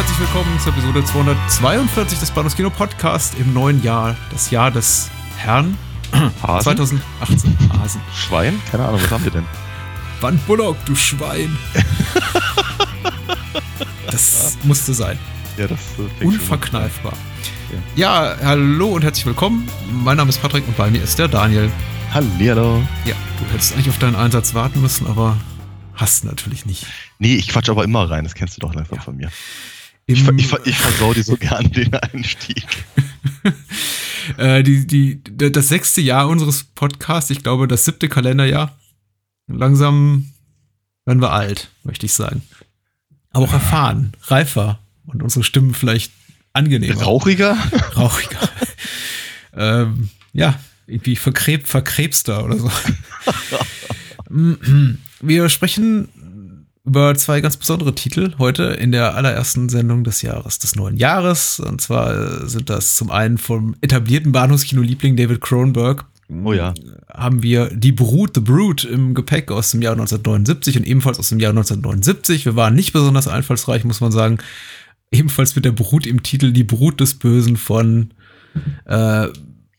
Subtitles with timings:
[0.00, 5.10] Herzlich willkommen zur Episode 242 des Bahnhofs Kino Podcast im neuen Jahr, das Jahr des
[5.36, 5.76] Herrn
[6.42, 6.62] Hasen?
[6.62, 7.58] 2018.
[7.78, 8.00] Hasen.
[8.14, 8.58] Schwein?
[8.70, 9.44] Keine Ahnung, was haben wir denn?
[10.22, 11.54] Van Bullock, du Schwein.
[14.10, 15.18] das musste sein.
[15.58, 17.12] Ja, das äh, Unverkneifbar.
[17.94, 19.68] Ja, hallo und herzlich willkommen.
[19.92, 21.64] Mein Name ist Patrick und bei mir ist der Daniel.
[21.64, 22.14] an.
[22.14, 22.82] Hallihallo.
[23.04, 25.36] Ja, du hättest eigentlich auf deinen Einsatz warten müssen, aber
[25.94, 26.86] hast natürlich nicht.
[27.18, 29.30] Nee, ich quatsch aber immer rein, das kennst du doch langsam von mir.
[30.12, 32.66] Ich, ich, ich versau dir so gern den Einstieg.
[34.38, 38.76] äh, die, die, das sechste Jahr unseres Podcasts, ich glaube das siebte Kalenderjahr.
[39.46, 40.32] Langsam
[41.04, 42.42] werden wir alt, möchte ich sagen.
[43.30, 46.10] Aber auch erfahren, reifer und unsere Stimmen vielleicht
[46.54, 47.56] angenehmer, Rauchiger?
[47.96, 48.48] rauchiger.
[49.56, 50.58] ähm, ja,
[50.88, 52.72] irgendwie verkreb, verkrebster oder so.
[55.20, 56.08] wir sprechen
[56.84, 61.60] über zwei ganz besondere Titel heute in der allerersten Sendung des Jahres, des neuen Jahres.
[61.60, 66.06] Und zwar äh, sind das zum einen vom etablierten Bahnhofskino-Liebling David Cronenberg.
[66.44, 66.72] Oh ja.
[67.12, 71.28] Haben wir Die Brut, The Brute im Gepäck aus dem Jahr 1979 und ebenfalls aus
[71.28, 72.46] dem Jahr 1979.
[72.46, 74.38] Wir waren nicht besonders einfallsreich, muss man sagen.
[75.10, 78.12] Ebenfalls mit der Brut im Titel Die Brut des Bösen von
[78.84, 79.26] äh,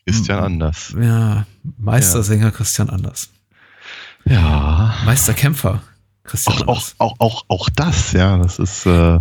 [0.05, 0.93] Christian Anders.
[1.01, 1.45] ja,
[1.77, 3.29] Meistersänger Christian Anders.
[4.25, 4.93] Ja.
[5.05, 5.81] Meisterkämpfer
[6.31, 8.85] Christian Auch, auch, auch, auch das, ja, das ist.
[8.85, 9.19] Äh,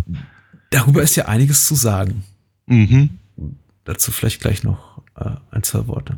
[0.69, 2.23] Darüber ist ja einiges zu sagen.
[2.65, 3.09] mhm.
[3.83, 6.17] Dazu vielleicht gleich noch äh, ein, zwei Worte.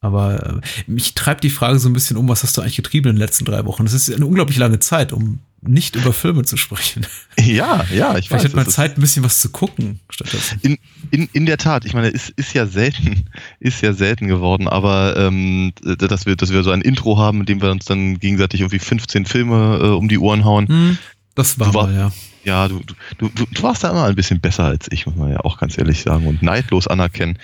[0.00, 3.10] Aber äh, mich treibt die Frage so ein bisschen um, was hast du eigentlich getrieben
[3.10, 3.84] in den letzten drei Wochen?
[3.84, 7.06] Das ist eine unglaublich lange Zeit, um nicht über Filme zu sprechen.
[7.40, 8.44] Ja, ja, ich Vielleicht weiß.
[8.44, 10.58] hat man Zeit, ein bisschen was zu gucken stattdessen.
[10.60, 10.76] In,
[11.10, 13.24] in, in der Tat, ich meine, ist, ist ja selten,
[13.60, 17.46] ist ja selten geworden, aber ähm, dass wir, dass wir so ein Intro haben, in
[17.46, 20.68] dem wir uns dann gegenseitig irgendwie 15 Filme äh, um die Ohren hauen.
[20.68, 20.98] Hm,
[21.34, 22.12] das war war- mal, ja.
[22.44, 22.80] Ja, du,
[23.18, 25.58] du, du, du warst da immer ein bisschen besser als ich, muss man ja auch
[25.58, 27.38] ganz ehrlich sagen und neidlos anerkennen.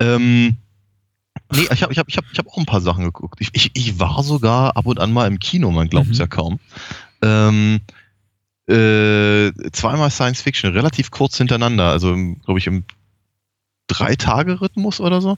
[0.00, 0.56] Ähm,
[1.54, 3.38] nee, ich habe ich hab, ich hab, ich hab auch ein paar Sachen geguckt.
[3.40, 6.20] Ich, ich, ich war sogar ab und an mal im Kino, man glaubt es Mhm.
[6.20, 6.58] ja kaum.
[7.22, 7.80] Ähm,
[8.68, 12.84] äh, zweimal Science Fiction, relativ kurz hintereinander, also glaube ich im
[13.88, 15.36] Drei-Tage-Rhythmus oder so.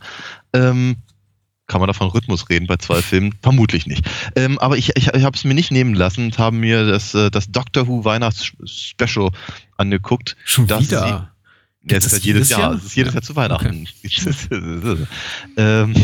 [0.52, 0.96] Ähm,
[1.66, 3.34] kann man da von Rhythmus reden bei zwei Filmen?
[3.42, 4.06] Vermutlich nicht.
[4.36, 7.14] Ähm, aber ich, ich, ich habe es mir nicht nehmen lassen und habe mir das,
[7.14, 9.30] äh, das Doctor Who Weihnachts-Special
[9.78, 10.36] angeguckt.
[10.44, 11.34] Schon das wieder.
[11.86, 12.60] Ja, es ist das halt jedes Jahr.
[12.60, 12.74] Jahr?
[12.74, 13.18] Es ist jedes Ja.
[13.18, 13.88] Jahr zu Weihnachten.
[15.56, 15.94] ähm,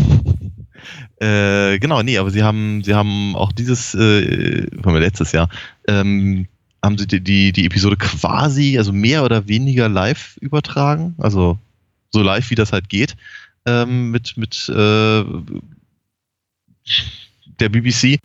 [1.21, 5.49] äh, genau, nee, aber sie haben, sie haben auch dieses, äh, von letztes Jahr,
[5.89, 6.47] ähm,
[6.83, 11.15] haben sie die, die, die Episode quasi, also mehr oder weniger live übertragen.
[11.19, 11.59] Also
[12.11, 13.17] so live, wie das halt geht.
[13.67, 15.25] Ähm, mit, mit äh,
[17.61, 18.19] der BBC.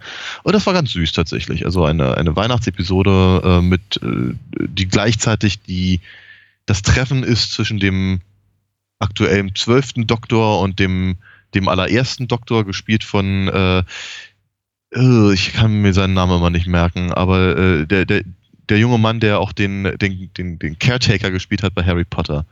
[0.43, 1.65] Und das war ganz süß tatsächlich.
[1.65, 4.33] Also eine, eine Weihnachtsepisode äh, mit, äh,
[4.67, 5.99] die gleichzeitig die,
[6.65, 8.21] das Treffen ist zwischen dem
[8.99, 11.17] aktuellen zwölften Doktor und dem,
[11.55, 13.83] dem allerersten Doktor, gespielt von, äh,
[14.93, 18.23] äh, ich kann mir seinen Namen immer nicht merken, aber äh, der, der,
[18.69, 22.45] der junge Mann, der auch den, den, den, den Caretaker gespielt hat bei Harry Potter.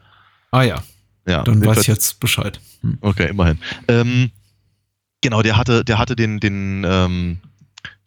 [0.51, 0.83] Ah ja,
[1.27, 2.59] Ja, dann weiß ich jetzt Bescheid.
[2.81, 2.97] Hm.
[3.01, 3.57] Okay, immerhin.
[3.87, 4.31] Ähm,
[5.21, 7.37] genau, der hatte, der hatte den, den, ähm,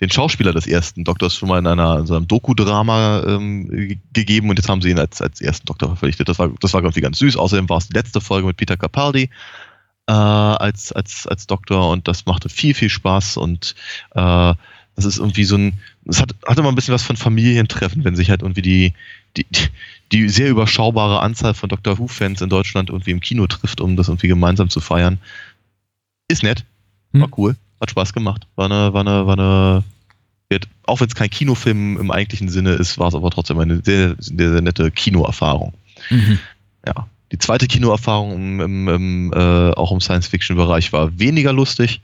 [0.00, 3.98] den Schauspieler des ersten Doktors schon mal in einer in so einem Doku-Drama ähm, ge-
[4.12, 6.28] gegeben und jetzt haben sie ihn als, als ersten Doktor verpflichtet.
[6.28, 7.36] Das war, das war irgendwie ganz süß.
[7.36, 9.30] Außerdem war es die letzte Folge mit Peter Capaldi
[10.09, 13.75] äh, als, als, als Doktor und das machte viel, viel Spaß und
[14.15, 14.55] äh,
[14.94, 15.75] das ist irgendwie so ein,
[16.06, 18.93] es hat, hatte mal ein bisschen was von Familientreffen, wenn sich halt irgendwie die,
[19.37, 19.47] die,
[20.12, 24.08] die sehr überschaubare Anzahl von Doctor Who-Fans in Deutschland irgendwie im Kino trifft, um das
[24.08, 25.19] irgendwie gemeinsam zu feiern.
[26.29, 26.64] Ist nett.
[27.12, 27.35] War Hm.
[27.37, 27.56] cool.
[27.81, 28.47] Hat Spaß gemacht.
[28.56, 29.85] War eine, war eine, war eine,
[30.49, 33.82] wird- auch wenn es kein Kinofilm im eigentlichen Sinne ist, war es aber trotzdem eine
[33.85, 35.75] sehr, sehr, sehr nette Kinoerfahrung.
[36.09, 36.38] Mhm.
[36.87, 37.06] Ja.
[37.37, 42.00] Die zweite Kinoerfahrung im, im, im, äh, auch im Science-Fiction-Bereich war weniger lustig.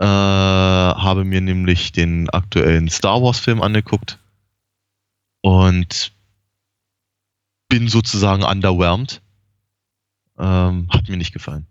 [0.00, 4.18] Äh, habe mir nämlich den aktuellen Star Wars-Film angeguckt
[5.40, 6.12] und
[7.70, 9.22] bin sozusagen underwhelmed.
[10.38, 11.66] Ähm, hat mir nicht gefallen.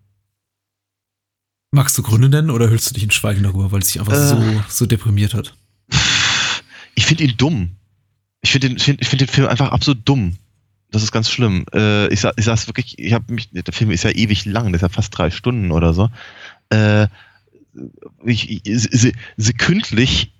[1.70, 4.14] Magst du Gründe nennen oder hüllst du dich in Schweigen darüber, weil es dich einfach
[4.14, 4.28] Äh.
[4.30, 5.56] so, so deprimiert hat?
[6.96, 7.76] Ich finde ihn dumm.
[8.42, 10.40] ich finde den, find, ich find den Film einfach absolut dumm.
[10.92, 11.66] Das ist ganz schlimm.
[11.74, 14.68] Äh, ich, sa ich saß wirklich, ich habe mich, der Film ist ja ewig lang,
[14.68, 16.10] der ist ja fast drei Stunden oder so.
[16.70, 17.08] Äh,
[18.26, 20.32] ich, ich, sekündlich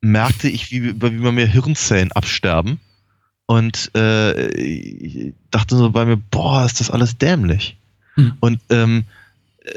[0.00, 2.80] merkte ich, wie, wie bei mir Hirnzellen absterben
[3.46, 7.76] und äh, ich dachte so bei mir, boah, ist das alles dämlich.
[8.14, 8.34] Hm.
[8.40, 9.04] Und ähm,
[9.64, 9.70] äh,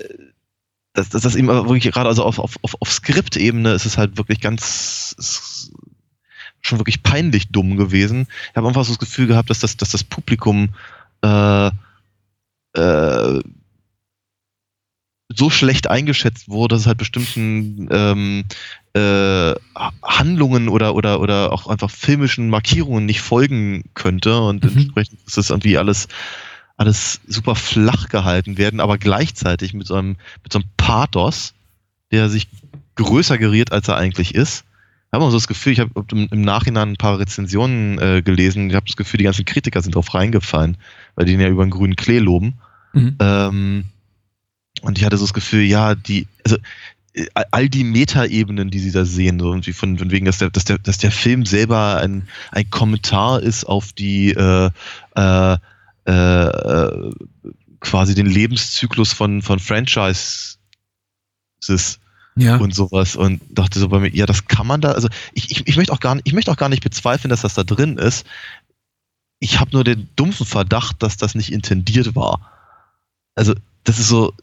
[0.94, 4.18] das, das, das eben wirklich gerade also auf, auf, auf, auf Skriptebene ist es halt
[4.18, 5.16] wirklich ganz
[6.68, 8.28] schon wirklich peinlich dumm gewesen.
[8.52, 10.70] Ich habe einfach so das Gefühl gehabt, dass das, dass das Publikum
[11.22, 11.68] äh,
[12.74, 13.42] äh,
[15.30, 18.46] so schlecht eingeschätzt wurde, dass es halt bestimmten ähm,
[18.94, 19.54] äh,
[20.02, 24.72] Handlungen oder, oder, oder auch einfach filmischen Markierungen nicht folgen könnte und mhm.
[24.78, 26.08] entsprechend ist das irgendwie alles,
[26.78, 31.54] alles super flach gehalten werden, aber gleichzeitig mit so einem, mit so einem Pathos,
[32.12, 32.48] der sich
[32.96, 34.64] größer geriert, als er eigentlich ist.
[35.10, 38.76] Ich habe so das Gefühl, ich habe im Nachhinein ein paar Rezensionen äh, gelesen, ich
[38.76, 40.78] habe das Gefühl, die ganzen Kritiker sind drauf reingefallen,
[41.16, 42.56] weil die ihn ja über einen grünen Klee loben.
[42.92, 43.16] Mhm.
[43.20, 43.84] Ähm,
[44.82, 46.58] und ich hatte so das Gefühl, ja, die, also
[47.14, 50.50] äh, all die Metaebenen, die sie da sehen, so irgendwie von, von wegen, dass der,
[50.50, 54.70] dass der, dass der Film selber ein, ein Kommentar ist auf die äh,
[55.16, 55.58] äh,
[56.06, 57.12] äh,
[57.80, 60.60] quasi den Lebenszyklus von, von Franchises
[62.38, 62.58] ja.
[62.58, 65.68] und sowas und dachte so bei mir, ja, das kann man da, also ich, ich,
[65.68, 67.98] ich möchte auch gar nicht, ich möchte auch gar nicht bezweifeln, dass das da drin
[67.98, 68.26] ist.
[69.40, 72.52] Ich habe nur den dumpfen Verdacht, dass das nicht intendiert war.
[73.36, 73.54] Also
[73.84, 74.34] das ist so,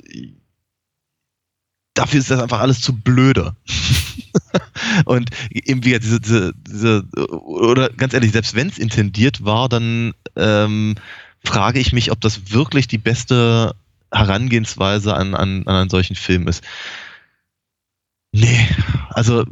[1.95, 3.55] dafür ist das einfach alles zu blöde.
[5.05, 10.13] und eben wie diese, diese, diese, oder ganz ehrlich, selbst wenn es intendiert war, dann
[10.37, 10.97] ähm,
[11.45, 13.75] frage ich mich, ob das wirklich die beste
[14.13, 16.63] Herangehensweise an, an, an einen solchen Film ist.
[18.37, 18.69] Nee,
[19.11, 19.45] also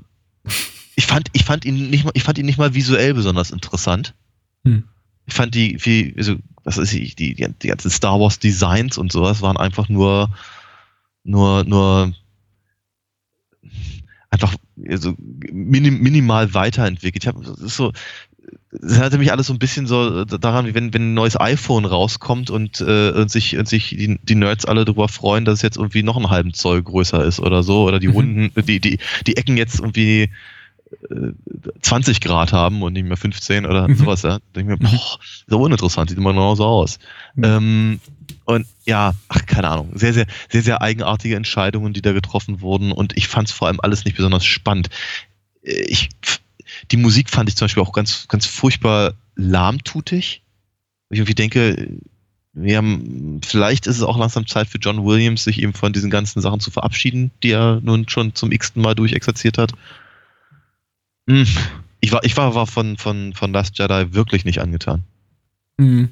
[0.97, 4.13] ich fand, ich fand ihn nicht mal, ich fand ihn nicht mal visuell besonders interessant.
[4.65, 4.89] Hm.
[5.25, 6.35] Ich fand die, wie, also
[6.65, 10.31] was ist ich, die, die, die ganzen Star Wars Designs und sowas waren einfach nur,
[11.23, 12.13] nur, nur
[14.31, 14.53] einfach
[14.89, 17.23] also minim, minimal weiterentwickelt.
[17.23, 17.93] Ich habe so,
[18.71, 21.85] das hatte mich alles so ein bisschen so daran, wie wenn, wenn ein neues iPhone
[21.85, 25.63] rauskommt und, äh, und sich, und sich die, die Nerds alle darüber freuen, dass es
[25.63, 28.15] jetzt irgendwie noch einen halben Zoll größer ist oder so, oder die mhm.
[28.15, 30.31] Runden, die, die, die Ecken jetzt irgendwie
[31.81, 33.97] 20 Grad haben und nicht mehr 15 oder mhm.
[33.97, 34.39] sowas, ja.
[34.39, 34.93] Da denke ich mir, mhm.
[34.93, 36.99] boah, so uninteressant, sieht immer genauso aus.
[37.35, 37.45] Mhm.
[37.45, 38.01] Ähm,
[38.45, 42.93] und ja, ach, keine Ahnung, sehr, sehr, sehr, sehr eigenartige Entscheidungen, die da getroffen wurden
[42.93, 44.91] und ich fand es vor allem alles nicht besonders spannend.
[45.63, 46.11] Äh, ich,
[46.91, 50.43] die Musik fand ich zum Beispiel auch ganz, ganz furchtbar lahmtutig.
[51.11, 51.99] Ich irgendwie denke,
[52.55, 56.11] wir haben, vielleicht ist es auch langsam Zeit für John Williams, sich eben von diesen
[56.11, 59.73] ganzen Sachen zu verabschieden, die er nun schon zum x-ten Mal durchexerziert hat.
[61.29, 61.47] Hm.
[62.01, 65.05] Ich war, ich war, war von, von, von Last Jedi wirklich nicht angetan.
[65.79, 66.11] Mhm.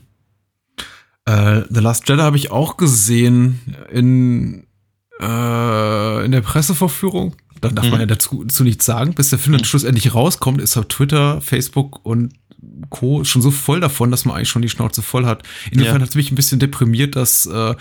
[1.24, 3.60] Äh, The Last Jedi habe ich auch gesehen
[3.90, 4.66] in,
[5.20, 7.36] äh, in der Pressevorführung.
[7.60, 7.90] Da darf mhm.
[7.92, 9.14] man ja dazu, dazu nichts sagen.
[9.14, 9.66] Bis der Film dann mhm.
[9.66, 12.34] schlussendlich rauskommt, ist auf Twitter, Facebook und
[12.90, 13.24] Co.
[13.24, 15.42] schon so voll davon, dass man eigentlich schon die Schnauze voll hat.
[15.70, 16.02] Insofern ja.
[16.02, 17.74] hat es mich ein bisschen deprimiert, dass äh,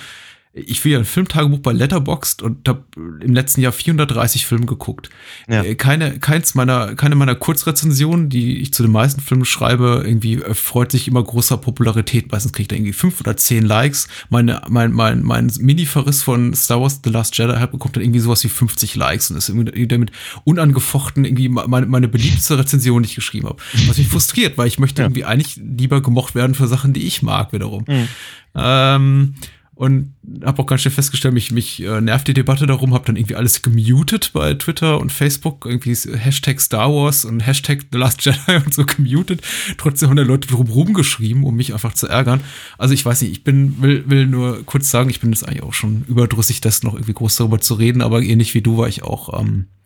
[0.52, 5.10] ich will ja ein Filmtagebuch bei Letterboxd und habe im letzten Jahr 430 Filme geguckt.
[5.48, 5.64] Ja.
[5.64, 10.38] Äh, keine, keins meiner, keine meiner Kurzrezensionen, die ich zu den meisten Filmen schreibe, irgendwie
[10.54, 12.32] freut sich immer großer Popularität.
[12.32, 14.08] Meistens kriegt er irgendwie fünf oder zehn Likes.
[14.30, 18.44] Meine, mein, mein, mein Mini-Verriss von Star Wars The Last Jedi bekommt dann irgendwie sowas
[18.44, 20.12] wie 50 Likes und ist irgendwie damit
[20.46, 23.62] unangefochten irgendwie meine, meine beliebteste Rezension, die ich geschrieben habe.
[23.88, 25.08] Was mich frustriert, weil ich möchte ja.
[25.08, 27.84] irgendwie eigentlich lieber gemocht werden für Sachen, die ich mag, wiederum.
[27.88, 28.08] Mhm.
[28.56, 29.36] Ähm,
[29.80, 33.16] und habe auch ganz schnell festgestellt, mich, mich äh, nervt die Debatte darum, habe dann
[33.16, 38.26] irgendwie alles gemutet bei Twitter und Facebook, irgendwie Hashtag Star Wars und Hashtag The Last
[38.26, 39.40] Jedi und so gemutet.
[39.78, 42.42] Trotzdem haben da Leute drumherum geschrieben, um mich einfach zu ärgern.
[42.78, 45.64] Also ich weiß nicht, ich bin, will, will nur kurz sagen, ich bin jetzt eigentlich
[45.64, 48.90] auch schon überdrüssig, das noch irgendwie groß darüber zu reden, aber ähnlich wie du war
[48.90, 49.79] ich auch ähm, äh,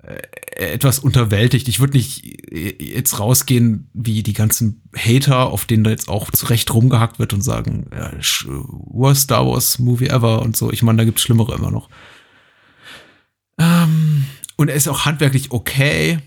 [0.00, 1.68] etwas unterwältigt.
[1.68, 6.72] Ich würde nicht jetzt rausgehen wie die ganzen Hater, auf denen da jetzt auch zurecht
[6.72, 8.12] rumgehackt wird und sagen, ja,
[8.46, 10.72] worst Star Wars Movie ever und so.
[10.72, 11.88] Ich meine, da gibt's Schlimmere immer noch.
[13.58, 14.24] Ähm,
[14.56, 16.20] und er ist auch handwerklich okay.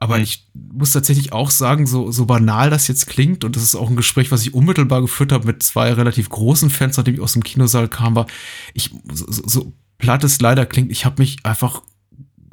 [0.00, 3.74] Aber ich muss tatsächlich auch sagen, so, so banal das jetzt klingt, und das ist
[3.74, 7.20] auch ein Gespräch, was ich unmittelbar geführt habe mit zwei relativ großen Fans, nachdem ich
[7.20, 8.26] aus dem Kinosaal kam, war,
[8.74, 11.82] ich, so, so platt es leider klingt, ich habe mich einfach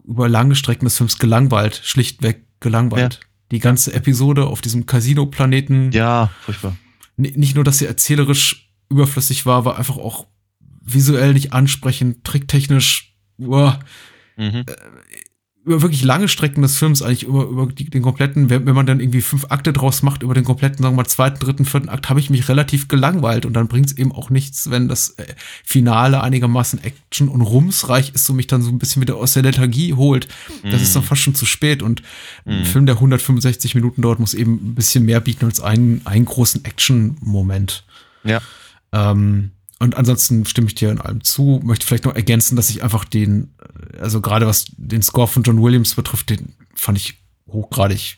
[0.08, 3.20] über lange Strecken des Films gelangweilt, schlichtweg gelangweilt.
[3.22, 3.28] Ja.
[3.52, 5.92] Die ganze Episode auf diesem Casino-Planeten.
[5.92, 6.76] Ja, furchtbar.
[7.18, 10.28] Nicht nur, dass sie erzählerisch überflüssig war, war einfach auch
[10.82, 13.80] visuell nicht ansprechend, tricktechnisch, boah,
[14.38, 14.66] mhm.
[15.66, 18.86] Über wirklich lange Strecken des Films, eigentlich über, über die, den kompletten, wenn, wenn man
[18.86, 21.90] dann irgendwie fünf Akte draus macht, über den kompletten, sagen wir mal, zweiten, dritten, vierten
[21.90, 25.12] Akt, habe ich mich relativ gelangweilt und dann bringt es eben auch nichts, wenn das
[25.18, 25.26] äh,
[25.64, 29.44] Finale einigermaßen Action und rumsreich ist und mich dann so ein bisschen wieder aus der
[29.44, 30.28] Lethargie holt.
[30.64, 32.02] Das ist dann fast schon zu spät und
[32.46, 36.26] ein Film, der 165 Minuten dauert, muss eben ein bisschen mehr bieten als einen, einen
[36.26, 37.84] großen Action-Moment.
[38.24, 38.42] Ja.
[38.92, 41.60] Ähm, und ansonsten stimme ich dir in allem zu.
[41.64, 43.54] Möchte vielleicht noch ergänzen, dass ich einfach den,
[44.00, 48.18] also gerade was den Score von John Williams betrifft, den fand ich hochgradig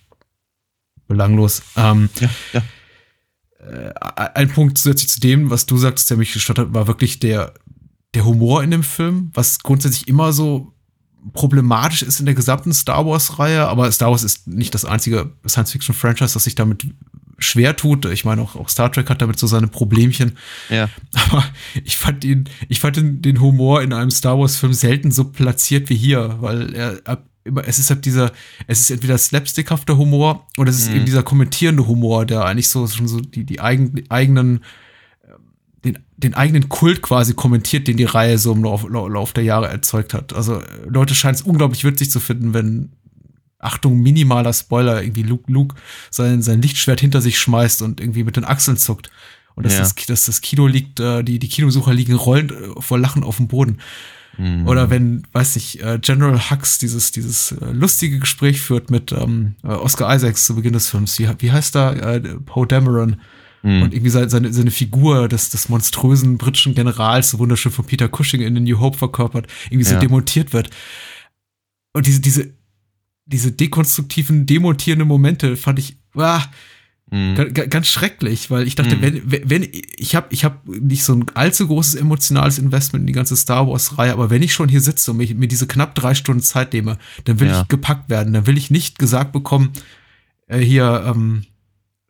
[1.08, 1.64] belanglos.
[1.76, 2.64] Ähm, Ja, ja.
[3.66, 3.94] äh,
[4.36, 7.54] ein Punkt zusätzlich zu dem, was du sagtest, der mich gestört hat, war wirklich der,
[8.14, 10.74] der Humor in dem Film, was grundsätzlich immer so
[11.34, 16.34] problematisch ist in der gesamten Star Wars-Reihe, aber Star Wars ist nicht das einzige Science-Fiction-Franchise,
[16.34, 16.88] das sich damit
[17.40, 18.06] schwer tut.
[18.06, 20.38] Ich meine, auch, auch Star Trek hat damit so seine Problemchen.
[20.70, 20.90] Ja.
[21.14, 21.46] Aber
[21.84, 25.90] ich fand ihn, ich fand den, den Humor in einem Star Wars-Film selten so platziert
[25.90, 28.32] wie hier, weil er ab, immer, es ist halt dieser,
[28.66, 32.88] es ist entweder slapstickhafter Humor oder es ist eben dieser kommentierende Humor, der eigentlich so
[32.88, 34.64] schon so die, die eigen, eigenen,
[35.24, 35.40] ähm,
[35.86, 39.68] den, den eigenen Kult quasi kommentiert, den die Reihe so im Lauf, Lauf der Jahre
[39.68, 40.34] erzeugt hat.
[40.34, 42.92] Also äh, Leute scheinen es unglaublich witzig zu finden, wenn
[43.60, 45.76] Achtung, minimaler Spoiler, irgendwie Luke, Luke
[46.12, 49.10] sein, sein Lichtschwert hinter sich schmeißt und irgendwie mit den Achseln zuckt.
[49.56, 49.80] Und dass, Ja.
[49.80, 53.38] das, dass das Kino liegt, äh, die, die Kinobesucher liegen rollend äh, vor Lachen auf
[53.38, 53.80] dem Boden.
[54.38, 54.68] Mhm.
[54.68, 59.56] Oder wenn, weiß ich, äh, General Hux dieses, dieses äh, lustige Gespräch führt mit ähm,
[59.64, 61.18] äh, Oscar Isaacs zu Beginn des Films.
[61.18, 61.94] Wie, wie heißt da?
[61.94, 63.16] Äh, Poe Dameron.
[63.64, 63.82] Mhm.
[63.82, 68.08] Und irgendwie seine, seine, seine Figur des, des monströsen britischen Generals, so wunderschön von Peter
[68.08, 70.00] Cushing in The New Hope verkörpert, irgendwie so Ja.
[70.00, 70.70] demontiert wird.
[71.94, 72.54] Und diese, diese,
[73.28, 76.42] diese dekonstruktiven, demontierenden Momente fand ich, ah,
[77.10, 77.36] Mhm.
[77.36, 79.02] Ga- ga- ganz schrecklich, weil ich dachte, Mhm.
[79.02, 79.68] wenn, wenn
[79.98, 83.66] ich habe ich hab nicht so ein allzu großes emotionales Investment in die ganze Star
[83.66, 86.44] Wars Reihe, aber wenn ich schon hier sitze und mir, mir diese knapp drei Stunden
[86.44, 87.62] Zeit nehme, dann will Ja.
[87.62, 89.72] ich gepackt werden, dann will ich nicht gesagt bekommen,
[90.48, 91.46] äh, hier ähm,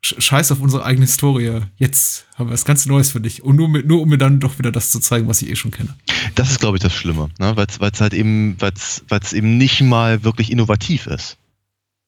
[0.02, 1.62] Scheiß auf unsere eigene Historie.
[1.76, 4.40] Jetzt haben wir was ganz Neues für dich und nur mit, nur um mir dann
[4.40, 5.96] doch wieder das zu zeigen, was ich eh schon kenne.
[6.36, 7.58] Das ist, glaube ich, das Schlimme, ne?
[7.58, 11.38] weil es halt eben, weil's, weil's eben nicht mal wirklich innovativ ist.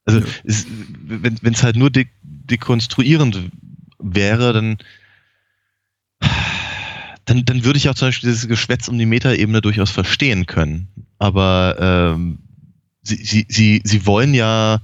[0.05, 0.25] Also Ja.
[0.43, 0.65] es,
[1.03, 3.51] wenn es halt nur de dekonstruierend
[3.99, 4.77] wäre, dann,
[7.25, 10.87] dann, dann würde ich auch zum Beispiel dieses Geschwätz um die Metaebene durchaus verstehen können.
[11.19, 12.39] Aber ähm,
[13.03, 14.79] sie, sie, sie, sie wollen ja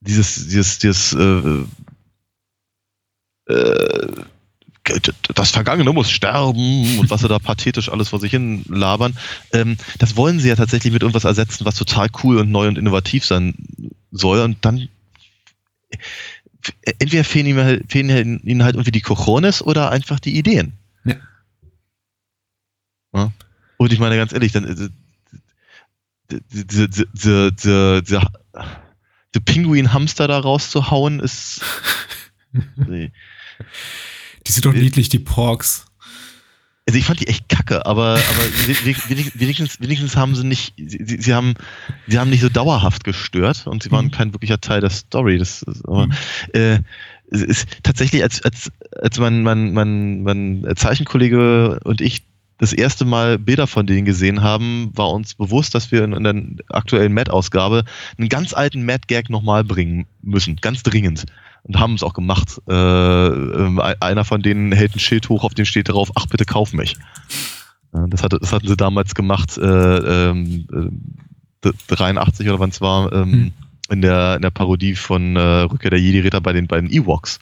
[0.00, 1.64] dieses, dieses, dieses äh,
[3.52, 4.08] äh,
[5.34, 9.16] das Vergangene muss sterben und was sie da pathetisch alles vor sich hin labern.
[9.52, 12.78] Ähm, das wollen sie ja tatsächlich mit irgendwas ersetzen, was total cool und neu und
[12.78, 13.54] innovativ sein
[14.10, 14.40] soll.
[14.40, 14.88] Und dann
[16.98, 20.72] entweder fehlen ihnen halt, fehlen ihnen halt irgendwie die Cojones oder einfach die Ideen.
[21.04, 21.16] Ja.
[23.14, 23.32] Ja.
[23.76, 24.88] Und ich meine ganz ehrlich, dann äh,
[26.50, 28.20] diese, diese, diese, diese,
[29.34, 31.60] diese, diese Pinguin-Hamster da rauszuhauen, ist.
[32.76, 33.12] nee.
[34.46, 35.84] Die sind doch niedlich, die Porks.
[36.86, 38.18] Also ich fand die echt kacke, aber, aber
[38.66, 41.54] we- we- wenigstens, wenigstens haben sie nicht, sie, sie- haben,
[42.06, 44.10] sie haben nicht so dauerhaft gestört und sie waren Mhm.
[44.12, 45.36] kein wirklicher Teil der Story.
[45.38, 46.12] Das, ist aber, Mhm.
[46.54, 46.80] äh,
[47.30, 52.24] ist tatsächlich, als, als, als mein, mein, mein, mein Zeichenkollege und ich
[52.58, 56.24] das erste Mal Bilder von denen gesehen haben, war uns bewusst, dass wir in, in
[56.24, 57.84] der aktuellen Mad-Ausgabe
[58.18, 61.24] einen ganz alten Mad-Gag nochmal bringen müssen, ganz dringend.
[61.62, 62.60] Und haben es auch gemacht.
[62.68, 66.44] Äh, ähm, einer von denen hält ein Schild hoch, auf dem steht drauf, ach bitte
[66.44, 66.96] kauf mich.
[67.92, 70.66] Das, hatte, das hatten sie damals gemacht, äh, ähm,
[71.64, 73.52] äh, 83 oder wann es war, ähm, Hm.
[73.90, 77.38] in, der, in der Parodie von äh, Rückkehr der Jedi-Ritter bei den beiden Ewoks.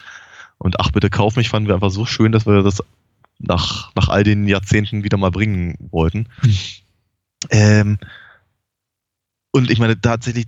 [0.59, 2.83] Und ach bitte kauf mich fanden wir einfach so schön, dass wir das
[3.39, 6.29] nach, nach all den Jahrzehnten wieder mal bringen wollten.
[6.41, 6.57] Hm.
[7.51, 7.99] Ähm,
[9.53, 10.47] und ich meine, tatsächlich,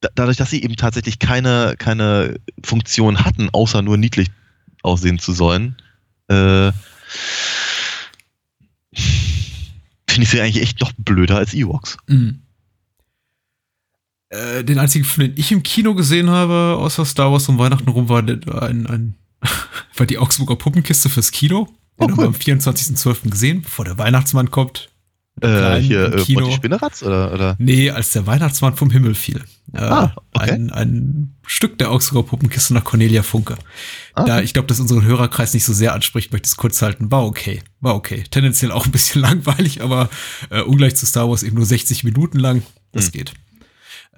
[0.00, 4.28] da, dadurch, dass sie eben tatsächlich keine, keine Funktion hatten, außer nur niedlich
[4.82, 5.76] aussehen zu sollen,
[6.28, 6.72] äh,
[8.92, 11.96] finde ich sie eigentlich echt noch blöder als Ewoks.
[12.06, 12.42] Mhm.
[14.30, 17.88] Äh, den einzigen Film, den ich im Kino gesehen habe, außer Star Wars um Weihnachten
[17.88, 19.14] rum, war ein, ein
[19.96, 21.68] war die Augsburger Puppenkiste fürs Kino.
[22.00, 22.26] Oh, cool.
[22.26, 23.30] am 24.12.
[23.30, 24.88] gesehen, bevor der Weihnachtsmann kommt.
[25.42, 26.40] Äh, hier, äh, Kino.
[26.40, 27.56] Monty Spinneratz oder, oder?
[27.58, 29.42] Nee, als der Weihnachtsmann vom Himmel fiel.
[29.72, 30.50] Äh, Ah, okay.
[30.50, 33.56] ein, ein Stück der Augsburger Puppenkiste nach Cornelia Funke.
[34.14, 36.82] Ah, Da ich glaube, dass unseren Hörerkreis nicht so sehr anspricht, möchte ich es kurz
[36.82, 37.10] halten.
[37.10, 37.62] War okay.
[37.80, 38.24] War okay.
[38.30, 40.10] Tendenziell auch ein bisschen langweilig, aber
[40.50, 42.62] äh, ungleich zu Star Wars eben nur 60 Minuten lang.
[42.92, 43.12] Das Hm.
[43.12, 43.32] geht.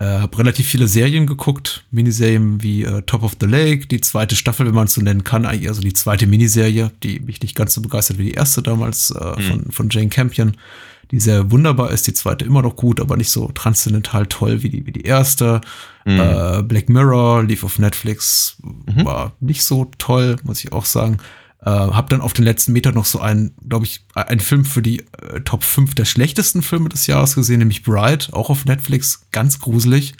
[0.02, 4.34] Äh, hab relativ viele Serien geguckt, Miniserien wie äh, Top of the Lake, die zweite
[4.34, 7.74] Staffel, wenn man es so nennen kann, also die zweite Miniserie, die mich nicht ganz
[7.74, 9.42] so begeistert wie die erste damals äh, Mhm.
[9.42, 10.52] von, von Jane Campion,
[11.12, 14.70] die sehr wunderbar ist, die zweite immer noch gut, aber nicht so transzendental toll wie
[14.70, 15.60] die, wie die erste.
[16.04, 16.18] Mhm.
[16.18, 19.04] Äh, Black Mirror lief auf Netflix, Mhm.
[19.04, 21.18] war nicht so toll, muss ich auch sagen.
[21.64, 24.82] Äh, hab dann auf den letzten Meter noch so einen, glaube ich, einen Film für
[24.82, 29.26] die äh, Top 5 der schlechtesten Filme des Jahres gesehen, nämlich Bright, auch auf Netflix,
[29.30, 30.14] ganz gruselig.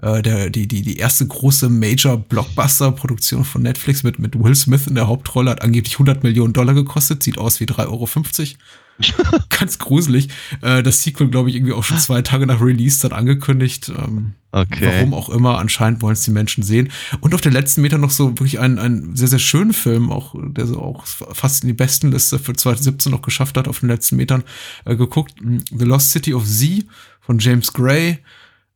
[0.00, 4.94] Äh, der, die, die, die erste große Major-Blockbuster-Produktion von Netflix mit, mit Will Smith in
[4.94, 8.06] der Hauptrolle hat angeblich 100 Millionen Dollar gekostet, sieht aus wie 3,50 Euro.
[9.48, 10.28] Ganz gruselig.
[10.62, 13.90] Äh, das Sequel, glaube ich, irgendwie auch schon zwei Tage nach Release dann angekündigt.
[13.96, 14.80] Ähm, Okay.
[14.82, 16.90] Warum auch immer, anscheinend wollen es die Menschen sehen.
[17.20, 20.34] Und auf den letzten Meter noch so wirklich einen, einen sehr, sehr schönen Film, auch,
[20.36, 24.16] der so auch fast in die Bestenliste für 2017 noch geschafft hat, auf den letzten
[24.16, 24.42] Metern
[24.84, 25.34] äh, geguckt.
[25.40, 26.84] The Lost City of Z
[27.20, 28.18] von James Gray.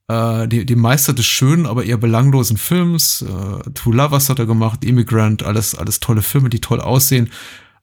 [0.07, 3.23] Äh, die, die Meister des schönen, aber eher belanglosen Films.
[3.23, 7.31] Äh, Two Lovers hat er gemacht, Immigrant, alles, alles tolle Filme, die toll aussehen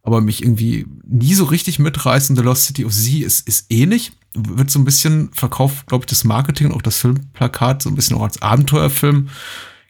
[0.03, 2.35] aber mich irgendwie nie so richtig mitreißen.
[2.35, 4.11] The Lost City of Z ist, ist ähnlich.
[4.33, 7.95] Wird so ein bisschen verkauft, glaube ich, das Marketing und auch das Filmplakat so ein
[7.95, 9.29] bisschen auch als Abenteuerfilm.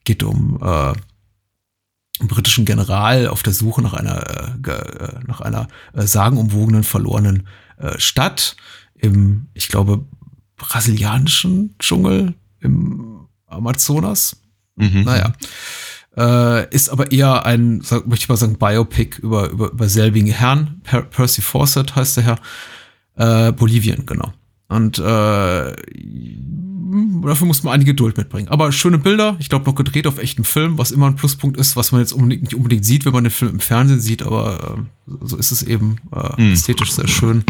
[0.03, 5.67] Geht um äh, einen britischen General auf der Suche nach einer, äh, äh, nach einer
[5.93, 8.55] äh, sagenumwogenen, verlorenen äh, Stadt
[8.95, 10.05] im, ich glaube,
[10.57, 14.37] brasilianischen Dschungel im Amazonas.
[14.75, 15.03] Mhm.
[15.03, 15.33] Naja.
[16.17, 20.27] Äh, ist aber eher ein, sag, möchte ich mal sagen, Biopic über, über, über selbigen
[20.27, 20.81] Herrn.
[20.83, 22.39] Per Percy Fawcett heißt der Herr.
[23.47, 24.33] Äh, Bolivien, genau.
[24.67, 25.75] Und äh,
[27.23, 28.47] dafür muss man einige Geduld mitbringen.
[28.49, 31.75] Aber schöne Bilder, ich glaube noch gedreht auf echten Film, was immer ein Pluspunkt ist,
[31.75, 34.85] was man jetzt unbedingt, nicht unbedingt sieht, wenn man den Film im Fernsehen sieht, aber
[35.07, 36.53] äh, so ist es eben äh, Mhm.
[36.53, 37.43] ästhetisch sehr schön.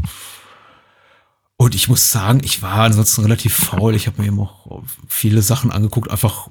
[1.57, 3.93] Und ich muss sagen, ich war ansonsten relativ faul.
[3.95, 6.49] Ich habe mir eben auch viele Sachen angeguckt, einfach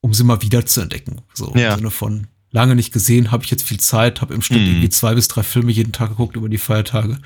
[0.00, 1.22] um sie mal wieder zu entdecken.
[1.34, 1.70] So Ja.
[1.72, 4.66] im Sinne von lange nicht gesehen, habe ich jetzt viel Zeit, habe im Schnitt Mhm.
[4.68, 7.18] irgendwie zwei bis drei Filme jeden Tag geguckt über die Feiertage.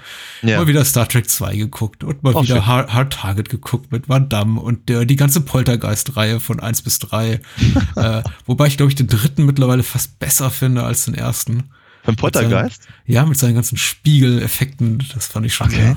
[0.42, 0.58] Ja.
[0.58, 2.66] Mal wieder Star Trek 2 geguckt und mal Oh, wieder.
[2.66, 6.98] Hard, Hard Target geguckt mit Van Damme und der, die ganze Poltergeist-Reihe von 1 bis
[6.98, 7.40] 3.
[7.96, 11.70] äh, wobei ich, glaube ich, den dritten mittlerweile fast besser finde als den ersten.
[12.04, 12.88] Beim Poltergeist?
[13.06, 15.76] Ja, mit seinen ganzen Spiegeleffekten, das fand ich schon Okay.
[15.76, 15.96] sehr,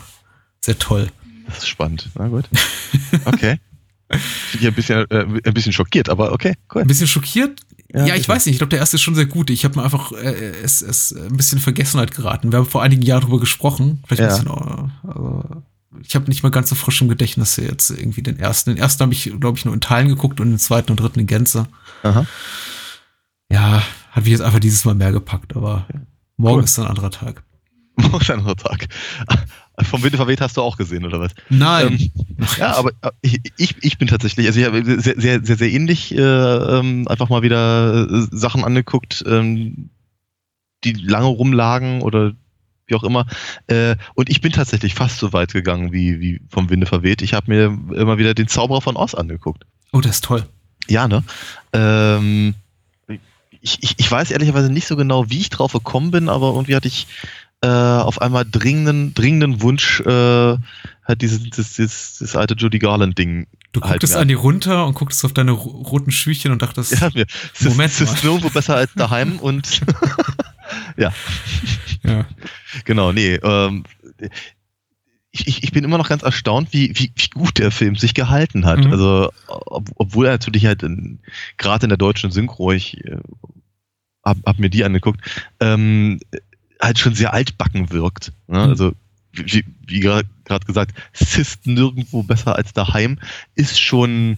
[0.62, 1.10] sehr toll.
[1.48, 2.10] Das ist spannend.
[2.16, 2.46] Na gut.
[3.26, 3.60] Okay.
[4.08, 4.20] Bin
[4.62, 6.82] ich ein bisschen, äh, ein bisschen schockiert, aber okay, cool.
[6.82, 7.60] Ein bisschen schockiert?
[7.94, 8.54] Ja, Ja, ich weiß nicht.
[8.56, 9.50] Ich glaube, der erste ist schon sehr gut.
[9.50, 12.52] Ich habe mir einfach äh, es, es ein bisschen in Vergessenheit geraten.
[12.52, 14.04] Wir haben vor einigen Jahren drüber gesprochen.
[14.08, 14.36] Vielleicht ein Ja.
[14.54, 15.64] bisschen, äh, also,
[16.04, 18.72] ich habe nicht mal ganz so frisch im Gedächtnis jetzt irgendwie den ersten.
[18.72, 21.22] Den ersten habe ich, glaube ich, nur in Teilen geguckt und den zweiten und dritten
[21.22, 21.68] in Gänze.
[22.04, 22.26] Aha.
[23.52, 25.88] Ja, hat mich jetzt einfach dieses Mal mehr gepackt, aber
[26.38, 26.64] morgen Cool.
[26.64, 27.44] ist ein anderer Tag.
[27.98, 28.88] Morgen ist ein anderer Tag.
[29.84, 31.34] Vom Winde verweht hast du auch gesehen, oder was?
[31.50, 32.00] Nein.
[32.00, 35.58] Ähm, ja, aber äh, ich, ich, ich bin tatsächlich, also ich habe sehr, sehr, sehr,
[35.58, 39.90] sehr ähnlich äh, ähm, einfach mal wieder äh, Sachen angeguckt, ähm,
[40.84, 42.34] die lange rumlagen oder
[42.88, 43.26] wie auch immer.
[43.68, 47.22] Äh, und ich bin tatsächlich fast so weit gegangen wie, wie vom Winde verweht.
[47.22, 49.66] Ich habe mir immer wieder den Zauberer von Oz angeguckt.
[49.92, 50.46] oh, das ist toll.
[50.88, 51.24] Ja, ne?
[51.74, 52.54] Ähm,
[53.62, 56.76] ich, ich, ich weiß ehrlicherweise nicht so genau, wie ich drauf gekommen bin, aber irgendwie
[56.76, 57.08] hatte ich
[57.66, 60.58] äh, auf einmal dringenden, dringenden Wunsch, äh,
[61.04, 63.48] halt dieses, dieses, dieses, alte Judy Garland-Ding.
[63.72, 67.10] Du gucktest an die runter und gucktest auf deine ro- roten Schüchchen und dachtest, Ja,
[67.16, 68.30] mir, es ist, Moment es ist mal.
[68.30, 69.82] nirgendwo besser als daheim und
[70.98, 71.12] ja.
[72.84, 73.34] genau, nee.
[73.36, 73.84] Ähm,
[75.32, 78.66] ich, ich, bin immer noch ganz erstaunt, wie, wie, wie gut der Film sich gehalten
[78.66, 78.86] hat.
[78.86, 78.92] Mhm.
[78.92, 80.86] Also, ob, obwohl er natürlich halt
[81.58, 83.18] gerade in der deutschen Synchro, ich äh,
[84.24, 85.22] hab, hab mir die angeguckt,
[85.60, 86.20] ähm,
[86.86, 88.32] halt schon sehr altbacken wirkt.
[88.48, 88.60] Ne?
[88.60, 88.70] Mhm.
[88.70, 88.94] Also,
[89.34, 90.28] wie, wie gerade
[90.66, 93.20] gesagt, es ist nirgendwo besser als daheim,
[93.56, 94.38] ist schon,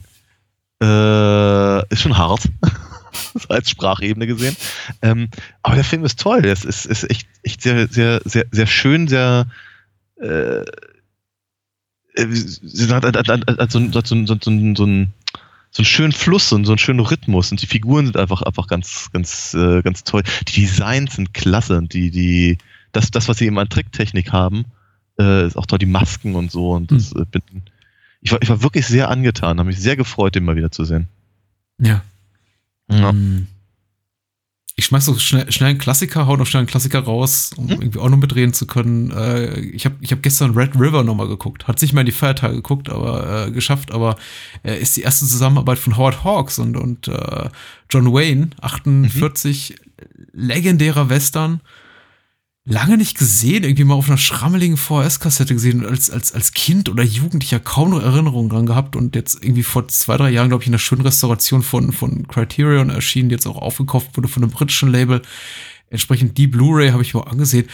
[0.82, 2.50] äh, ist schon hart.
[3.50, 4.56] Als Sprachebene gesehen.
[5.02, 5.30] Ähm,
[5.64, 6.46] aber der Film ist toll.
[6.46, 9.48] Es ist, ist echt, echt sehr, sehr, sehr, sehr schön, sehr
[10.22, 10.60] äh,
[12.18, 14.38] äh, sie hat, hat, hat, hat, hat so, so, so, so,
[14.76, 15.14] so, ein-
[15.72, 18.68] so einen schönen Fluss und so einen schönen Rhythmus und die Figuren sind einfach einfach
[18.68, 20.24] ganz ganz äh, ganz toll.
[20.48, 22.58] Die Designs sind klasse und die die
[22.92, 24.66] das das was sie eben an Tricktechnik haben
[25.20, 27.42] äh, ist auch toll die Masken und so und das äh, bin,
[28.22, 30.86] ich war ich war wirklich sehr angetan, habe mich sehr gefreut den mal wieder zu
[30.86, 31.08] sehen.
[31.80, 32.02] Ja.
[32.90, 33.10] Ja.
[33.10, 33.48] Ähm,
[34.80, 37.82] Ich schmeiß so schnell, schnell einen Klassiker, hau noch schnell einen Klassiker raus, um Hm?
[37.82, 39.10] irgendwie auch noch mitreden zu können.
[39.12, 41.68] Äh, ich habe ich hab gestern Red River nochmal geguckt.
[41.68, 44.18] Hat sich mal in die Feiertage geguckt, aber äh, geschafft, aber
[44.64, 47.50] äh, ist die erste Zusammenarbeit von Howard Hawks und, und äh,
[47.90, 49.76] John Wayne, 48,
[50.34, 51.62] legendärer Western.
[52.70, 56.90] Lange nicht gesehen, irgendwie mal auf einer schrammeligen VHS-Kassette gesehen und als, als, als Kind
[56.90, 60.64] oder Jugendlicher kaum noch Erinnerungen dran gehabt und jetzt irgendwie vor zwei, drei Jahren, glaube
[60.64, 64.44] ich, in einer schönen Restauration von, von Criterion erschienen, die jetzt auch aufgekauft wurde von
[64.44, 65.22] einem britischen Label.
[65.90, 67.68] Entsprechend die Blu-ray habe ich mir angesehen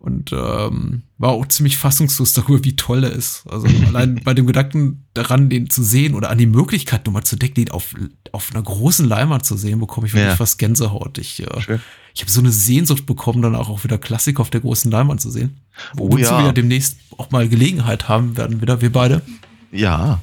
[0.00, 3.44] und ähm, war auch ziemlich fassungslos darüber, wie toll er ist.
[3.48, 7.36] Also allein bei dem Gedanken daran, den zu sehen oder an die Möglichkeit nochmal zu
[7.36, 7.94] decken, den auf,
[8.32, 10.36] auf einer großen Leinwand zu sehen, bekomme ich wirklich Ja.
[10.36, 11.18] fast Gänsehaut.
[11.18, 11.80] Ich, äh, Schön.
[12.14, 15.20] ich habe so eine Sehnsucht bekommen, dann auch, auch wieder Klassik auf der großen Leinwand
[15.20, 15.60] zu sehen.
[15.98, 16.38] Oh Wozu ja.
[16.38, 19.22] wir ja demnächst auch mal Gelegenheit haben werden, wieder wir beide.
[19.70, 20.20] Ja.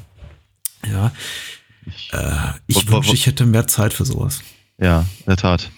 [0.91, 1.11] Ja.
[2.11, 4.41] Äh, ich Wo- wo- wünschte, wo- ich hätte mehr Zeit für sowas.
[4.79, 5.69] Ja, in der Tat.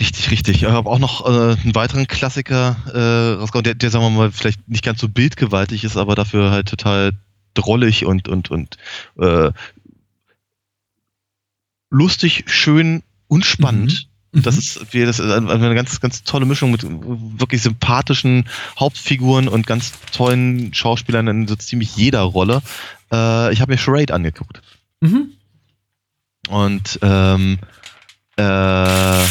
[0.00, 0.62] Richtig, richtig.
[0.62, 4.32] Ich habe auch noch äh, einen weiteren Klassiker äh, rausgehauen, der, der, sagen wir mal,
[4.32, 7.12] vielleicht nicht ganz so bildgewaltig ist, aber dafür halt total
[7.52, 8.78] drollig und, und, und
[9.18, 9.52] äh,
[11.90, 14.08] lustig, schön und spannend.
[14.32, 14.42] Mhm.
[14.42, 19.66] Das ist, wie- das ist eine ganz, ganz tolle Mischung mit wirklich sympathischen Hauptfiguren und
[19.66, 22.62] ganz tollen Schauspielern in so ziemlich jeder Rolle.
[23.12, 24.62] Äh, ich habe mir Charade angeguckt.
[25.00, 25.32] Mhm.
[26.48, 27.58] Und ähm,
[28.36, 29.24] äh,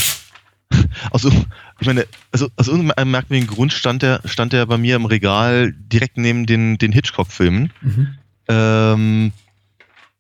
[1.12, 1.46] aus, ir-
[1.80, 5.74] ich meine, also aus irgendeinem merkwürdigen Grund stand der, stand der bei mir im Regal
[5.78, 7.72] direkt neben den, den Hitchcock-Filmen.
[7.82, 8.08] Mhm.
[8.48, 9.32] Ähm,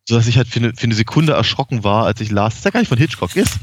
[0.08, 2.66] so dass ich halt für eine, für eine Sekunde erschrocken war, als ich las, dass
[2.66, 3.60] er gar nicht von Hitchcock ist.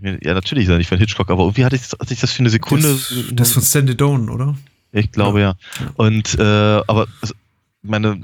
[0.00, 2.40] Ja, natürlich ist er nicht von Hitchcock, aber irgendwie hatte ich, hatte ich das für
[2.40, 2.88] eine Sekunde.
[2.88, 4.56] Das, das von Sandy Doan, oder?
[4.92, 5.54] Ich glaube ja.
[5.78, 5.86] Ja.
[5.94, 7.34] Und äh, aber also,
[7.82, 8.20] meine,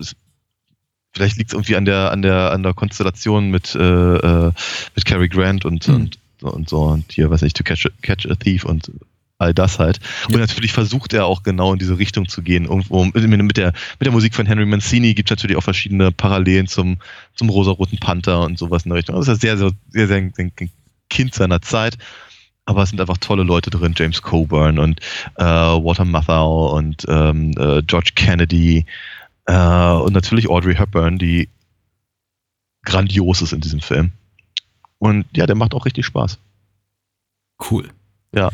[1.14, 4.52] vielleicht liegt es irgendwie an der an der an der Konstellation mit äh, äh,
[4.96, 5.94] mit Cary Grant und, Hm.
[5.94, 6.18] und
[6.50, 8.90] und so und hier weiß nicht To Catch a, Catch a Thief und
[9.38, 9.98] all das halt.
[10.28, 10.34] Ja.
[10.34, 12.64] Und natürlich versucht er auch genau in diese Richtung zu gehen.
[12.64, 16.12] Irgendwo mit, mit der mit der Musik von Henry Mancini gibt es natürlich auch verschiedene
[16.12, 16.98] Parallelen zum
[17.34, 19.16] zum rosaroten Panther und sowas in der Richtung.
[19.16, 20.70] Also das ist ja sehr sehr sehr, sehr ein
[21.10, 21.98] Kind seiner Zeit.
[22.64, 25.00] Aber es sind einfach tolle Leute drin, James Coburn und
[25.36, 28.86] äh, Walter Matthau und ähm, äh, George Kennedy
[29.46, 31.48] äh, und natürlich Audrey Hepburn, die
[32.84, 34.12] grandios ist in diesem Film.
[35.02, 36.38] Und ja, der macht auch richtig Spaß.
[37.68, 37.88] Cool.
[38.32, 38.52] Ja.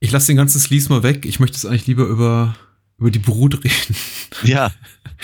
[0.00, 1.26] Ich lasse den ganzen Sleaze mal weg.
[1.26, 2.56] Ich möchte es eigentlich lieber über,
[2.96, 3.94] über die Brut reden.
[4.44, 4.72] Ja.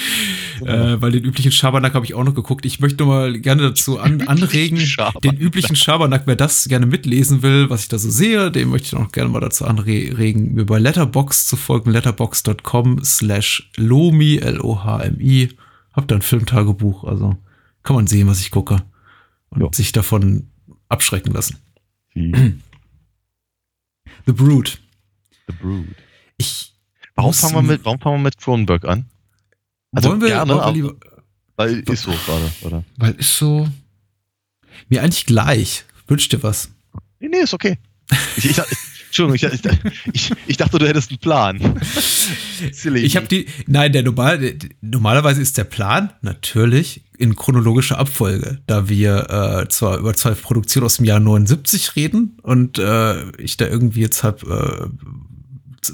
[0.61, 2.67] äh, weil den üblichen Schabernack habe ich auch noch geguckt.
[2.67, 4.87] Ich möchte mal gerne dazu an, anregen,
[5.25, 8.89] den üblichen Schabernack, wer das gerne mitlesen will, was ich da so sehe, dem möchte
[8.89, 15.57] ich auch gerne mal dazu anregen, mir bei Letterbox zu folgen, letterbox.com slash lomi, L-O-H-M-I.
[15.95, 17.39] Hab da ein Filmtagebuch, also
[17.83, 18.83] kann man sehen, was ich gucke
[19.51, 19.69] und Ja.
[19.73, 20.51] sich davon
[20.89, 21.59] abschrecken lassen.
[22.15, 22.59] Wie
[24.27, 24.81] The Brood.
[25.47, 25.87] The Brood.
[26.37, 26.75] Ich
[27.15, 29.07] Warum fangen wir mit, warum fangen wir mit Cronenberg an?
[29.93, 30.95] Also wollen wir, gerne, wollen wir lieber,
[31.57, 32.85] Weil ist so gerade, oder?
[32.97, 33.69] weil ist so
[34.89, 35.85] mir eigentlich gleich.
[36.07, 36.71] Wünsch dir was.
[37.19, 37.79] Nee, nee, ist okay.
[38.37, 38.57] Ich, ich,
[39.09, 39.71] Entschuldigung, ich,
[40.13, 41.81] ich, ich, dachte, du hättest einen Plan.
[42.73, 43.01] Silly.
[43.01, 48.89] Ich habe die, nein, der normal, normalerweise ist der Plan natürlich in chronologischer Abfolge, da
[48.89, 53.67] wir äh, zwar über zwei Produktionen aus dem Jahr 79 reden und äh, ich da
[53.67, 54.89] irgendwie jetzt hab äh,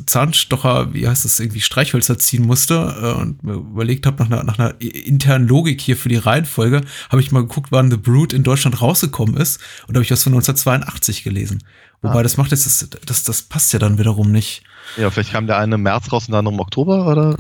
[0.07, 4.45] Zahnstocher, wie heißt das, irgendwie Streichhölzer ziehen musste äh, und mir überlegt habe nach einer,
[4.45, 8.33] nach einer internen Logik hier für die Reihenfolge, habe ich mal geguckt, wann The Brood
[8.33, 11.63] in Deutschland rausgekommen ist und habe ich was von 1982 gelesen.
[12.05, 12.23] Wobei Ah.
[12.23, 14.63] das macht jetzt, das, das, das passt ja dann wiederum nicht.
[14.99, 17.37] Ja, vielleicht kam der eine im März raus und der andere im Oktober, oder?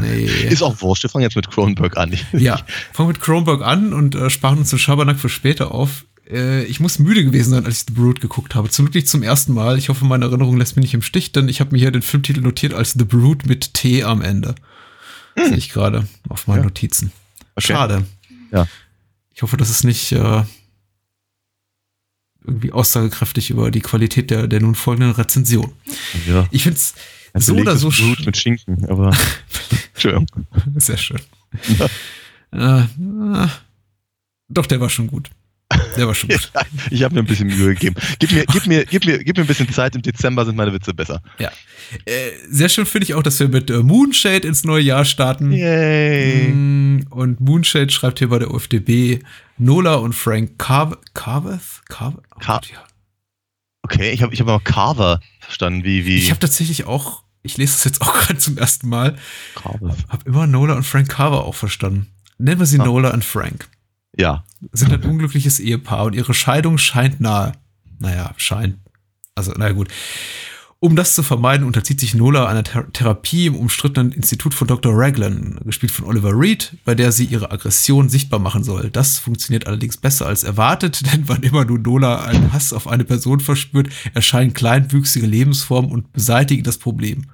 [0.00, 0.24] Nee.
[0.50, 2.12] Ist auch wurscht, wir fangen jetzt mit Cronenberg an.
[2.12, 2.58] Ich- Ja,
[2.92, 6.04] fangen mit Kronberg an und äh, sparen uns den Schabernack für später auf.
[6.28, 8.68] Äh, ich muss müde gewesen sein, als ich The Brood geguckt habe.
[8.70, 9.78] Zum Glück nicht zum ersten Mal.
[9.78, 12.02] Ich hoffe, meine Erinnerung lässt mich nicht im Stich, denn ich habe mir hier den
[12.02, 14.56] Filmtitel notiert als The Brood mit T am Ende.
[15.36, 16.64] Sehe ich gerade auf meinen Ja.
[16.64, 17.12] Notizen.
[17.54, 17.68] Okay.
[17.72, 18.04] Schade.
[18.50, 18.66] Ja.
[19.32, 20.42] Ich hoffe, das ist nicht äh,
[22.44, 25.72] irgendwie aussagekräftig über die Qualität der, der nun folgenden Rezension.
[26.28, 26.46] Ja.
[26.50, 26.94] Ich finde es
[27.46, 29.14] so oder so sch- Blut mit Schinken, aber.
[29.94, 30.26] Entschuldigung.
[30.76, 31.20] Sehr schön.
[32.52, 33.48] äh, äh,
[34.48, 35.30] doch, der war schon gut.
[35.96, 36.50] Der war schon gut.
[36.90, 37.94] Ich habe mir ein bisschen Mühe gegeben.
[38.18, 40.72] Gib mir, gib, mir, gib, mir, gib mir ein bisschen Zeit, im Dezember sind meine
[40.72, 41.22] Witze besser.
[41.38, 45.52] Äh, sehr schön finde ich auch, dass wir mit äh, Moonshade ins neue Jahr starten.
[45.52, 46.48] Yay.
[46.48, 49.20] Mm, Und Moonshade schreibt hier bei der UFDB
[49.60, 51.82] Nola und Frank Carve Carveth?
[51.88, 52.82] Carve oh Car- ja.
[53.82, 56.04] Okay, ich habe ich hab aber Carver verstanden, wie.
[56.04, 59.16] wie Ich habe tatsächlich auch, ich lese das jetzt auch gerade zum ersten Mal,
[59.54, 59.96] Carver.
[60.08, 62.06] habe immer Nola und Frank Carver auch verstanden.
[62.38, 62.84] Nennen wir sie Ah.
[62.84, 63.68] Nola und Frank.
[64.16, 64.44] Ja.
[64.72, 67.52] Sind ein unglückliches Ehepaar und ihre Scheidung scheint nahe.
[67.98, 68.78] Naja, scheint.
[69.34, 69.88] Also, na gut.
[70.82, 74.94] Um das zu vermeiden, unterzieht sich Nola einer Ther Therapie im umstrittenen Institut von Dr.
[74.96, 78.88] Raglan, gespielt von Oliver Reed, bei der sie ihre Aggression sichtbar machen soll.
[78.88, 83.04] Das funktioniert allerdings besser als erwartet, denn wann immer nun Nola einen Hass auf eine
[83.04, 87.26] Person verspürt, erscheinen kleinwüchsige Lebensformen und beseitigen das Problem.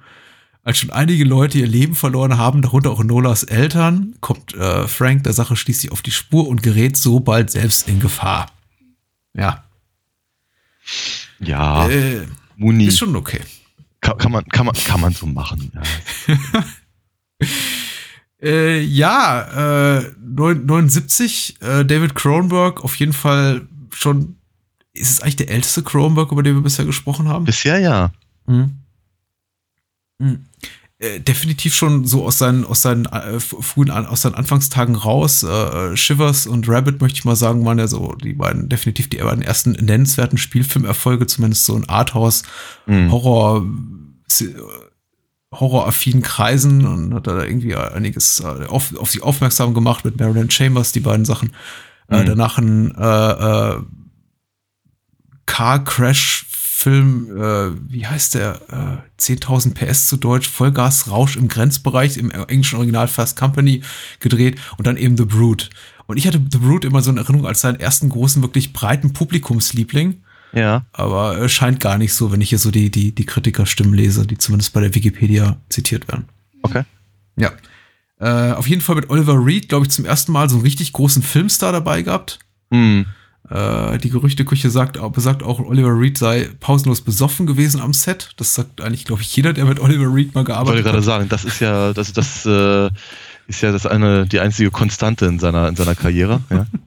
[0.65, 5.23] Als schon einige Leute ihr Leben verloren haben, darunter auch Nolas Eltern, kommt äh, Frank
[5.23, 8.47] der Sache schließlich auf die Spur und gerät so bald selbst in Gefahr.
[9.33, 9.63] Ja.
[11.39, 12.25] Ja, Äh,
[12.57, 12.85] Muni.
[12.87, 13.39] ist schon okay.
[14.01, 15.71] Kann, kann, man, kann, man, kann man so machen.
[15.73, 16.63] Ja.
[18.39, 24.37] Äh, ja, äh, neun- 79, äh, David Cronenberg, auf jeden Fall schon,
[24.93, 27.45] ist es eigentlich der älteste Cronenberg, über den wir bisher gesprochen haben?
[27.45, 28.11] Bisher ja.
[28.45, 28.77] Mhm.
[30.19, 30.45] Mhm.
[30.99, 35.43] Äh, definitiv schon so aus seinen, aus seinen äh, frühen, aus seinen Anfangstagen raus.
[35.43, 39.17] Äh, Shivers und Rabbit, möchte ich mal sagen, waren ja so die beiden, definitiv die
[39.17, 42.41] beiden ersten nennenswerten Spielfilmerfolge, zumindest so in Arthouse,
[42.85, 43.11] Hm.
[43.11, 43.63] Horror,
[44.27, 44.55] si-
[45.51, 50.49] horroraffinen Kreisen und hat da irgendwie einiges äh, auf, auf sich aufmerksam gemacht mit Marilyn
[50.49, 51.51] Chambers, die beiden Sachen.
[52.09, 52.25] Äh, Mhm.
[52.25, 53.81] danach ein äh, äh,
[55.45, 56.45] Car Crash
[56.79, 59.01] Film, äh, wie heißt der?
[59.17, 63.81] Äh, 10.000 PS zu Deutsch, Vollgasrausch im Grenzbereich, im englischen Original Fast Company
[64.19, 65.71] gedreht und dann eben The Brood.
[66.05, 69.11] Und ich hatte The Brood immer so in Erinnerung als seinen ersten großen, wirklich breiten
[69.11, 70.21] Publikumsliebling.
[70.53, 70.85] Ja.
[70.91, 74.27] Aber äh, scheint gar nicht so, wenn ich hier so die, die, die Kritikerstimmen lese,
[74.27, 76.25] die zumindest bei der Wikipedia zitiert werden.
[76.61, 76.83] Okay.
[77.37, 77.53] Ja.
[78.19, 80.93] Äh, auf jeden Fall mit Oliver Reed, glaube ich, zum ersten Mal so einen richtig
[80.93, 82.37] großen Filmstar dabei gehabt.
[82.69, 83.07] Hm.
[83.49, 88.31] Äh, die Gerüchteküche sagt, besagt auch, Oliver Reed sei pausenlos besoffen gewesen am Set.
[88.37, 90.97] Das sagt eigentlich, glaube ich, jeder, der mit Oliver Reed mal Ich wollte gearbeitet gerade
[90.97, 91.03] hat.
[91.03, 92.89] sagen, das ist ja, das, das äh,
[93.47, 96.41] ist ja das eine, die einzige Konstante in seiner, in seiner Karriere.
[96.49, 96.65] Ja.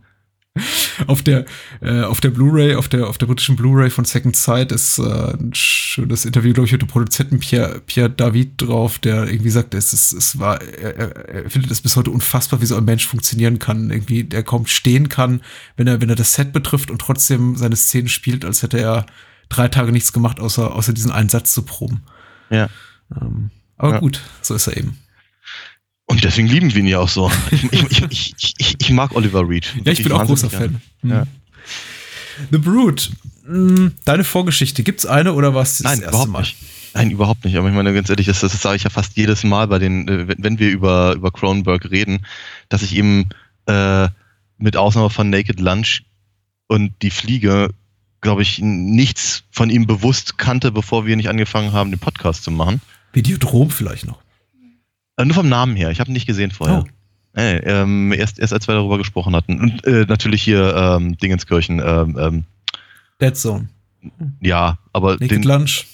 [1.07, 1.45] Auf der,
[1.81, 5.03] äh, auf der Blu-ray, auf der, auf der britischen Blu-ray von Second Sight ist äh,
[5.03, 9.75] ein schönes Interview, glaube ich, mit dem Produzenten Pierre, Pierre David drauf, der irgendwie sagt,
[9.75, 12.85] es, ist, es war, er, er- er findet es bis heute unfassbar, wie so ein
[12.85, 13.91] Mensch funktionieren kann.
[13.91, 15.41] Irgendwie, der kaum stehen kann,
[15.77, 19.07] wenn er, wenn er das Set betrifft und trotzdem seine Szenen spielt, als hätte er
[19.49, 22.03] drei Tage nichts gemacht, außer, außer diesen einen Satz zu proben.
[22.51, 22.69] ja.
[23.21, 23.99] Ähm, aber Ja.
[24.01, 24.99] gut, so ist er eben.
[26.11, 27.31] Und deswegen lieben wir ihn ja auch so.
[27.53, 29.73] Ich, ich, ich, ich, mag Oliver Reed.
[29.85, 30.83] Ja, ich bin auch großer Fan.
[31.03, 31.11] Hm.
[31.11, 31.27] Ja.
[32.51, 33.11] The Brood.
[33.47, 36.41] Hm, Deine Vorgeschichte, gibt's eine oder was das Nein, erste überhaupt Mal?
[36.41, 36.57] nicht.
[36.95, 37.57] Nein, überhaupt nicht.
[37.57, 40.09] Aber ich meine, ganz ehrlich, das, das sage ich ja fast jedes Mal bei den,
[40.09, 42.27] äh, wenn, wenn wir über, über Cronenberg reden,
[42.69, 43.29] dass ich eben
[43.67, 44.09] äh,
[44.59, 46.03] mit Ausnahme von Naked Lunch
[46.67, 47.71] und die Fliege,
[48.21, 52.51] glaube ich, nichts von ihm bewusst kannte, bevor wir nicht angefangen haben, den Podcast zu
[52.51, 52.81] machen.
[53.13, 54.19] Videodrom vielleicht noch.
[55.21, 55.91] Äh, nur vom Namen her.
[55.91, 56.85] Ich habe ihn nicht gesehen vorher.
[56.87, 56.91] Oh.
[57.35, 59.61] Nee, ähm, erst, erst als wir darüber gesprochen hatten.
[59.61, 61.81] Und äh, natürlich hier ähm, Dingenskirchen.
[61.85, 62.45] Ähm, ähm,
[63.21, 63.69] Dead Zone.
[64.41, 65.87] ja, aber Naked den, Lunch.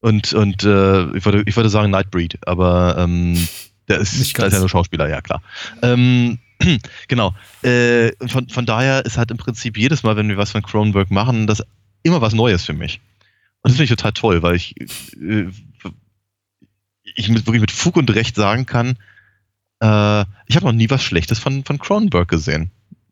[0.00, 3.46] und und äh, ich würde ich würde sagen Nightbreed, aber ähm,
[3.88, 5.42] der ist, Nicht der ist ja nur Schauspieler, ja klar.
[5.82, 6.38] Ähm,
[7.08, 7.34] genau.
[7.62, 11.10] Äh, von, von daher ist halt im Prinzip jedes Mal, wenn wir was von Cronenberg
[11.10, 11.62] machen, das
[12.02, 13.00] immer was Neues für mich.
[13.62, 14.74] Und das finde ich total toll, weil ich
[15.20, 15.46] äh,
[17.14, 18.98] ich mit, wirklich mit Fug und Recht sagen kann,
[19.80, 22.70] äh, ich habe noch nie was Schlechtes von, von Cronenberg gesehen.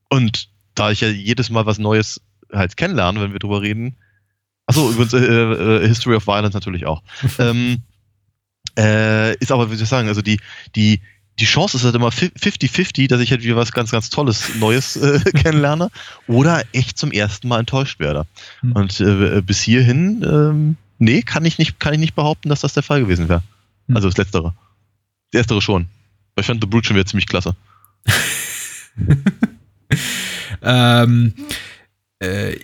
[0.08, 2.20] Und da ich ja jedes Mal was Neues
[2.52, 3.96] halt kennenlerne, wenn wir drüber reden,
[4.66, 7.02] Achso, übrigens äh, äh, History of Violence natürlich auch.
[7.38, 7.82] ähm,
[8.78, 10.38] äh, ist aber, wie soll ich sagen, also die,
[10.76, 11.00] die,
[11.38, 14.96] die Chance ist halt immer 50-50, dass ich halt wieder was ganz, ganz Tolles, Neues
[14.96, 15.90] äh, kennenlerne
[16.26, 18.26] oder echt zum ersten Mal enttäuscht werde.
[18.60, 18.72] Hm.
[18.72, 22.74] Und äh, bis hierhin, ähm, nee, kann ich, nicht, kann ich nicht behaupten, dass das
[22.74, 23.42] der Fall gewesen wäre.
[23.88, 23.96] Hm.
[23.96, 24.54] Also das Letztere.
[25.30, 25.88] Das Erstere schon.
[26.36, 27.54] Ich fand The Brute schon wieder ziemlich klasse.
[30.62, 31.34] Ähm,
[32.20, 32.56] äh,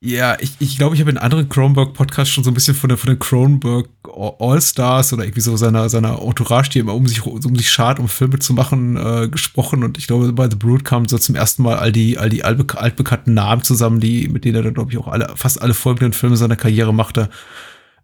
[0.00, 2.88] ja, ich glaube, ich, glaub, ich habe in anderen Cronenberg-Podcasts schon so ein bisschen von
[2.88, 3.88] der, von der Cronenberg
[4.38, 8.08] All-Stars oder irgendwie so seiner, seiner Entourage, die immer um sich, um sich schart, um
[8.08, 9.82] Filme zu machen, äh, gesprochen.
[9.82, 12.44] Und ich glaube, bei The Brood kamen so zum ersten Mal all die, all die
[12.44, 15.74] altbe altbekannten Namen zusammen, die, mit denen er dann, glaube ich, auch alle, fast alle
[15.74, 17.28] folgenden Filme seiner Karriere machte.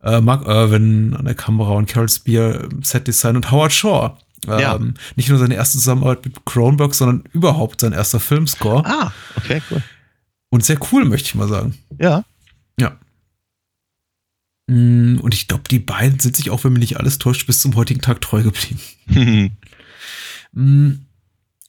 [0.04, 4.16] Äh, Mark Irwin an der Kamera und Carol Spear im Set-Design und Howard Shaw.
[4.46, 4.76] Ja.
[4.76, 8.84] Ähm, nicht nur seine erste Zusammenarbeit mit Cronenberg, sondern überhaupt sein erster Filmscore.
[8.84, 9.82] Ah, okay, cool.
[10.50, 11.78] Und sehr cool, möchte ich mal sagen.
[11.98, 12.24] Ja.
[12.78, 12.98] Ja.
[14.66, 17.60] Mm, Und ich glaube, die beiden sind sich auch, wenn mich nicht alles täuscht, bis
[17.60, 19.56] zum heutigen Tag treu geblieben.
[20.56, 21.06] Mm,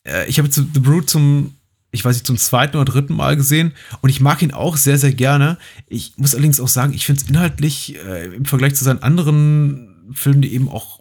[0.03, 1.55] äh, Ich habe jetzt The Brood zum,
[1.95, 4.97] ich weiß nicht, zum zweiten oder dritten Mal gesehen und ich mag ihn auch sehr,
[4.99, 5.57] sehr gerne.
[5.87, 10.11] Ich muss allerdings auch sagen, ich finde es inhaltlich äh, im Vergleich zu seinen anderen
[10.13, 10.99] Filmen, die eben auch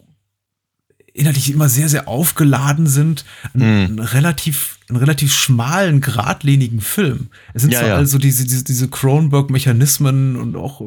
[1.17, 3.99] inhaltlich immer sehr, sehr aufgeladen sind, einen, Mhm.
[4.01, 7.29] relativ, einen relativ schmalen, geradlinigen Film.
[7.53, 7.97] Es sind Ja, zwar ja.
[7.97, 10.81] also diese, diese, diese Cronenberg-Mechanismen und auch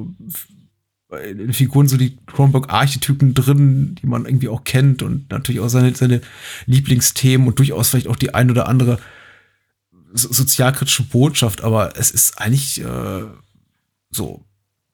[1.29, 5.69] in den Figuren so die Cronenberg-Archetypen drin, die man irgendwie auch kennt und natürlich auch
[5.69, 6.19] seine, seine
[6.65, 8.99] Lieblingsthemen und durchaus vielleicht auch die ein oder andere
[10.13, 13.23] so sozialkritische Botschaft, aber es ist eigentlich äh,
[14.09, 14.43] so,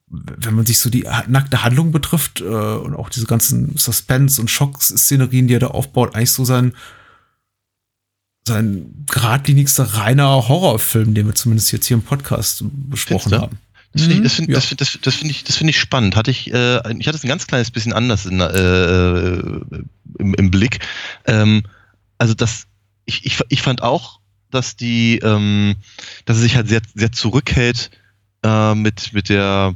[0.08, 4.50] wenn man sich so die nackte Handlung betrifft äh, und auch diese ganzen Suspense- und
[4.50, 6.74] Schockszenerien, die er da aufbaut, eigentlich so sein
[8.48, 13.42] sein geradlinigster reiner Horrorfilm, den wir zumindest jetzt hier im Podcast besprochen Findste?
[13.42, 13.58] haben.
[13.94, 14.56] Das finde ich, Mhm, das find, ja.
[14.56, 16.16] das, find, das, das find ich, das find ich spannend.
[16.16, 19.38] Hatte ich, äh, ich hatte es ein ganz kleines bisschen anders in, äh,
[20.20, 20.80] im, im Blick.
[21.26, 21.64] Ähm,
[22.18, 22.66] also das,
[23.06, 24.20] ich, ich, ich fand auch,
[24.54, 25.76] dass die, ähm,
[26.26, 27.92] dass er sich halt sehr, sehr zurückhält
[28.44, 29.76] äh, mit, mit der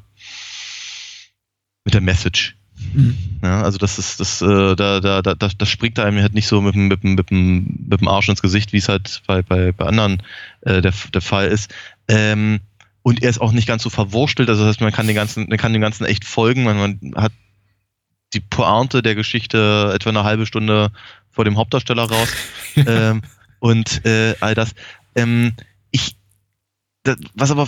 [1.86, 2.58] mit der Message.
[2.94, 3.18] Mhm.
[3.42, 6.62] Ja, also das ist, das, äh, da, da, da, das springt einem halt nicht so
[6.62, 9.86] mit dem, mit mit mit dem Arsch ins Gesicht, wie es halt bei, bei, bei
[9.86, 10.22] anderen
[10.62, 11.74] äh, der, der Fall ist.
[12.08, 12.60] Ähm,
[13.04, 15.48] und er ist auch nicht ganz so verwurstelt, also das heißt, man kann den ganzen,
[15.48, 17.32] man kann dem Ganzen echt folgen, man, man hat
[18.34, 20.92] die Pointe der Geschichte etwa eine halbe Stunde
[21.32, 22.30] vor dem Hauptdarsteller raus.
[22.76, 23.22] ähm,
[23.60, 24.74] und äh, all das.
[25.16, 25.54] Ähm,
[25.92, 26.16] ich,
[27.04, 27.68] das, was aber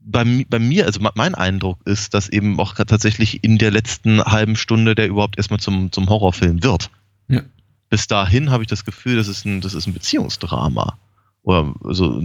[0.00, 4.22] bei, bei mir, also me- mein Eindruck ist, dass eben auch tatsächlich in der letzten
[4.22, 6.90] halben Stunde der überhaupt erstmal zum, zum Horrorfilm wird.
[7.28, 7.42] Ja.
[7.90, 10.98] Bis dahin habe ich das Gefühl, das ist ein, das ist ein Beziehungsdrama.
[11.42, 12.22] Oder so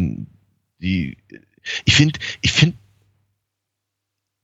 [0.79, 1.17] die.
[1.85, 2.77] Ich finde, ich finde,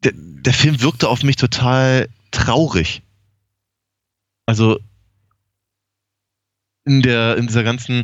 [0.03, 3.01] der, der Film wirkte auf mich total traurig.
[4.45, 4.79] Also
[6.86, 8.04] in der, in dieser ganzen,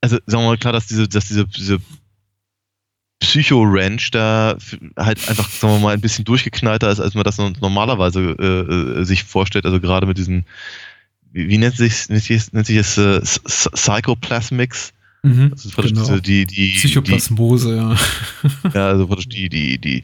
[0.00, 1.78] also sagen wir mal klar, dass diese, dass diese, diese
[3.20, 4.56] Psycho-Ranch da
[4.96, 9.00] halt einfach, sagen wir mal, ein bisschen durchgeknallter ist, als man das no- normalerweise äh,
[9.00, 9.64] äh, sich vorstellt.
[9.66, 10.44] Also gerade mit diesen,
[11.32, 14.92] wie, wie nennt sich nennt sich, nennt sich es äh, Psychoplasmics?
[15.24, 15.50] Mhm.
[15.50, 16.18] Praktisch Genau.
[16.18, 17.96] die, die, die, Psychoplasmose, ja.
[18.74, 20.02] ja, also praktisch die, die, die,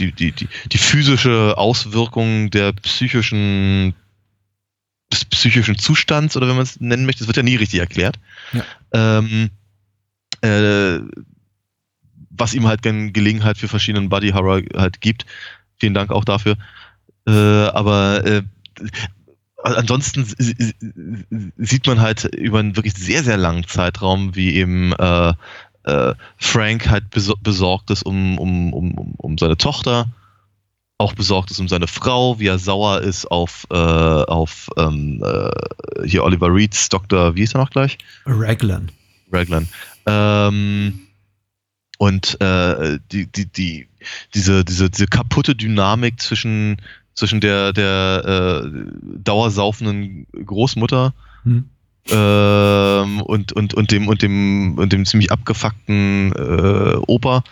[0.00, 3.94] die, die, die, die physische Auswirkung der psychischen
[5.12, 8.18] des psychischen Zustands oder wenn man es nennen möchte, das wird ja nie richtig erklärt.
[8.52, 8.64] Ja.
[8.92, 9.50] Ähm,
[10.42, 11.00] äh,
[12.30, 15.26] was ihm halt gen- Gelegenheit für verschiedenen Body Horror halt gibt.
[15.78, 16.56] Vielen Dank auch dafür.
[17.26, 18.42] Äh, aber äh,
[19.62, 20.24] ansonsten
[21.56, 25.32] sieht man halt über einen wirklich sehr, sehr langen Zeitraum, wie eben äh,
[25.84, 30.08] äh, Frank halt besor- besorgt ist um, um, um- um seine Tochter,
[30.98, 36.06] auch besorgt ist um seine Frau, wie er sauer ist auf, äh, auf ähm, äh,
[36.06, 37.36] hier Oliver Reeds Dr.
[37.36, 37.98] Wie ist er noch gleich?
[38.26, 38.90] Raglan.
[39.32, 39.68] Raglan.
[40.06, 41.00] Ähm,
[41.98, 43.88] und äh, die, die, die,
[44.34, 46.76] diese, diese, diese kaputte Dynamik zwischen,
[47.14, 48.70] zwischen der, der äh,
[49.22, 51.70] dauersaufenden Großmutter Hm.
[52.10, 57.44] ähm, und, und, und, dem, und, dem, und dem ziemlich abgefuckten äh, Opa,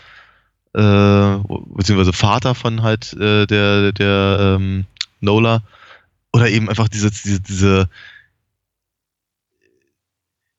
[0.77, 1.39] äh,
[1.75, 4.87] beziehungsweise Vater von halt äh, der, der ähm,
[5.21, 5.62] Nola.
[6.33, 7.89] Oder eben einfach diese, diese, diese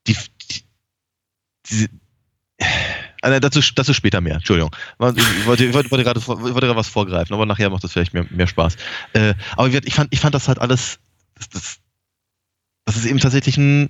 [0.07, 0.15] die,
[0.49, 0.63] die,
[1.69, 1.89] diese
[3.21, 4.75] nein, dazu, dazu später mehr, Entschuldigung.
[4.93, 5.21] Ich wollte,
[5.65, 8.47] ich wollte, wollte gerade wollte gerade was vorgreifen, aber nachher macht das vielleicht mehr, mehr
[8.47, 8.77] Spaß.
[9.13, 10.99] Äh, aber ich fand, ich fand das halt alles,
[11.35, 11.79] das, das,
[12.85, 13.89] das ist eben tatsächlich ein,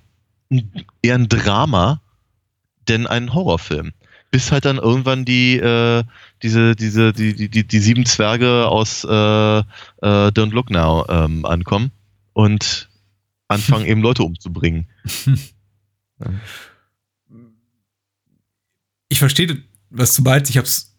[1.02, 2.02] eher ein Drama,
[2.88, 3.94] denn ein Horrorfilm.
[4.30, 6.04] Bis halt dann irgendwann die, äh,
[6.44, 9.63] diese, diese, die, die, die, die sieben Zwerge aus äh, äh,
[10.02, 11.92] Don't Look Now ähm, ankommen
[12.34, 12.90] und
[13.48, 14.88] anfangen eben Leute umzubringen.
[19.10, 20.50] Ich verstehe, was du meinst.
[20.50, 20.97] Ich habe es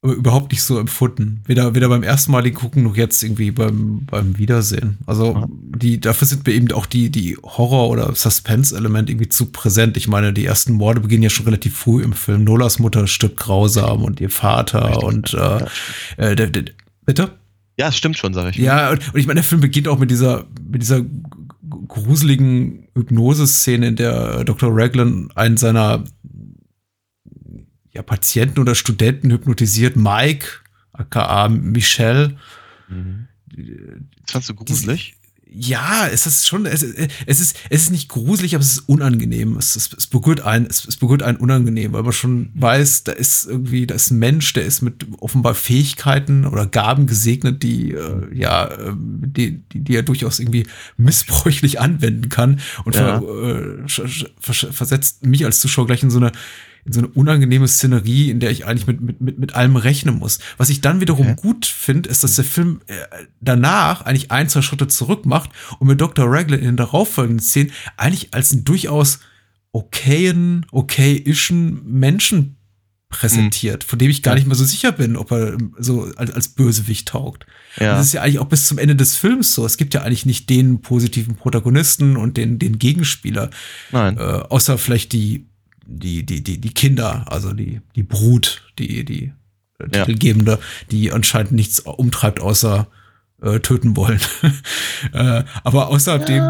[0.00, 1.42] aber überhaupt nicht so empfunden.
[1.46, 4.98] Weder, weder beim ersten Mal den gucken noch jetzt irgendwie beim, beim Wiedersehen.
[5.06, 9.96] Also die, dafür sind mir eben auch die, die Horror- oder Suspense-Elemente irgendwie zu präsent.
[9.96, 12.44] Ich meine, die ersten Morde beginnen ja schon relativ früh im Film.
[12.44, 15.02] Nolas Mutter stirbt grausam und ihr Vater Richtig.
[15.02, 16.64] und äh, äh,
[17.04, 17.30] bitte?
[17.76, 18.56] Ja, es stimmt schon, sage ich.
[18.56, 21.04] Ja, und, und ich meine, der Film beginnt auch mit dieser, mit dieser
[21.88, 24.70] gruseligen Hypnose-Szene, in der Dr.
[24.72, 26.04] Raglan einen seiner
[27.92, 30.46] ja, Patienten oder Studenten hypnotisiert, Mike,
[30.92, 32.36] aka Michelle.
[32.88, 33.28] Mhm.
[34.22, 35.14] Das fandst du gruselig?
[35.50, 39.56] Ja, es ist schon, es, es ist, es ist nicht gruselig, aber es ist unangenehm.
[39.56, 43.12] Es, es, es berührt einen, es, es berührt einen unangenehm, weil man schon weiß, da
[43.12, 47.92] ist irgendwie, da ist ein Mensch, der ist mit offenbar Fähigkeiten oder Gaben gesegnet, die,
[47.92, 50.66] äh, ja, äh, die, die, die er durchaus irgendwie
[50.98, 53.20] missbräuchlich anwenden kann und Ja.
[53.20, 53.88] ver, äh,
[54.70, 56.32] versetzt mich als Zuschauer gleich in so eine,
[56.84, 60.18] in so eine unangenehme Szenerie, in der ich eigentlich mit, mit, mit, mit allem rechnen
[60.18, 60.38] muss.
[60.56, 61.36] Was ich dann wiederum Okay.
[61.42, 62.94] gut finde, ist, dass der Film äh,
[63.40, 66.26] danach eigentlich ein, zwei Schritte zurück macht und mit Dr.
[66.28, 69.20] Raglan in den darauffolgenden Szenen eigentlich als einen durchaus
[69.72, 72.56] okayen, okayischen Menschen
[73.10, 76.30] präsentiert, von dem ich gar nicht mehr so sicher bin, ob er ähm, so als,
[76.30, 77.46] als Bösewicht taugt.
[77.78, 77.94] Ja.
[77.94, 79.64] Das ist ja eigentlich auch bis zum Ende des Films so.
[79.64, 83.48] Es gibt ja eigentlich nicht den positiven Protagonisten und den, den Gegenspieler,
[83.92, 84.18] Nein.
[84.18, 85.47] äh, außer vielleicht die,
[85.90, 89.32] die, die, die, die Kinder, also die, die Brut, die, die
[89.80, 90.04] äh, Ja.
[90.04, 90.58] Titelgebende,
[90.90, 92.86] die anscheinend nichts umtreibt, außer
[93.40, 94.20] äh, töten wollen.
[95.12, 96.42] äh, aber außerhalb dem,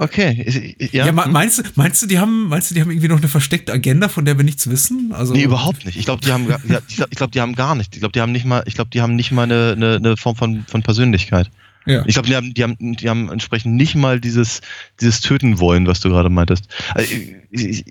[0.00, 0.42] Okay.
[0.46, 2.90] Ich- ich- ja, Ja, me- meinst du, meinst du, die haben, meinst du, die haben
[2.90, 5.12] irgendwie noch eine versteckte Agenda, von der wir nichts wissen?
[5.12, 5.98] Also, Nee, überhaupt nicht.
[5.98, 7.94] Ich glaube, die haben, gar- ja, ich glaube, glaub, die haben gar nicht.
[7.94, 10.16] Ich glaube, die haben nicht mal, ich glaube, die haben nicht mal eine, eine, eine
[10.16, 11.50] Form von, von Persönlichkeit.
[11.86, 12.04] Ja.
[12.06, 14.62] Ich glaube, die haben, die haben, die haben entsprechend nicht mal dieses,
[15.00, 16.68] dieses Töten wollen, was du gerade meintest.
[16.94, 17.12] Also,
[17.50, 17.84] Ich, ich,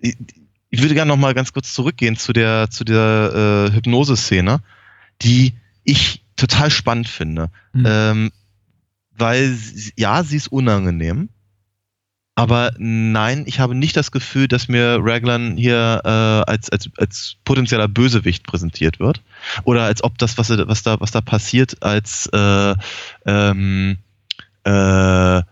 [0.00, 0.16] ich,
[0.70, 4.60] ich würde gerne noch mal ganz kurz zurückgehen zu der, zu der äh, Hypnose-Szene,
[5.22, 7.50] die ich total spannend finde.
[7.72, 7.84] Mhm.
[7.86, 8.30] Ähm,
[9.16, 9.56] weil,
[9.96, 11.30] ja, sie ist unangenehm.
[12.38, 17.36] Aber nein, ich habe nicht das Gefühl, dass mir Raglan hier äh, als, als, als
[17.44, 19.22] potenzieller Bösewicht präsentiert wird.
[19.64, 22.74] Oder als ob das, was, was, da, was da passiert, als äh,
[23.26, 23.98] ähm,
[24.62, 25.42] äh,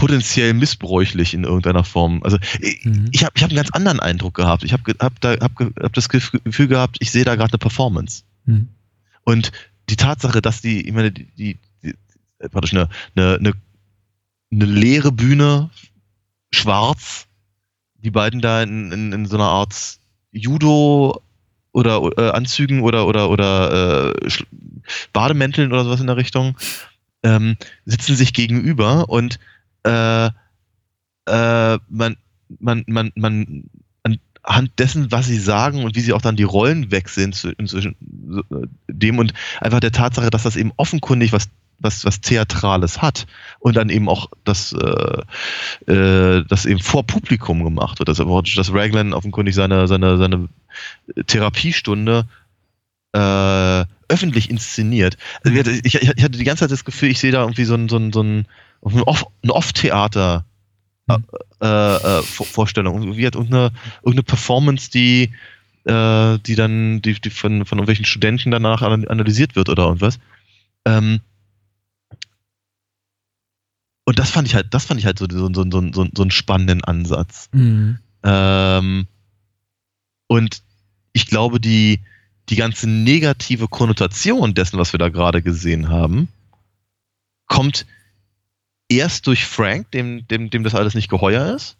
[0.00, 2.22] potenziell missbräuchlich in irgendeiner Form.
[2.22, 3.08] Also ich, Mhm.
[3.12, 4.64] ich habe ich hab einen ganz anderen Eindruck gehabt.
[4.64, 8.22] Ich habe hab da, hab, hab das Gefühl gehabt, ich sehe da gerade eine Performance.
[8.46, 8.68] Mhm.
[9.24, 9.52] Und
[9.90, 11.94] die Tatsache, dass die, ich meine, die, die, die
[12.48, 13.52] praktisch eine, eine, eine,
[14.50, 15.68] eine leere Bühne,
[16.50, 17.26] schwarz,
[18.02, 19.98] die beiden da in, in, in so einer Art
[20.32, 21.20] Judo
[21.72, 24.30] oder äh, Anzügen oder oder oder äh,
[25.12, 26.56] Bademänteln oder sowas in der Richtung
[27.22, 29.38] ähm, sitzen sich gegenüber und
[29.84, 30.30] äh,
[31.26, 32.16] äh, man
[32.58, 33.70] man man man
[34.42, 37.96] anhand dessen, was sie sagen und wie sie auch dann die Rollen wechseln zwischen
[38.50, 43.26] äh, dem und einfach der Tatsache, dass das eben offenkundig was was was Theatrales hat
[43.58, 48.72] und dann eben auch das äh, äh, das eben vor Publikum gemacht wird, dass, dass
[48.72, 50.48] Raglan offenkundig seine seine seine
[51.26, 52.26] Therapiestunde
[53.12, 55.16] äh, öffentlich inszeniert.
[55.42, 57.74] Also wir- ich, ich hatte die ganze Zeit das Gefühl, ich sehe da irgendwie so
[57.74, 58.46] ein so ein so ein,
[58.84, 60.44] ein Off- ein Off-Theater
[61.08, 61.16] äh,
[61.66, 63.02] äh, Vor- Vorstellung.
[63.02, 65.30] Irgendwie hat irgendeine, irgendeine Performance, die,
[65.84, 70.18] äh, die dann die, die von, von irgendwelchen Studenten danach ana- analysiert wird oder irgendwas.
[70.84, 71.20] Ähm,
[74.04, 76.22] und das fand ich halt, das fand ich halt so, so, so, so, so, so
[76.22, 77.48] einen spannenden Ansatz.
[77.52, 77.98] Mhm.
[78.24, 79.06] Ähm,
[80.28, 80.62] und
[81.12, 82.00] ich glaube, die,
[82.50, 86.28] die ganze negative Konnotation dessen, was wir da gerade gesehen haben,
[87.46, 87.86] kommt
[88.88, 91.76] erst durch Frank, dem, dem, dem das alles nicht geheuer ist,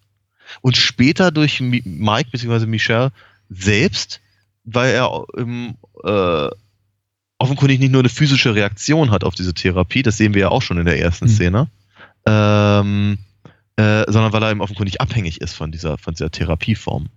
[0.63, 2.67] und später durch Mi- Mike bzw.
[2.67, 3.13] Michelle
[3.49, 4.21] selbst,
[4.65, 6.49] weil er ähm, äh,
[7.39, 10.63] offenkundig nicht nur eine physische Reaktion hat auf diese Therapie, das sehen wir ja auch
[10.63, 11.31] schon in der ersten Mhm.
[11.31, 11.69] Szene,
[12.27, 13.19] ähm,
[13.77, 17.09] äh, sondern weil er eben offenkundig abhängig ist von dieser, von dieser Therapieform.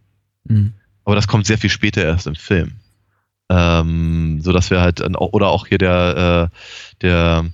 [0.45, 0.74] Mhm.
[1.04, 2.80] Aber das kommt sehr viel später erst im Film.
[3.49, 7.45] Ähm, so dass wir halt, oder auch hier der, äh, der,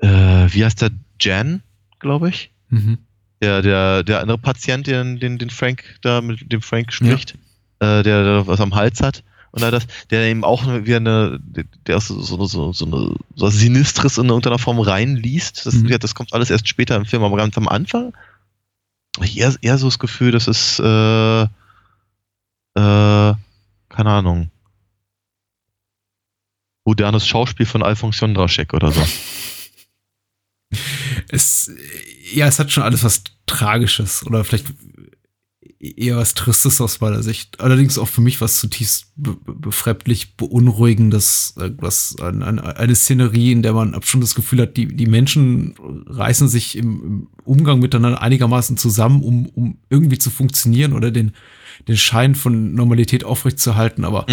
[0.00, 0.90] äh, wie heißt der,
[1.20, 1.62] Jan,
[1.98, 2.50] glaube ich?
[2.68, 2.98] Mhm.
[3.40, 7.34] Der, der, der andere Patient, den, den, den Frank da mit dem Frank spricht,
[7.80, 11.40] äh, der, der was am Hals hat und all das, der eben auch wieder eine,
[11.86, 15.66] der so, so, so, so eine so was Sinistres in irgendeiner Form reinliest.
[15.66, 15.88] Das, Mhm.
[15.88, 18.12] ja, das kommt alles erst später im Film, aber ganz am Anfang
[19.16, 21.42] hab ich eher, eher so das Gefühl, das ist äh,
[22.74, 23.34] äh,
[23.98, 24.52] keine Ahnung.
[26.84, 29.04] Modernes Schauspiel von Alfons Jondraschek oder so.
[31.30, 31.70] Es,
[32.32, 34.66] ja, es hat schon alles was Tragisches oder vielleicht
[35.78, 37.60] eher was Tristes aus meiner Sicht.
[37.60, 43.52] Allerdings auch für mich was zutiefst be be befremdlich beunruhigendes, was ein, ein, eine Szenerie,
[43.52, 45.74] in der man schon das Gefühl hat, die, die Menschen
[46.06, 51.32] reißen sich im, im Umgang miteinander einigermaßen zusammen, um, um irgendwie zu funktionieren oder den,
[51.86, 54.26] den Schein von Normalität aufrechtzuerhalten, aber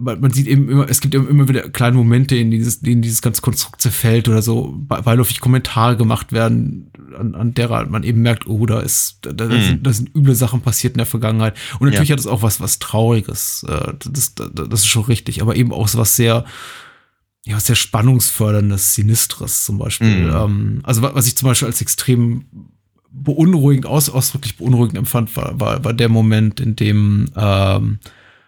[0.00, 3.22] man, man sieht eben immer, es gibt immer wieder kleine Momente, in dieses, denen dieses
[3.22, 8.22] ganze Konstrukt zerfällt oder so, be- beiläufig Kommentare gemacht werden, an, an derer man eben
[8.22, 9.62] merkt, oh, da ist, da, da, Mhm.
[9.62, 11.54] sind, da sind üble Sachen passiert in der Vergangenheit.
[11.78, 12.14] Und natürlich Ja.
[12.14, 13.64] hat es auch was, was Trauriges.
[13.68, 16.44] äh, Das, das, das ist schon richtig, aber eben auch so was sehr,
[17.44, 20.26] ja, sehr spannungsförderndes, Sinistres zum Beispiel.
[20.26, 20.34] Mhm.
[20.34, 22.44] Ähm, also wa- was ich zum Beispiel als extrem
[23.10, 27.98] beunruhigend, aus, ausdrücklich beunruhigend empfand, war, war, war der Moment, in dem ähm,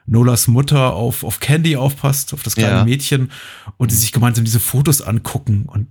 [0.06, 2.84] Nolas Mutter auf, auf Candy aufpasst, auf das kleine Ja.
[2.84, 3.30] Mädchen,
[3.76, 5.86] und die sich gemeinsam diese Fotos angucken und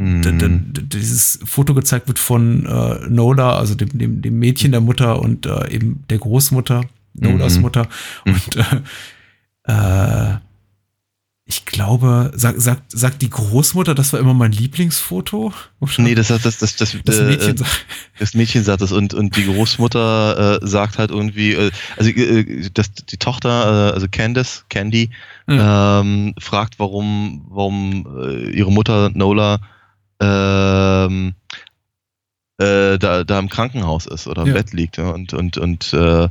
[0.00, 0.72] Mhm.
[0.74, 5.44] dieses Foto gezeigt wird von äh, Nola, also dem, dem, dem Mädchen der Mutter und
[5.44, 7.62] äh, eben der Großmutter, Nolas Mhm.
[7.62, 7.88] Mutter.
[8.24, 8.56] Und
[9.64, 10.36] äh, äh,
[11.50, 15.54] ich glaube, sagt, sagt, sagt die Großmutter, das war immer mein Lieblingsfoto?
[15.80, 15.92] Oder?
[15.96, 17.64] Nee, das das, das, das, das, Mädchen, äh,
[18.18, 22.68] das Mädchen sagt das und, und die Großmutter äh, sagt halt irgendwie, äh, also äh,
[22.74, 25.08] das, die Tochter, äh, also Candice, Candy,
[25.46, 26.00] ja.
[26.00, 29.60] ähm, fragt, warum, warum äh, ihre Mutter Nola
[30.20, 31.32] ähm,
[32.58, 34.54] äh, da, da im Krankenhaus ist oder im ja.
[34.54, 34.98] Bett liegt.
[34.98, 36.28] Ja, und, und, und äh,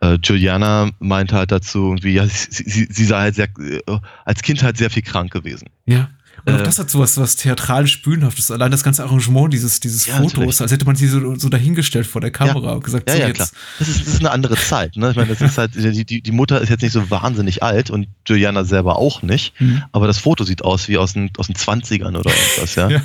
[0.00, 3.80] äh, Juliana meinte halt dazu irgendwie, ja, sie, sie, sie sei halt sehr, äh,
[4.24, 5.68] als Kind halt sehr viel krank gewesen.
[5.86, 6.10] Ja.
[6.44, 8.50] Und auch äh, das hat so was, was theatralisch bühnenhaftes.
[8.50, 10.60] Allein das ganze Arrangement dieses, dieses ja, Fotos, natürlich.
[10.62, 12.72] als hätte man sie so, so dahingestellt vor der Kamera ja.
[12.72, 13.36] und gesagt, ja, so ja, jetzt.
[13.36, 13.48] Klar.
[13.78, 14.96] Das ist, das ist eine andere Zeit.
[14.96, 15.10] Ne?
[15.10, 17.90] Ich meine, das ist halt, die, die, die Mutter ist jetzt nicht so wahnsinnig alt
[17.90, 19.60] und Juliana selber auch nicht.
[19.60, 19.82] Mhm.
[19.92, 22.88] Aber das Foto sieht aus wie aus den, aus den 20ern oder irgendwas, ja.
[22.90, 23.02] ja.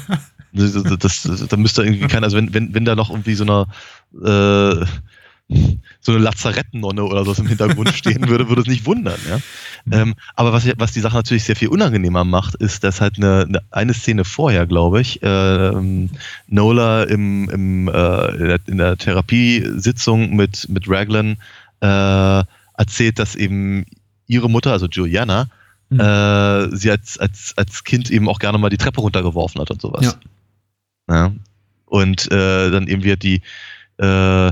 [0.54, 3.44] Das, das, das, da müsste irgendwie keiner, also wenn, wenn, wenn da noch irgendwie so
[3.44, 3.66] eine
[4.26, 4.86] äh,
[6.00, 9.20] so eine Lazarettennonne oder so im Hintergrund stehen würde, würde es nicht wundern.
[9.30, 9.38] Ja?
[9.86, 9.94] Mhm.
[9.94, 13.62] Ähm, aber was, was die Sache natürlich sehr viel unangenehmer macht, ist, dass halt eine,
[13.72, 16.10] eine, Szene vorher, glaube ich, ähm,
[16.48, 21.38] Nola im, im, äh, in, der, in der Therapiesitzung mit, mit Raglan
[21.82, 22.44] äh,
[22.78, 23.86] erzählt, dass eben
[24.28, 25.48] ihre Mutter, also Juliana,
[25.90, 26.00] mhm.
[26.00, 29.82] äh, sie als, als, als Kind eben auch gerne mal die Treppe runtergeworfen hat und
[29.82, 30.18] sowas.
[31.08, 31.16] Ja.
[31.16, 31.32] ja?
[31.86, 33.42] Und äh, dann eben wird die
[33.98, 34.52] äh,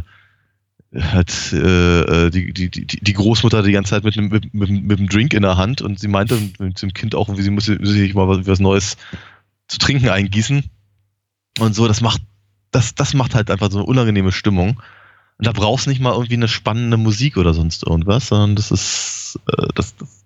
[0.96, 4.70] hat äh, äh, die, die, die, die Großmutter die ganze Zeit mit einem, mit, mit,
[4.70, 8.14] mit Drink in der Hand und sie meinte dem Kind auch, wie sie muss sich
[8.14, 8.98] mal was, was Neues
[9.68, 10.64] zu trinken eingießen.
[11.60, 12.22] Und so, das macht,
[12.72, 14.82] das, das macht halt einfach so eine unangenehme Stimmung.
[15.38, 18.72] Und da brauchst du nicht mal irgendwie eine spannende Musik oder sonst irgendwas, sondern das
[18.72, 20.24] ist, äh, das, das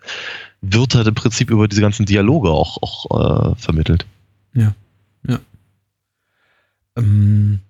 [0.61, 4.05] wird halt im Prinzip über diese ganzen Dialoge auch, auch äh, vermittelt.
[4.53, 4.73] Ja,
[5.27, 5.39] ja.
[6.97, 7.61] Ähm,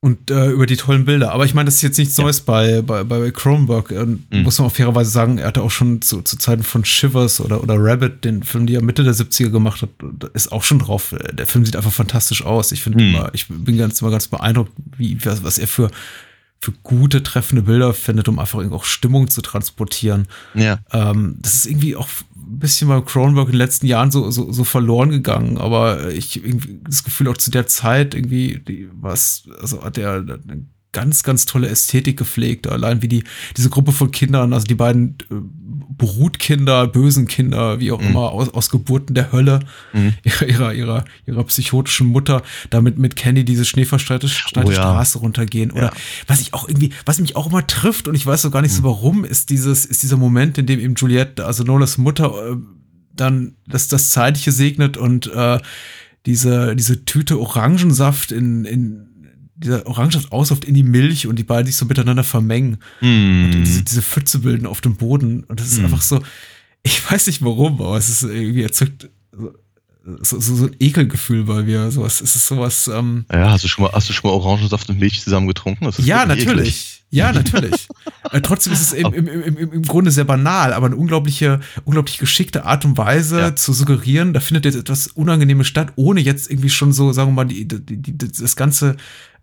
[0.00, 1.32] und äh, über die tollen Bilder.
[1.32, 2.22] Aber ich meine, das ist jetzt nichts ja.
[2.22, 3.90] Neues bei, bei, bei Cronenberg.
[3.90, 4.42] Mhm.
[4.44, 7.62] Muss man auch fairerweise sagen, er hatte auch schon zu, zu Zeiten von Shivers oder,
[7.62, 9.90] oder Rabbit, den Film, die er Mitte der 70er gemacht hat,
[10.34, 11.14] ist auch schon drauf.
[11.32, 12.70] Der Film sieht einfach fantastisch aus.
[12.70, 13.14] Ich finde mhm.
[13.14, 15.90] immer, ich bin ganz, immer ganz beeindruckt, wie, was, was er für,
[16.60, 20.28] für gute, treffende Bilder findet, um einfach auch Stimmung zu transportieren.
[20.54, 20.78] Ja.
[20.92, 22.08] Ähm, das ist irgendwie auch
[22.48, 26.42] ein bisschen bei Cronenberg in den letzten Jahren so, so, so verloren gegangen, aber ich
[26.42, 31.22] irgendwie das Gefühl auch zu der Zeit irgendwie, die, was, also hat der eine ganz,
[31.22, 32.66] ganz tolle Ästhetik gepflegt.
[32.66, 33.24] Allein wie die,
[33.56, 35.34] diese Gruppe von Kindern, also die beiden äh,
[35.88, 38.08] Brutkinder, bösen Kinder, wie auch mhm.
[38.08, 39.60] immer, aus, aus Geburten der Hölle,
[39.92, 40.14] mhm.
[40.46, 44.72] ihrer, ihrer, ihrer, psychotischen Mutter, damit mit Kenny diese schneeverschneite oh, ja.
[44.72, 45.70] Straße runtergehen.
[45.70, 45.92] Oder ja.
[46.26, 48.72] was ich auch irgendwie, was mich auch immer trifft, und ich weiß so gar nicht
[48.72, 48.76] mhm.
[48.76, 52.56] so warum, ist dieses, ist dieser Moment, in dem eben Juliette, also Nolas Mutter, äh,
[53.14, 55.58] dann das, das Zeitliche segnet und äh,
[56.26, 59.07] diese, diese Tüte Orangensaft in, in
[59.58, 63.44] dieser Orangensaft ausläuft in die Milch und die beiden sich so miteinander vermengen mm.
[63.44, 65.44] und diese, diese Pfütze bilden auf dem Boden.
[65.44, 65.84] Und das ist mm.
[65.86, 66.20] einfach so,
[66.82, 69.08] ich weiß nicht warum, aber es ist irgendwie erzeugt
[70.22, 71.90] so, so, so ein Ekelgefühl bei mir.
[71.90, 72.88] Sowas, es ist sowas.
[72.88, 75.88] Ähm, ja, hast du schon mal, hast du schon mal Orangensaft und Milch zusammen getrunken?
[75.98, 76.48] ja, natürlich.
[76.50, 76.94] Eklig.
[77.10, 77.88] Ja, natürlich.
[78.32, 82.18] äh, trotzdem ist es im, im, im, im Grunde sehr banal, aber eine unglaubliche, unglaublich
[82.18, 83.56] geschickte Art und Weise ja.
[83.56, 87.34] zu suggerieren, da findet jetzt etwas Unangenehmes statt, ohne jetzt irgendwie schon so, sagen wir
[87.34, 88.96] mal, die, die, die, das ganze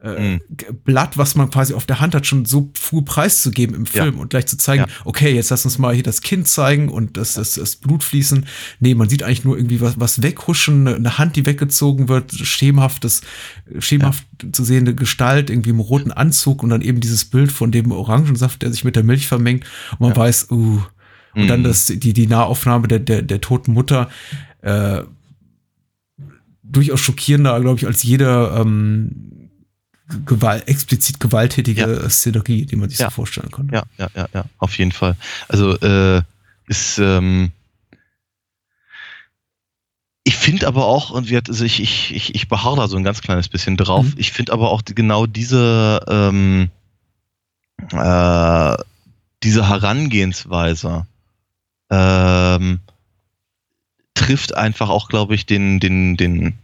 [0.06, 0.42] äh, mhm.
[0.84, 4.22] Blatt, was man quasi auf der Hand hat, schon so früh preiszugeben im Film ja.
[4.22, 4.96] und gleich zu zeigen, ja.
[5.04, 8.46] okay, jetzt lass uns mal hier das Kind zeigen und das, das, das Blut fließen.
[8.80, 13.22] Nee, man sieht eigentlich nur irgendwie was, was weghuschen, eine Hand, die weggezogen wird, schemenhaftes,
[13.80, 14.52] schemenhaft ja.
[14.52, 18.62] zu sehende Gestalt, irgendwie im roten Anzug und dann eben dieses Bild von dem Orangensaft,
[18.62, 20.82] der sich mit der Milch vermengt und man weiß, uh,
[21.34, 21.48] und mhm.
[21.48, 24.10] dann das, die, die Nahaufnahme der, der, der toten Mutter,
[24.62, 25.02] äh,
[26.64, 29.45] durchaus schockierender, glaube ich, als jeder ähm,
[30.26, 32.10] Gewalt, explizit gewalttätige ja.
[32.10, 33.08] Szenerie, die man sich ja.
[33.08, 33.70] so vorstellen kann.
[33.74, 35.16] Ja, ja, ja, ja, auf jeden Fall.
[35.48, 36.22] Also äh,
[36.68, 37.52] ist ähm,
[40.28, 43.04] ich finde aber auch, und wir, also ich, ich, ich, ich beharre da so ein
[43.04, 44.14] ganz kleines bisschen drauf, mhm.
[44.18, 46.72] ich finde aber auch die, genau diese, ähm,
[47.92, 48.76] äh,
[49.44, 51.06] diese Herangehensweise
[51.92, 52.80] ähm,
[54.16, 56.58] trifft einfach auch, glaube ich, den, den, den,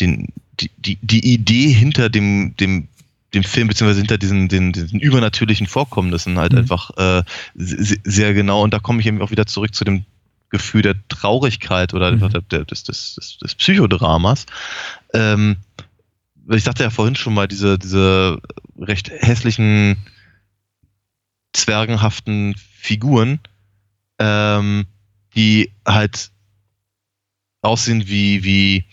[0.00, 0.28] den,
[0.60, 2.88] die, die, die Idee hinter dem, dem,
[3.34, 6.58] dem Film, beziehungsweise hinter diesen, den, diesen übernatürlichen Vorkommnissen halt mhm.
[6.58, 7.22] einfach äh,
[7.54, 8.62] sehr genau.
[8.62, 10.04] Und da komme ich eben auch wieder zurück zu dem
[10.50, 12.28] Gefühl der Traurigkeit oder mhm.
[12.50, 14.46] der, des, des, des, des Psychodramas.
[15.14, 15.56] Ähm,
[16.48, 18.40] ich sagte ja vorhin schon mal, diese, diese
[18.78, 19.96] recht hässlichen,
[21.52, 23.40] zwergenhaften Figuren,
[24.18, 24.86] ähm,
[25.34, 26.30] die halt
[27.62, 28.84] aussehen wie, wie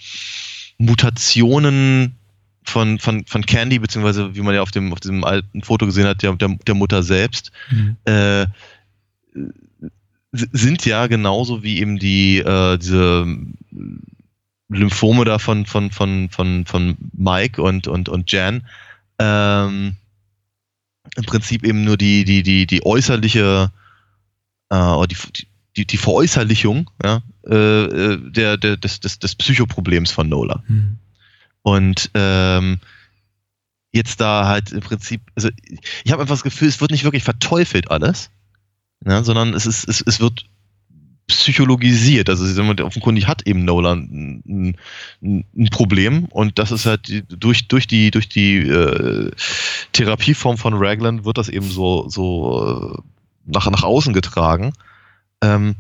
[0.78, 2.16] Mutationen
[2.64, 6.06] von, von, von Candy, beziehungsweise wie man ja auf dem auf diesem alten Foto gesehen
[6.06, 7.96] hat, der, der, Mutter selbst, mhm.
[8.06, 8.46] äh,
[10.32, 13.26] sind ja genauso wie eben die äh, diese
[14.70, 18.68] Lymphome da von von von von von Mike und und und Jan
[19.20, 19.96] ähm,
[21.16, 23.72] im Prinzip eben nur die die die die äußerliche
[24.70, 25.48] äh, die,
[25.78, 30.64] die die Veräußerlichung ja, äh, äh, der, der des, des des Psychoproblems von Nola.
[30.68, 30.98] Hm.
[31.62, 32.80] Und ähm,
[33.92, 35.50] jetzt da halt im Prinzip, also
[36.04, 38.30] ich habe einfach das Gefühl, es wird nicht wirklich verteufelt alles,
[39.06, 40.46] ja, sondern es, ist, es, es wird
[41.28, 42.30] psychologisiert.
[42.30, 44.78] Also offenkundig hat eben Nolan ein,
[45.22, 49.32] ein, ein Problem und das ist halt durch, durch die, durch die äh,
[49.92, 53.02] Therapieform von Raglan wird das eben so, so äh,
[53.46, 54.74] nach, nach außen getragen.
[55.42, 55.76] Ähm,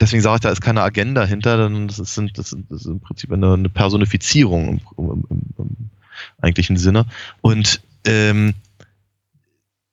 [0.00, 2.80] deswegen sage ich, da ist keine Agenda hinter, denn das ist, sind, das ist, das
[2.82, 5.90] ist im Prinzip eine, eine Personifizierung im, im, im, im
[6.40, 7.06] eigentlichen Sinne.
[7.40, 8.54] Und ähm,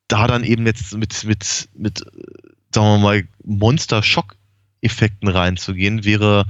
[0.08, 2.00] da dann eben jetzt mit, mit, mit,
[2.74, 6.46] sagen wir mal, Monster-Schock-Effekten reinzugehen, wäre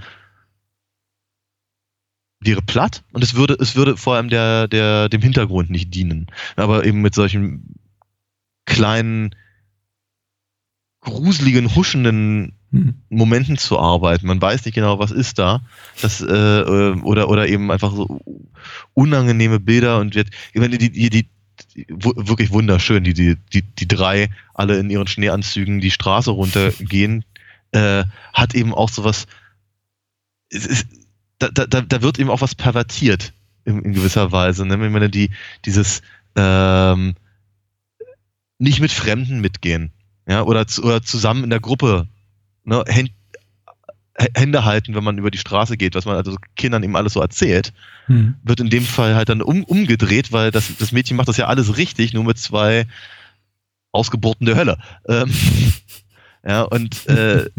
[2.45, 6.28] wäre platt und es würde, es würde vor allem der, der, dem Hintergrund nicht dienen.
[6.56, 7.76] Aber eben mit solchen
[8.66, 9.36] kleinen,
[11.01, 12.58] gruseligen, huschenden.
[13.09, 14.26] Momenten zu arbeiten.
[14.26, 15.61] Man weiß nicht genau, was ist da.
[16.01, 18.19] Das, äh, äh, oder, oder eben einfach so
[18.93, 21.30] unangenehme Bilder und wird, ich meine, die, die, die,
[21.76, 27.24] wirklich wunderschön, die, die, die, die drei alle in ihren Schneeanzügen die Straße runtergehen,
[27.74, 29.28] äh, hat eben auch sowas,
[30.49, 30.88] es ist,
[31.38, 33.34] da, da, da da wird eben auch was pervertiert
[33.65, 34.65] in, in gewisser Weise.
[34.65, 34.74] Ne?
[34.74, 35.30] Ich meine, die,
[35.65, 36.01] dieses
[36.36, 37.15] ähm,
[38.57, 39.91] nicht mit Fremden mitgehen,
[40.28, 42.07] ja, oder, oder zusammen in der Gruppe
[42.64, 42.84] ne,
[44.36, 47.22] Hände halten, wenn man über die Straße geht, was man also Kindern eben alles so
[47.22, 47.74] erzählt,
[48.07, 48.36] Hm.
[48.43, 51.47] wird in dem Fall halt dann um, umgedreht, weil das, das Mädchen macht das ja
[51.47, 52.86] alles richtig, nur mit zwei
[53.91, 54.78] Ausgeburten der Hölle.
[55.07, 55.32] Ähm,
[56.45, 57.49] ja, und äh,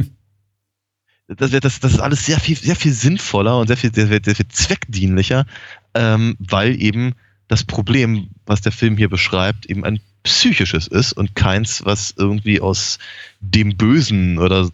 [1.28, 4.34] das, das, das ist alles sehr viel, sehr viel sinnvoller und sehr viel, sehr, sehr
[4.34, 5.46] viel zweckdienlicher,
[5.94, 7.14] ähm, weil eben
[7.48, 12.60] das Problem, was der Film hier beschreibt, eben ein psychisches ist und keins, was irgendwie
[12.60, 12.98] aus
[13.40, 14.70] dem Bösen oder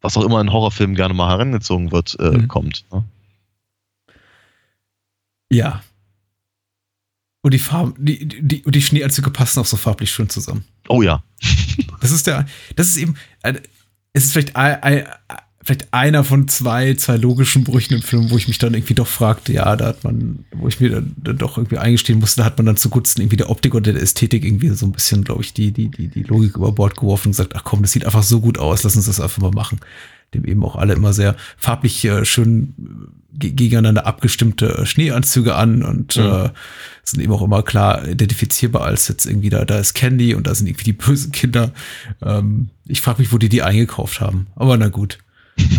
[0.00, 2.48] was auch immer in Horrorfilmen gerne mal herangezogen wird, äh, Mhm.
[2.48, 2.84] kommt.
[2.92, 3.04] Ne?
[5.50, 5.82] Ja.
[7.42, 10.64] Und die Farben, die, die, und die Schneeanzüge passen auch so farblich schön zusammen.
[10.88, 11.22] Oh ja.
[12.00, 13.60] Das ist der, das ist eben, ein-
[14.12, 15.06] es ist vielleicht, ein,
[15.66, 19.06] vielleicht einer von zwei, zwei logischen Brüchen im Film, wo ich mich dann irgendwie doch
[19.08, 22.44] fragte, ja, da hat man, wo ich mir dann, dann doch irgendwie eingestehen musste, da
[22.46, 25.42] hat man dann zugunsten irgendwie der Optik oder der Ästhetik irgendwie so ein bisschen, glaube
[25.42, 28.06] ich, die, die, die, die Logik über Bord geworfen und gesagt, ach komm, das sieht
[28.06, 29.80] einfach so gut aus, lass uns das einfach mal machen.
[30.34, 32.74] Dem eben auch alle immer sehr farblich äh, schön
[33.32, 36.46] ge- gegeneinander abgestimmte äh, Schneeanzüge an und Ja.
[36.46, 36.50] äh,
[37.04, 40.54] sind eben auch immer klar identifizierbar als jetzt irgendwie da, da ist Candy und da
[40.54, 41.72] sind irgendwie die bösen Kinder.
[42.22, 44.48] Ähm, ich frage mich, wo die die eingekauft haben.
[44.56, 45.18] Aber na gut.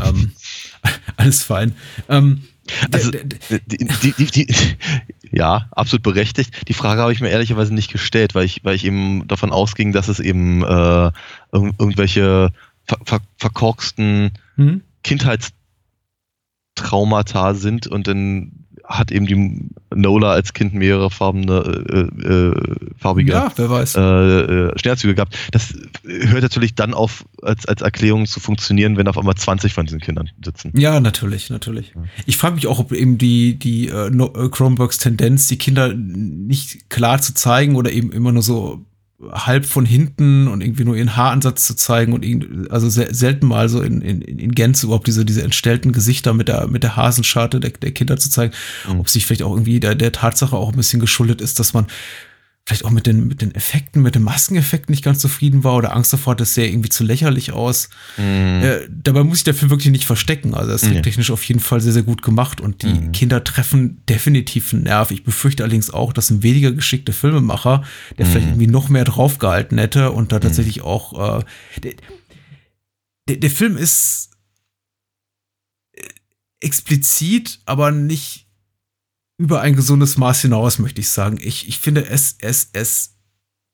[0.04, 0.32] Ähm,
[1.18, 1.76] alles fein.
[2.10, 2.44] Ähm,
[2.92, 4.48] Also, die, die, die,
[5.32, 6.68] ja, absolut berechtigt.
[6.68, 9.94] Die Frage habe ich mir ehrlicherweise nicht gestellt, weil ich, weil ich eben davon ausging,
[9.94, 11.14] dass es eben äh, irg
[11.52, 12.52] irgendwelche
[12.86, 14.82] ver ver verkorksten hm?
[15.04, 23.34] Kindheitstraumata sind und dann hat eben die Nola als Kind mehrere farbene, äh, äh, farbige
[23.34, 23.96] Ja, wer weiß.
[23.96, 25.38] äh, äh, Sternzüge gehabt.
[25.52, 25.74] Das
[26.06, 30.00] hört natürlich dann auf, als, als Erklärung zu funktionieren, wenn auf einmal 20 von diesen
[30.00, 30.72] Kindern sitzen.
[30.76, 31.94] Ja, natürlich, natürlich.
[32.26, 36.90] Ich frage mich auch, ob eben die, die äh, äh, Cronenbergs Tendenz, die Kinder nicht
[36.90, 38.86] klar zu zeigen oder eben immer nur so
[39.32, 43.82] halb von hinten und irgendwie nur ihren Haaransatz zu zeigen und also selten mal so
[43.82, 47.72] in, in, in Gänze überhaupt diese, diese entstellten Gesichter mit der, mit der Hasenscharte der,
[47.72, 48.54] der Kinder zu zeigen,
[48.88, 49.00] Mhm.
[49.00, 51.88] ob sich vielleicht auch irgendwie der, der Tatsache auch ein bisschen geschuldet ist, dass man
[52.68, 55.96] vielleicht auch mit den, mit den Effekten, mit den Maskeneffekten nicht ganz zufrieden war oder
[55.96, 57.88] Angst davor das sähe irgendwie zu lächerlich aus.
[58.18, 58.62] Mhm.
[58.62, 60.54] Äh, dabei muss ich dafür wirklich nicht verstecken.
[60.54, 61.02] Also das ist Nee.
[61.02, 63.12] technisch auf jeden Fall sehr, sehr gut gemacht und die Mhm.
[63.14, 65.12] Kinder treffen definitiv einen Nerv.
[65.12, 67.86] Ich befürchte allerdings auch, dass ein weniger geschickter Filmemacher,
[68.18, 68.32] der Mhm.
[68.32, 71.46] vielleicht irgendwie noch mehr draufgehalten hätte und da tatsächlich auch äh,
[71.80, 71.94] der,
[73.30, 74.32] der, der Film ist
[75.94, 76.02] äh,
[76.60, 78.47] explizit, aber nicht
[79.38, 81.38] über ein gesundes Maß hinaus, möchte ich sagen.
[81.42, 83.14] Ich, ich finde es, es, es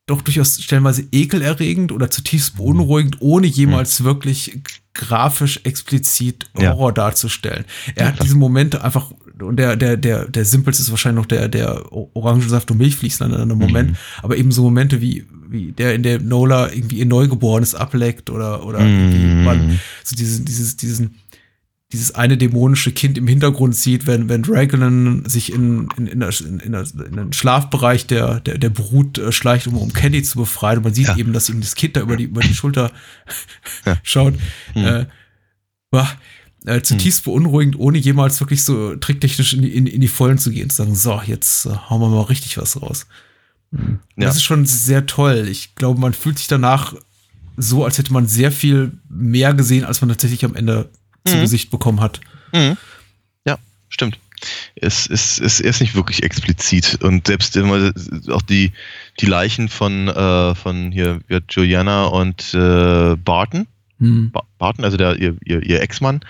[0.05, 4.59] doch durchaus stellenweise ekelerregend oder zutiefst beunruhigend, ohne jemals wirklich
[4.93, 6.73] grafisch explizit Ja.
[6.73, 7.63] Horror darzustellen.
[7.95, 8.25] Er Ja, hat klar.
[8.25, 9.11] diese Momente einfach,
[9.41, 13.91] und der, der, der, der simpelste ist wahrscheinlich noch der, der Orangensaft und Milchfließende Moment,
[13.91, 13.95] Mhm.
[14.21, 18.65] aber eben so Momente wie, wie der, in der Nola irgendwie ihr Neugeborenes ableckt oder,
[18.65, 19.43] oder irgendwie Mhm.
[19.45, 21.15] man so diesen, dieses, diesen,
[21.93, 26.33] dieses eine dämonische Kind im Hintergrund sieht, wenn, wenn Raglan sich in, in, in, der,
[26.41, 30.39] in, der, in den Schlafbereich der, der, der Brut äh, schleicht, um, um Candy zu
[30.39, 30.79] befreien.
[30.79, 31.15] Und man sieht Ja.
[31.17, 32.91] eben, dass ihm das Kind da über die, über die Schulter
[33.85, 33.97] Ja.
[34.03, 34.33] schaut.
[34.73, 34.85] Hm.
[34.85, 35.05] Äh,
[35.91, 36.11] war,
[36.65, 40.49] äh, zutiefst beunruhigend, ohne jemals wirklich so tricktechnisch in die, in, in die Vollen zu
[40.49, 43.05] gehen, zu sagen, so, jetzt äh, hauen wir mal richtig was raus.
[43.71, 43.99] Mhm.
[44.17, 44.27] Ja.
[44.27, 45.47] Das ist schon sehr toll.
[45.49, 46.95] Ich glaube, man fühlt sich danach
[47.55, 50.89] so, als hätte man sehr viel mehr gesehen, als man tatsächlich am Ende
[51.25, 51.41] zu Mhm.
[51.41, 52.21] Gesicht bekommen hat.
[52.53, 52.77] Mhm.
[53.45, 53.57] Ja,
[53.89, 54.17] stimmt.
[54.75, 57.01] Es ist, es ist nicht wirklich explizit.
[57.01, 57.93] Und selbst immer
[58.29, 58.73] auch die,
[59.21, 63.67] die Leichen von, äh, von hier Juliana und äh, Barton,
[63.99, 64.31] Hm.
[64.31, 66.21] Ba- Barton, also der, ihr, ihr, ihr Ex-Mann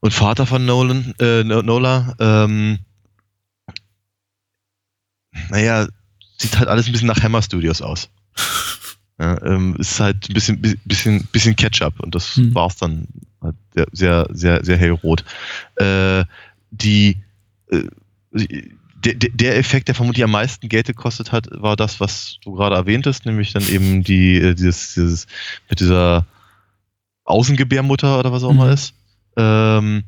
[0.00, 2.78] und Vater von Nolan, äh, No- Nola, ähm,
[5.50, 5.86] naja,
[6.38, 8.08] sieht halt alles ein bisschen nach Hammer Studios aus.
[9.20, 12.54] Ja, ähm, ist halt ein bisschen, bisschen, bisschen Ketchup und das Hm.
[12.54, 13.06] war's dann
[13.74, 15.24] sehr, sehr, sehr, sehr hellrot.
[15.76, 16.24] Äh,
[16.70, 17.16] die,
[17.70, 17.82] äh,
[19.04, 22.76] der, der- Effekt, der vermutlich am meisten Geld gekostet hat, war das, was du gerade
[22.76, 25.26] erwähntest, nämlich dann eben die, äh, dieses, dieses,
[25.68, 26.24] mit dieser
[27.24, 28.72] Außengebärmutter oder was auch immer Mhm.
[28.72, 28.94] ist.
[29.36, 30.04] Ähm,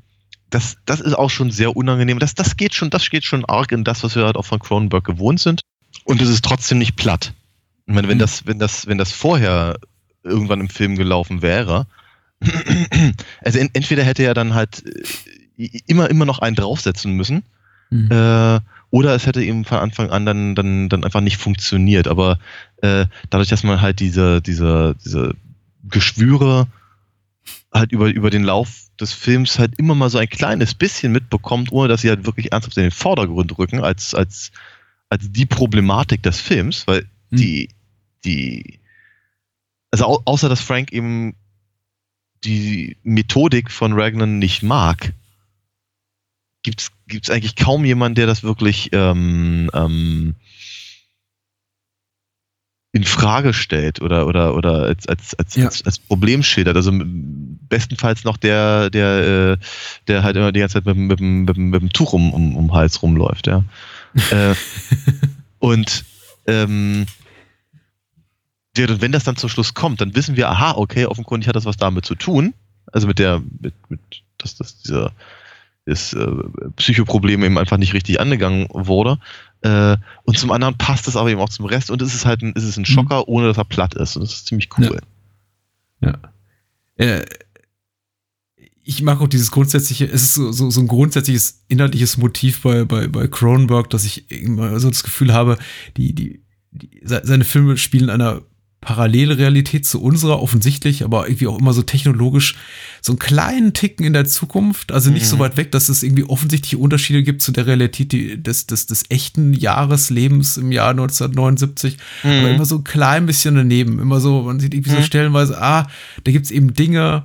[0.51, 2.18] das, das ist auch schon sehr unangenehm.
[2.18, 4.61] Das, das geht schon, das geht schon arg in das, was wir halt auch von
[4.61, 5.61] Cronenberg gewohnt sind.
[6.05, 7.32] Und es ist trotzdem nicht platt.
[7.87, 8.22] Ich meine, wenn Mhm.
[8.22, 9.76] das, wenn das, wenn das vorher
[10.22, 11.87] irgendwann im Film gelaufen wäre,
[13.43, 14.85] also en, entweder hätte er dann halt
[15.57, 17.43] äh, immer, immer noch einen draufsetzen müssen,
[17.91, 18.11] Hm.
[18.11, 18.61] äh,
[18.91, 22.09] oder es hätte eben von Anfang an dann, dann, dann einfach nicht funktioniert.
[22.09, 22.39] Aber
[22.80, 25.35] äh, dadurch, dass man halt diese, diese, diese
[25.89, 26.66] Geschwüre
[27.72, 31.72] halt über, über den Lauf des Films halt immer mal so ein kleines bisschen mitbekommt,
[31.72, 34.53] ohne dass sie halt wirklich ernsthaft in den Vordergrund rücken, als, als,
[35.09, 37.39] als die Problematik des Films, weil Hm.
[37.39, 37.68] die,
[38.24, 38.78] die,
[39.91, 41.35] also au außer dass Frank eben
[42.45, 45.13] die Methodik von Ragnan nicht mag,
[46.63, 50.35] gibt's gibt's eigentlich kaum jemanden, der das wirklich ähm, ähm,
[52.93, 55.65] in Frage stellt oder oder oder als als als, Ja.
[55.67, 56.77] als, als Problem schildert.
[56.77, 59.65] Also bestenfalls noch der der äh,
[60.07, 62.57] der halt immer die ganze Zeit mit, dem- mit, mit, mit dem Tuch um, um,
[62.57, 63.65] um den Hals rumläuft, ja.
[64.31, 64.55] äh,
[65.59, 66.05] und
[66.47, 67.07] ähm,
[68.77, 71.77] wenn das dann zum Schluss kommt, dann wissen wir, aha, okay, offenkundig hat das was
[71.77, 72.55] damit zu tun.
[72.93, 74.01] Also mit der, mit, mit
[74.39, 75.12] dass das dieser
[75.87, 76.27] das äh,
[76.77, 79.18] Psychoproblem eben einfach nicht richtig angegangen wurde.
[79.61, 82.43] Äh, und zum anderen passt es aber eben auch zum Rest und es ist halt
[82.43, 84.16] ein, es ist ein Schocker, ohne dass er platt ist.
[84.16, 84.99] Und das ist ziemlich cool.
[86.97, 87.27] Äh,
[88.83, 92.85] ich mag auch dieses grundsätzliche, es ist so, so, so ein grundsätzliches inhaltliches Motiv bei,
[92.85, 95.59] bei, bei Cronenberg, dass ich immer so das Gefühl habe,
[95.99, 98.41] die, die, die, se- seine Filme spielen einer
[98.85, 102.55] Parallelrealität zu unserer, offensichtlich, aber irgendwie auch immer so technologisch
[103.03, 105.28] so einen kleinen Ticken in der Zukunft, also nicht Mhm.
[105.28, 108.87] so weit weg, dass es irgendwie offensichtliche Unterschiede gibt zu der Realität die, des, des,
[108.87, 112.55] des echten Jahreslebens im Jahr 1979, aber Mhm.
[112.55, 113.99] immer so ein klein bisschen daneben.
[113.99, 115.03] Immer so, man sieht irgendwie so Mhm.
[115.05, 115.87] stellenweise, ah,
[116.24, 117.24] da gibt's eben Dinge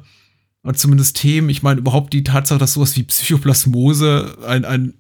[0.63, 1.49] und zumindest Themen.
[1.49, 4.93] Ich meine, überhaupt die Tatsache, dass sowas wie Psychoplasmose ein, ein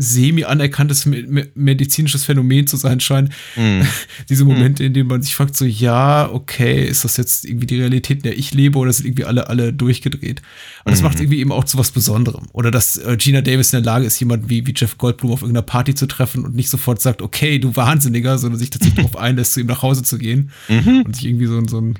[0.00, 3.30] semi anerkanntes me medizinisches Phänomen zu sein scheint.
[3.56, 3.86] Mhm.
[4.28, 7.78] Diese Momente, in denen man sich fragt, so, ja, okay, ist das jetzt irgendwie die
[7.80, 10.42] Realität, in der ich lebe oder sind irgendwie alle, alle durchgedreht?
[10.84, 11.04] Und das Mhm.
[11.06, 12.46] macht irgendwie eben auch zu was Besonderem.
[12.52, 15.42] Oder dass äh, Gina Davis in der Lage ist, jemanden wie, wie Jeff Goldblum auf
[15.42, 19.16] irgendeiner Party zu treffen und nicht sofort sagt, okay, du Wahnsinniger, sondern sich tatsächlich darauf
[19.20, 21.02] einlässt, zu ihm nach Hause zu gehen Mhm.
[21.06, 21.98] und sich irgendwie so, ein- so ein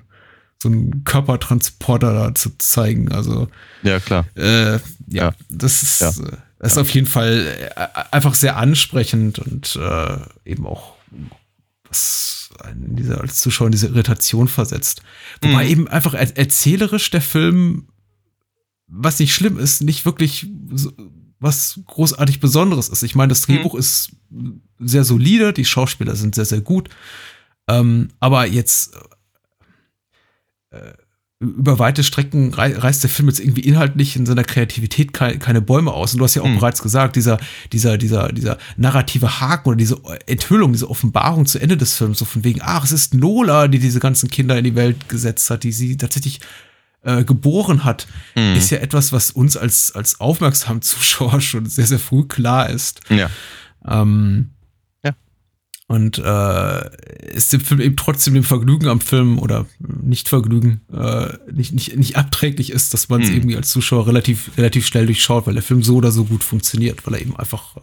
[0.60, 3.12] so einen Körpertransporter da zu zeigen.
[3.12, 3.46] Also
[3.84, 4.26] Ja, klar.
[4.34, 4.78] äh, ja,
[5.08, 5.34] Ja.
[5.48, 6.12] das ist, Ja.
[6.58, 10.94] Äh, das ist auf jeden Fall äh, einfach sehr ansprechend und äh, eben auch
[11.88, 15.02] was einen in diese, als Zuschauer in diese Irritation versetzt.
[15.40, 15.70] Wobei Mhm.
[15.70, 17.88] eben einfach er erzählerisch der Film,
[18.86, 20.92] was nicht schlimm ist, nicht wirklich so,
[21.40, 23.02] was großartig Besonderes ist.
[23.02, 24.10] Ich meine, das Drehbuch ist
[24.78, 26.88] sehr solide, die Schauspieler sind sehr, sehr gut.
[27.68, 28.96] Ähm, aber jetzt
[30.70, 30.92] äh,
[31.40, 35.92] über weite Strecken rei reißt der Film jetzt irgendwie inhaltlich in seiner Kreativität keine, Bäume
[35.92, 36.12] aus.
[36.12, 36.56] Und du hast ja auch Mhm.
[36.56, 37.38] bereits gesagt, dieser,
[37.72, 42.24] dieser, dieser, dieser narrative Haken oder diese Enthüllung, diese Offenbarung zu Ende des Films, so
[42.24, 45.62] von wegen, ach, es ist Nola, die diese ganzen Kinder in die Welt gesetzt hat,
[45.62, 46.40] die sie tatsächlich
[47.04, 48.56] äh, geboren hat, Mhm.
[48.56, 53.00] ist ja etwas, was uns als, als aufmerksamen Zuschauer schon sehr, sehr früh klar ist.
[53.10, 53.30] Ja.
[53.86, 54.50] Ähm.
[55.90, 61.32] Und äh, ist dem Film eben trotzdem dem Vergnügen am Film oder nicht Vergnügen äh,
[61.50, 63.36] nicht, nicht, nicht abträglich ist, dass man es Hm.
[63.36, 67.06] irgendwie als Zuschauer relativ, relativ schnell durchschaut, weil der Film so oder so gut funktioniert,
[67.06, 67.80] weil er eben einfach äh,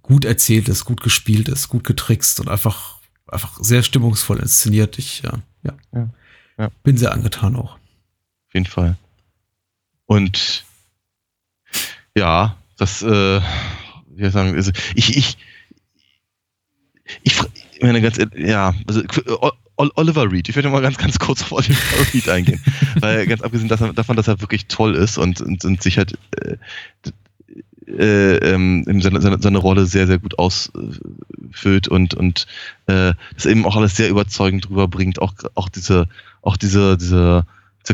[0.00, 4.98] gut erzählt ist, gut gespielt ist, gut getrickst und einfach, einfach sehr stimmungsvoll inszeniert.
[4.98, 5.32] Ich äh,
[5.64, 6.08] ja, Ja.
[6.58, 6.70] Ja.
[6.82, 7.74] bin sehr angetan auch.
[7.74, 8.96] Auf jeden Fall.
[10.06, 10.64] Und
[12.16, 13.40] ja, das, äh,
[14.08, 15.36] wie soll ich sagen, also ich, ich,
[17.22, 17.38] ich,
[17.80, 19.02] meine ganz, ja, also
[19.76, 21.74] Oliver Reed, ich würde mal ganz, ganz kurz auf Oliver
[22.14, 22.62] Reed eingehen,
[23.00, 26.56] weil ganz abgesehen davon, dass er wirklich toll ist und, und, und sich halt äh,
[27.86, 32.46] äh, ähm, seine, seine, seine Rolle sehr, sehr gut ausfüllt und, und
[32.86, 36.08] äh, das eben auch alles sehr überzeugend rüberbringt, auch, auch diese,
[36.42, 37.44] auch diese, diese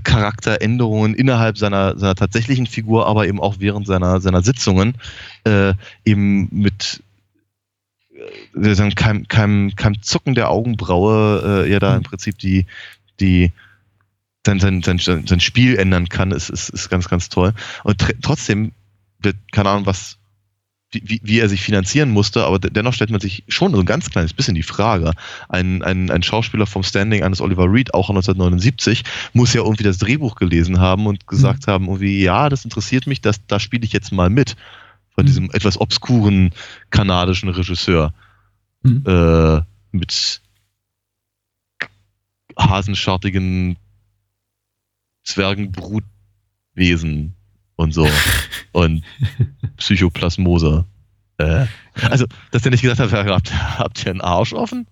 [0.01, 4.95] Charakteränderungen innerhalb seiner, seiner tatsächlichen Figur, aber eben auch während seiner, seiner Sitzungen
[5.45, 7.03] äh, eben mit
[8.15, 12.67] äh, kein, kein, kein Zucken der Augenbraue äh, ja da im Prinzip die,
[13.21, 13.53] die
[14.47, 17.55] sein, sein, sein, sein Spiel ändern kann, ist, ist, ist ganz, ganz toll.
[17.85, 18.73] Und trotzdem
[19.53, 20.19] keine Ahnung, was,
[20.91, 24.11] wie, wie er sich finanzieren musste, aber dennoch stellt man sich schon so ein ganz
[24.11, 25.13] kleines bisschen die Frage.
[25.49, 29.99] Ein, ein, ein Schauspieler vom Standing eines Oliver Reed, auch 1979, muss ja irgendwie das
[29.99, 31.71] Drehbuch gelesen haben und gesagt mhm.
[31.71, 34.57] haben, irgendwie, ja, das interessiert mich, das, da spiele ich jetzt mal mit.
[35.15, 35.27] Von mhm.
[35.27, 36.51] diesem etwas obskuren
[36.91, 38.13] kanadischen Regisseur.
[38.83, 39.05] Mhm.
[39.07, 40.43] Äh, mit
[42.59, 43.79] hasenschartigen
[45.25, 47.35] Zwergenbrutwesen
[47.77, 48.09] und so.
[48.73, 49.05] und
[49.77, 50.85] Psychoplasmose.
[51.39, 54.87] Äh, also, dass der nicht gesagt hat, habt, habt ihr einen Arsch offen?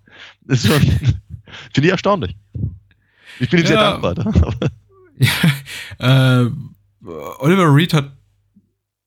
[0.47, 2.35] Ist schon, finde ich erstaunlich.
[3.39, 4.15] Ich bin ihm ja, sehr dankbar.
[4.15, 4.33] Ne?
[5.99, 6.51] ja, äh,
[7.39, 8.13] Oliver Reed hat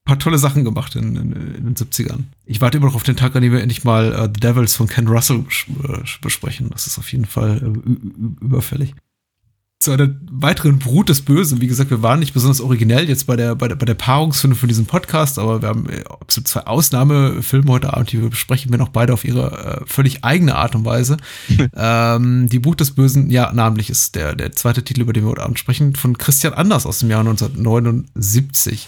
[0.05, 2.23] paar tolle Sachen gemacht in, in, in, den 70ern.
[2.45, 4.75] Ich warte immer noch auf den Tag, an dem wir endlich mal uh, The Devils
[4.75, 5.45] von Ken Russell
[6.21, 6.69] besprechen.
[6.71, 8.95] Das ist auf jeden Fall äh, überfällig
[9.83, 11.59] zu einer weiteren Brut des Bösen.
[11.59, 14.55] Wie gesagt, wir waren nicht besonders originell jetzt bei der, bei der, bei der Paarungsfilme
[14.55, 18.71] von diesem Podcast, aber wir haben äh, absolut zwei Ausnahmefilme heute Abend, die wir besprechen,
[18.71, 21.17] wir noch beide auf ihre äh, völlig eigene Art und Weise.
[21.75, 25.31] ähm, die Brut des Bösen, ja, namentlich ist der, der zweite Titel, über den wir
[25.31, 28.87] heute Abend sprechen, von Christian Anders aus dem Jahr 1979.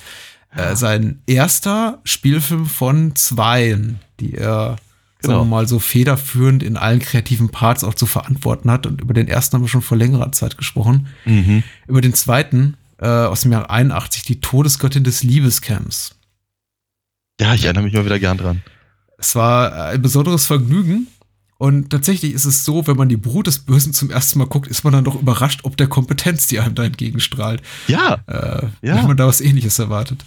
[0.55, 4.77] Äh, sein erster Spielfilm von zweien, die er
[5.21, 5.39] genau.
[5.39, 8.85] sagen wir mal, so federführend in allen kreativen Parts auch zu verantworten hat.
[8.87, 11.07] Und über den ersten haben wir schon vor längerer Zeit gesprochen.
[11.25, 11.63] Mhm.
[11.87, 16.15] Über den zweiten äh, aus dem Jahr 81, die Todesgöttin des Liebescamps.
[17.39, 18.61] Ja, ich erinnere mich mal wieder gern dran.
[19.17, 21.07] Es war ein besonderes Vergnügen.
[21.57, 24.67] Und tatsächlich ist es so, wenn man die Brut des Bösen zum ersten Mal guckt,
[24.67, 27.61] ist man dann doch überrascht, ob der Kompetenz, die einem da entgegenstrahlt.
[27.87, 28.19] Ja.
[28.27, 28.97] Äh, ja.
[28.97, 30.25] Wenn man da was ähnliches erwartet.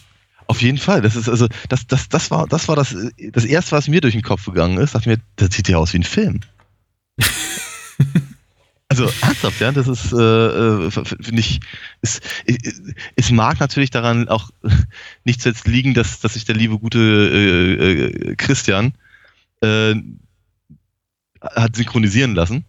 [0.49, 1.03] Auf jeden Fall.
[1.03, 2.97] Das ist also, das, das, das war, das war das,
[3.33, 4.95] das erste, was mir durch den Kopf gegangen ist.
[4.95, 6.41] Dachte mir, das sieht ja aus wie ein Film.
[8.89, 11.61] also ernsthaft, ja, das ist, äh, äh finde ich,
[12.01, 12.21] es,
[13.15, 14.51] es mag natürlich daran auch
[15.25, 18.95] nicht zuletzt liegen, dass, dass sich der liebe gute äh, äh, Christian
[19.61, 19.97] äh,
[21.43, 22.65] hat synchronisieren lassen.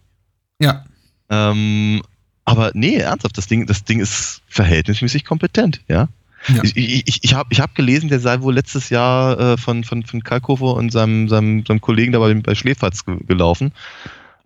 [0.60, 0.84] Ja.
[1.30, 2.02] Ähm,
[2.44, 6.10] aber nee, ernsthaft, das Ding, das Ding ist verhältnismäßig kompetent, ja.
[6.48, 6.62] Ja.
[6.64, 10.04] Ich, ich, ich habe ich hab gelesen, der sei wohl letztes Jahr äh, von, von,
[10.04, 13.72] von Kalkofer und seinem, seinem, seinem Kollegen dabei bei Schläferz ge gelaufen.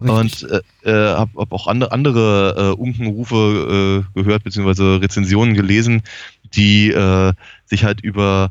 [0.00, 0.42] Richtig.
[0.42, 0.50] Und
[0.82, 6.02] äh, äh habe hab auch andere, andere äh, Unkenrufe äh, gehört, beziehungsweise Rezensionen gelesen,
[6.54, 7.32] die äh,
[7.66, 8.50] sich halt über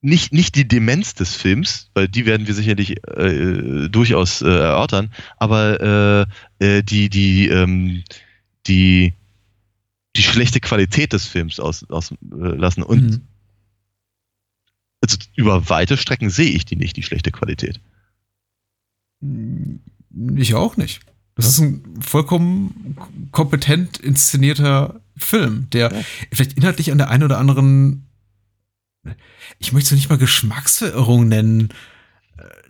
[0.00, 5.12] nicht, nicht die Demenz des Films, weil die werden wir sicherlich äh, durchaus äh, erörtern,
[5.38, 6.26] aber
[6.60, 8.04] äh, äh die, die, ähm,
[8.66, 9.14] die
[10.18, 12.18] die schlechte Qualität des Films auslassen.
[12.20, 13.20] Aus, äh, und mhm.
[15.00, 17.80] also über weite Strecken sehe ich die nicht, die schlechte Qualität.
[20.36, 21.00] Ich auch nicht.
[21.36, 22.96] Das ist ein vollkommen
[23.30, 26.02] kompetent inszenierter Film, der ja.
[26.32, 28.08] vielleicht inhaltlich an der einen oder anderen,
[29.60, 31.68] ich möchte es nicht mal Geschmacksverirrung nennen,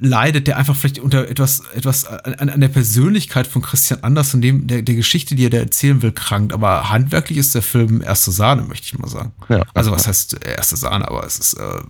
[0.01, 4.43] leidet, der einfach vielleicht unter etwas, etwas an, an der Persönlichkeit von Christian Anders und
[4.43, 6.53] dem, der, der Geschichte, die er da erzählen will, krankt.
[6.53, 9.33] Aber handwerklich ist der Film erste Sahne, möchte ich mal sagen.
[9.49, 11.83] Ja, also was heißt erste Sahne, aber es ist äh,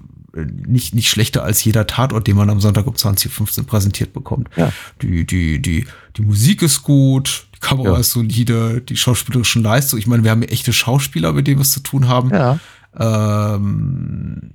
[0.66, 4.48] nicht, nicht schlechter als jeder Tatort, den man am Sonntag um 20.15 Uhr präsentiert bekommt.
[4.56, 4.72] Ja.
[5.02, 5.86] Die, die, die,
[6.16, 7.98] die Musik ist gut, die Kamera ja.
[7.98, 10.00] ist solide, die schauspielerischen Leistungen.
[10.00, 12.30] Ich meine, wir haben echte Schauspieler, mit denen wir es zu tun haben.
[12.30, 12.58] Ja.
[12.98, 14.52] Ähm,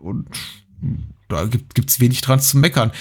[0.00, 0.28] und
[1.28, 2.92] da gibt es wenig dran zu meckern.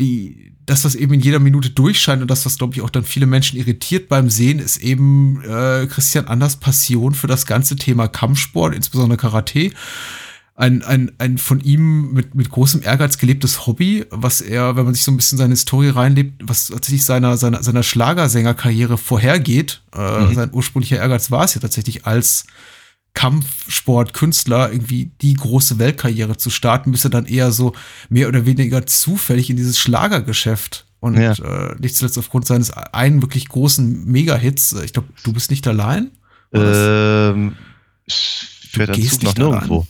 [0.00, 3.04] Die, dass das eben in jeder Minute durchscheint und dass das, glaube ich, auch dann
[3.04, 8.08] viele Menschen irritiert beim Sehen, ist eben äh, Christian Anders Passion für das ganze Thema
[8.08, 9.72] Kampfsport, insbesondere Karate.
[10.54, 14.94] Ein, ein, ein von ihm mit, mit großem Ehrgeiz gelebtes Hobby, was er, wenn man
[14.94, 19.82] sich so ein bisschen seine Historie reinlebt, was tatsächlich seiner, seiner, seiner Schlagersängerkarriere vorhergeht.
[19.94, 20.34] Äh, mhm.
[20.34, 22.46] Sein ursprünglicher Ehrgeiz war es ja tatsächlich als
[23.14, 27.74] Kampfsportkünstler irgendwie die große Weltkarriere zu starten, er dann eher so
[28.08, 31.32] mehr oder weniger zufällig in dieses Schlagergeschäft und ja.
[31.32, 35.66] äh, nicht zuletzt aufgrund seines einen wirklich großen Mega-Hits, äh, ich glaube, du bist nicht
[35.66, 36.10] allein,
[36.52, 37.56] Ähm,
[39.14, 39.52] Zug nach nicht allein.
[39.52, 39.86] nirgendwo.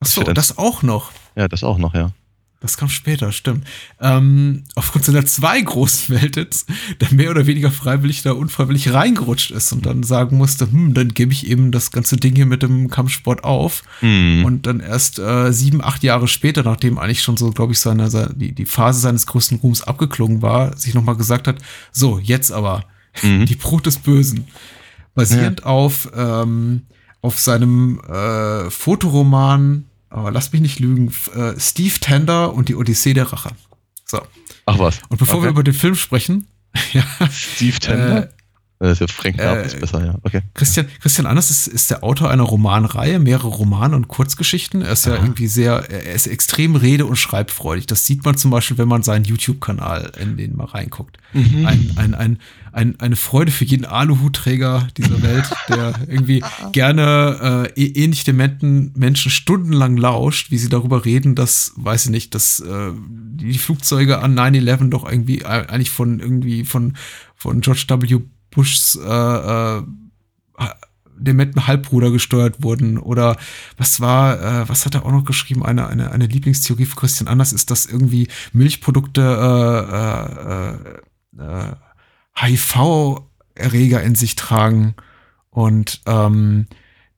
[0.00, 1.12] Achso, das auch noch.
[1.36, 2.12] Ja, das auch noch, ja.
[2.60, 3.64] Das kam später, stimmt.
[4.00, 6.66] Ähm, aufgrund seiner zwei großen Welthits,
[7.00, 11.14] der mehr oder weniger freiwillig da unfreiwillig reingerutscht ist und dann sagen musste, hm, dann
[11.14, 13.82] gebe ich eben das ganze Ding hier mit dem Kampfsport auf.
[14.00, 14.44] Hm.
[14.44, 18.10] Und dann erst äh, sieben, acht Jahre später, nachdem eigentlich schon so, glaube ich, seine,
[18.10, 21.58] seine, die, die Phase seines größten Ruhms abgeklungen war, sich nochmal gesagt hat,
[21.92, 22.84] so, jetzt aber,
[23.22, 23.46] Mhm.
[23.46, 24.46] die Brut des Bösen.
[25.14, 26.82] Basierend auf, ähm,
[27.22, 33.14] auf seinem äh, Fotoroman, aber lass mich nicht lügen, äh, Steve Tender und die Odyssee
[33.14, 33.50] der Rache.
[34.04, 34.20] So.
[34.66, 35.00] Ach was.
[35.08, 35.50] Und bevor wir Okay.
[35.50, 36.46] über den Film sprechen,
[36.92, 38.22] ja, Steve Tender?
[38.24, 38.28] äh,
[38.78, 40.14] das ist ja Frank äh, ist besser, ja.
[40.22, 40.42] Okay.
[40.54, 44.82] Christian, Christian Anders ist, ist der Autor einer Romanreihe, mehrere Romane und Kurzgeschichten.
[44.82, 45.22] Er ist ja Aha.
[45.22, 47.86] irgendwie sehr, er ist extrem rede- und schreibfreudig.
[47.86, 51.18] Das sieht man zum Beispiel, wenn man seinen YouTube-Kanal in den mal reinguckt.
[51.32, 51.66] Mhm.
[51.66, 52.38] Ein, ein, ein,
[52.72, 58.92] ein, eine Freude für jeden Aluhutträger dieser Welt, der irgendwie gerne äh, eh- ähnlich dementen
[58.94, 64.20] Menschen stundenlang lauscht, wie sie darüber reden, dass, weiß ich nicht, dass äh, die Flugzeuge
[64.20, 66.96] an 9-11 doch irgendwie äh, eigentlich von irgendwie von,
[67.34, 68.20] von George W.
[68.58, 69.82] Bushs äh, äh,
[71.16, 73.36] dementen Halbbruder gesteuert wurden oder
[73.76, 75.64] was war, äh, was hat er auch noch geschrieben?
[75.64, 79.22] Eine, eine, eine Lieblingstheorie von Christian Anders ist, dass irgendwie Milchprodukte
[81.38, 81.74] äh, äh, äh,
[82.34, 84.96] HIV-Erreger in sich tragen
[85.50, 86.66] und ähm,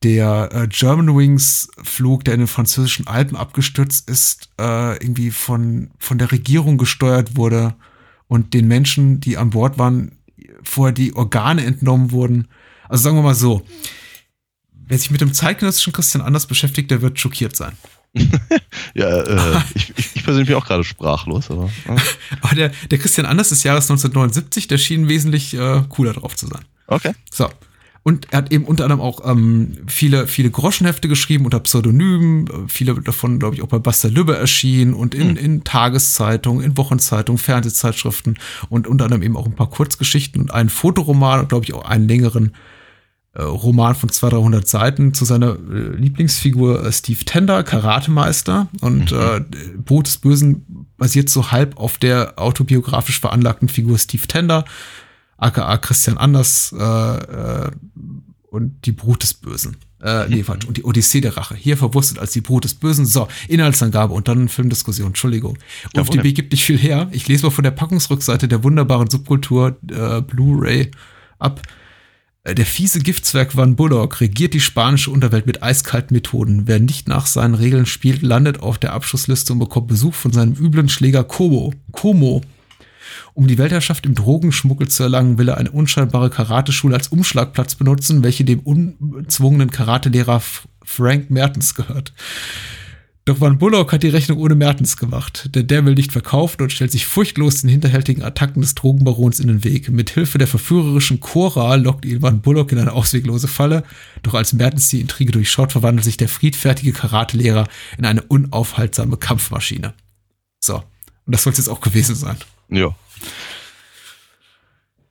[0.02, 6.32] der äh, Germanwings-Flug, der in den französischen Alpen abgestürzt ist, äh, irgendwie von, von der
[6.32, 7.76] Regierung gesteuert wurde
[8.28, 10.12] und den Menschen, die an Bord waren,
[10.62, 12.48] vorher die Organe entnommen wurden.
[12.88, 13.62] Also sagen wir mal so,
[14.72, 17.76] wer sich mit dem zeitgenössischen Christian Anders beschäftigt, der wird schockiert sein.
[18.94, 21.70] Ja, äh, ich, ich, ich persönlich bin auch gerade sprachlos, aber.
[21.86, 21.96] äh,
[22.40, 26.48] Aber der, der Christian Anders des Jahres 1979, der schien wesentlich äh, cooler drauf zu
[26.48, 26.64] sein.
[26.88, 27.12] Okay.
[27.30, 27.48] So.
[28.02, 32.94] Und er hat eben unter anderem auch ähm, viele, viele Groschenhefte geschrieben unter Pseudonymen, viele
[32.94, 38.38] davon, glaube ich, auch bei Buster Lübbe erschienen und in, in Tageszeitungen, in Wochenzeitungen, Fernsehzeitschriften
[38.70, 41.84] und unter anderem eben auch ein paar Kurzgeschichten und einen Fotoroman und, glaube ich, auch
[41.84, 42.52] einen längeren
[43.34, 48.68] äh, Roman von 200, 300 Seiten zu seiner äh, Lieblingsfigur äh, Steve Tender, Karatemeister.
[48.80, 49.42] Und äh,
[49.76, 54.64] Boot des Bösen basiert so halb auf der autobiografisch veranlagten Figur Steve Tender,
[55.40, 57.70] aka Christian Anders äh, äh,
[58.50, 59.76] und die Brut des Bösen.
[60.02, 60.66] Äh, nee, Quatsch.
[60.66, 61.54] Und die Odyssee der Rache.
[61.54, 63.04] Hier verwurstet als die Brut des Bösen.
[63.04, 65.08] So, Inhaltsangabe und dann Filmdiskussion.
[65.08, 65.58] Entschuldigung.
[65.94, 66.16] Jawohl.
[66.16, 67.08] UFDB gibt nicht viel her.
[67.10, 70.90] Ich lese mal von der Packungsrückseite der wunderbaren Subkultur äh, Blu-ray
[71.38, 71.60] ab.
[72.44, 76.62] Äh, Der fiese Giftzwerg Van Bullock regiert die spanische Unterwelt mit eiskalten Methoden.
[76.66, 80.54] Wer nicht nach seinen Regeln spielt, landet auf der Abschussliste und bekommt Besuch von seinem
[80.54, 81.74] üblen Schläger Kobo.
[81.92, 82.42] Como.
[83.34, 88.22] Um die Weltherrschaft im Drogenschmuggel zu erlangen, will er eine unscheinbare Karateschule als Umschlagplatz benutzen,
[88.22, 90.42] welche dem unbezwungenen Karatelehrer
[90.82, 92.12] Frank Mertens gehört.
[93.26, 96.72] Doch Van Bullock hat die Rechnung ohne Mertens gemacht, denn der will nicht verkaufen und
[96.72, 99.90] stellt sich furchtlos den hinterhältigen Attacken des Drogenbarons in den Weg.
[99.90, 103.84] Mit Hilfe der verführerischen Cora lockt ihn Van Bullock in eine ausweglose Falle,
[104.22, 109.92] doch als Mertens die Intrige durchschaut, verwandelt sich der friedfertige Karatelehrer in eine unaufhaltsame Kampfmaschine.
[110.58, 110.82] So,
[111.30, 112.36] und das soll es jetzt auch gewesen sein.
[112.70, 112.92] Ja.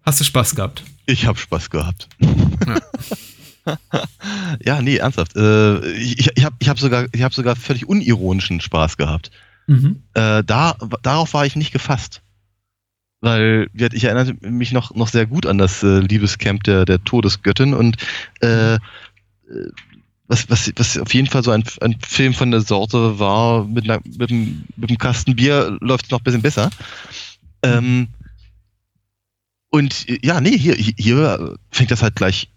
[0.04, 0.84] Hast du Spaß gehabt?
[1.06, 2.10] Ich habe Spaß gehabt.
[4.66, 5.38] ja, nee, ernsthaft.
[5.38, 9.32] Äh, ich ich habe ich hab sogar, ich hab sogar völlig unironischen Spaß gehabt.
[9.68, 10.04] Mhm.
[10.14, 12.22] Äh, da, darauf war ich nicht gefasst.
[13.22, 17.74] Weil ich erinnerte mich noch, noch sehr gut an das äh, Liebescamp der, der Todesgöttin
[17.74, 17.96] und
[18.42, 18.80] äh, äh,
[20.30, 23.84] was, was, was auf jeden Fall so ein, ein Film von der Sorte war, mit,
[23.84, 26.70] einer, mit, einem, mit einem Kasten Bier läuft es noch ein bisschen besser.
[27.64, 28.08] Ähm,
[29.72, 32.48] und ja, nee, hier, hier fängt das halt gleich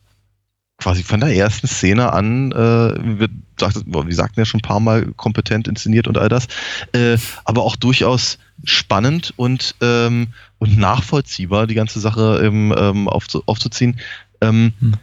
[0.78, 4.80] quasi von der ersten Szene an, äh, wir, sagt, wir sagten ja schon ein paar
[4.80, 6.48] Mal kompetent inszeniert und all das,
[6.92, 13.98] äh, aber auch durchaus spannend und, ähm, und nachvollziehbar, die ganze Sache ähm, aufzu, aufzuziehen.
[14.40, 14.94] Ähm, Hm.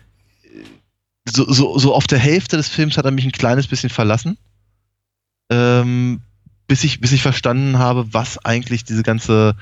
[1.32, 4.38] So, so, so auf der Hälfte des Films hat er mich ein kleines bisschen verlassen,
[5.50, 6.22] ähm,
[6.68, 9.56] bis, ich, bis ich verstanden habe, was eigentlich diese ganze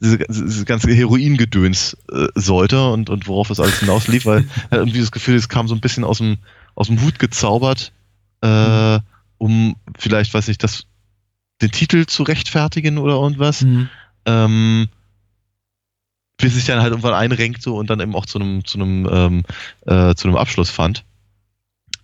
[0.00, 5.00] diese, diese ganze Heroingedöns äh, sollte und, und worauf es alles hinauslief, weil er irgendwie
[5.00, 6.38] das Gefühl, es kam so ein bisschen aus dem,
[6.74, 7.92] aus dem Hut gezaubert,
[8.40, 8.98] äh,
[9.38, 10.84] um vielleicht, weiß ich, das,
[11.62, 13.62] den Titel zu rechtfertigen oder irgendwas.
[13.62, 13.88] Mhm.
[14.26, 14.88] Ähm,
[16.36, 19.42] bis sich dann halt irgendwann einrenkte und dann eben auch zu einem, zu einem, ähm,
[19.86, 21.04] äh, zu einem Abschluss fand.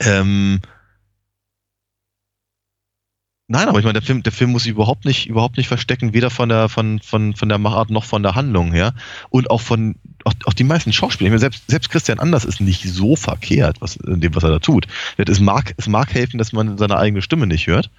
[0.00, 0.60] Ähm,
[3.48, 6.14] nein, aber ich meine, der Film, der Film muss sich überhaupt nicht, überhaupt nicht verstecken,
[6.14, 8.94] weder von der, von, von, von der Machart noch von der Handlung her.
[9.28, 12.60] Und auch von auch, auch die meisten Schauspieler, ich meine, selbst, selbst Christian Anders ist
[12.60, 14.86] nicht so verkehrt, was, in dem, was er da tut.
[15.16, 17.90] Es mag, es mag helfen, dass man seine eigene Stimme nicht hört.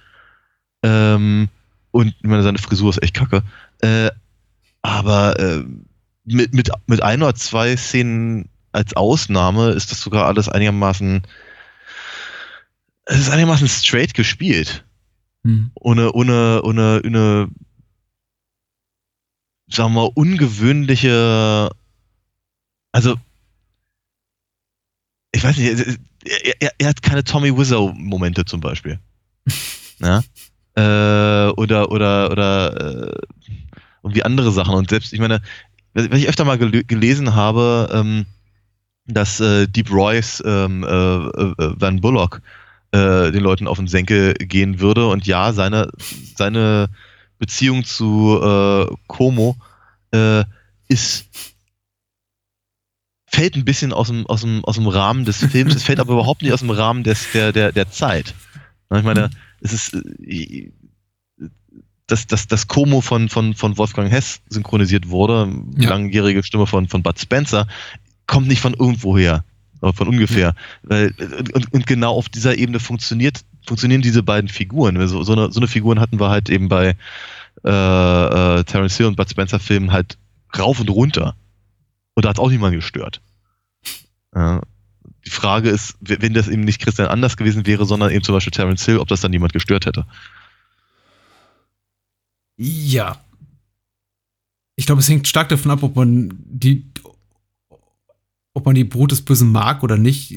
[0.82, 1.48] Ähm,
[1.90, 3.42] und ich meine, seine Frisur ist echt kacke.
[3.80, 4.10] Äh,
[4.82, 5.64] aber äh,
[6.24, 11.22] mit, mit, mit ein oder zwei Szenen als Ausnahme ist das sogar alles einigermaßen,
[13.06, 14.84] es ist einigermaßen straight gespielt.
[15.44, 15.70] Hm.
[15.74, 17.48] Ohne, ohne, ohne, ohne,
[19.68, 21.70] sagen wir ungewöhnliche,
[22.92, 23.16] also,
[25.32, 29.00] ich weiß nicht, er, er, er hat keine Tommy Wiseau-Momente zum Beispiel.
[29.98, 30.22] ja?
[30.74, 33.20] Äh, oder, oder, oder, äh,
[34.02, 34.74] irgendwie andere Sachen.
[34.74, 35.42] Und selbst, ich meine,
[35.94, 38.26] was ich öfter mal gel gelesen habe, ähm,
[39.06, 42.40] dass äh, Deep Royce ähm, äh, äh, Van Bullock
[42.92, 45.08] äh, den Leuten auf den Senkel gehen würde.
[45.08, 45.90] Und ja, seine,
[46.36, 46.88] seine
[47.38, 49.56] Beziehung zu äh, Como
[50.12, 50.44] äh,
[50.88, 51.26] ist
[53.26, 56.12] fällt ein bisschen aus dem, aus dem, aus dem Rahmen des Films, es fällt aber
[56.12, 58.34] überhaupt nicht aus dem Rahmen des, der, der, der Zeit.
[58.94, 59.30] Ich meine,
[59.62, 60.70] es ist äh,
[62.06, 65.88] dass das, das Como von, von, von Wolfgang Hess synchronisiert wurde, Ja.
[65.88, 67.66] langjährige Stimme von, von Bud Spencer,
[68.26, 69.44] kommt nicht von irgendwoher,
[69.82, 70.54] aber von ungefähr.
[70.82, 71.12] Weil,
[71.52, 75.06] und, und genau auf dieser Ebene funktioniert, funktionieren diese beiden Figuren.
[75.08, 76.96] So, so, eine, so eine Figuren hatten wir halt eben bei
[77.64, 80.16] äh, äh, Terence Hill und Bud Spencer Filmen halt
[80.56, 81.34] rauf und runter.
[82.14, 83.20] Und da hat auch niemand gestört.
[84.34, 84.62] Ja.
[85.24, 88.50] Die Frage ist, wenn das eben nicht Christian Anders gewesen wäre, sondern eben zum Beispiel
[88.50, 90.06] Terence Hill, ob das dann niemand gestört hätte.
[92.56, 93.20] Ja.
[94.76, 96.84] Ich glaube, es hängt stark davon ab, ob man die,
[98.54, 100.30] ob man die Brut des Bösen mag oder nicht.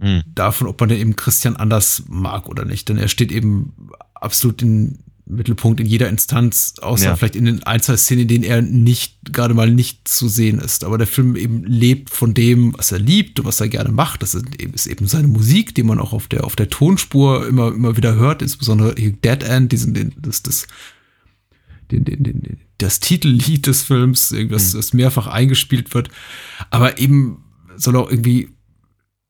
[0.00, 0.22] Hm.
[0.34, 2.88] Davon, ob man den eben Christian anders mag oder nicht.
[2.88, 3.72] Denn er steht eben
[4.14, 7.16] absolut im Mittelpunkt in jeder Instanz, außer Ja.
[7.16, 10.84] vielleicht in den Einzelszenen, in denen er nicht, gerade mal nicht zu sehen ist.
[10.84, 14.20] Aber der Film eben lebt von dem, was er liebt und was er gerne macht.
[14.22, 17.96] Das ist eben, seine Musik, die man auch auf der, auf der Tonspur immer, immer
[17.96, 20.66] wieder hört, insbesondere Dead End, diesen, den, das, das,
[21.90, 24.76] den, den, den, das Titellied des Films, irgendwas, Mhm.
[24.78, 26.08] das mehrfach eingespielt wird.
[26.70, 27.41] Aber eben
[27.82, 28.48] soll auch irgendwie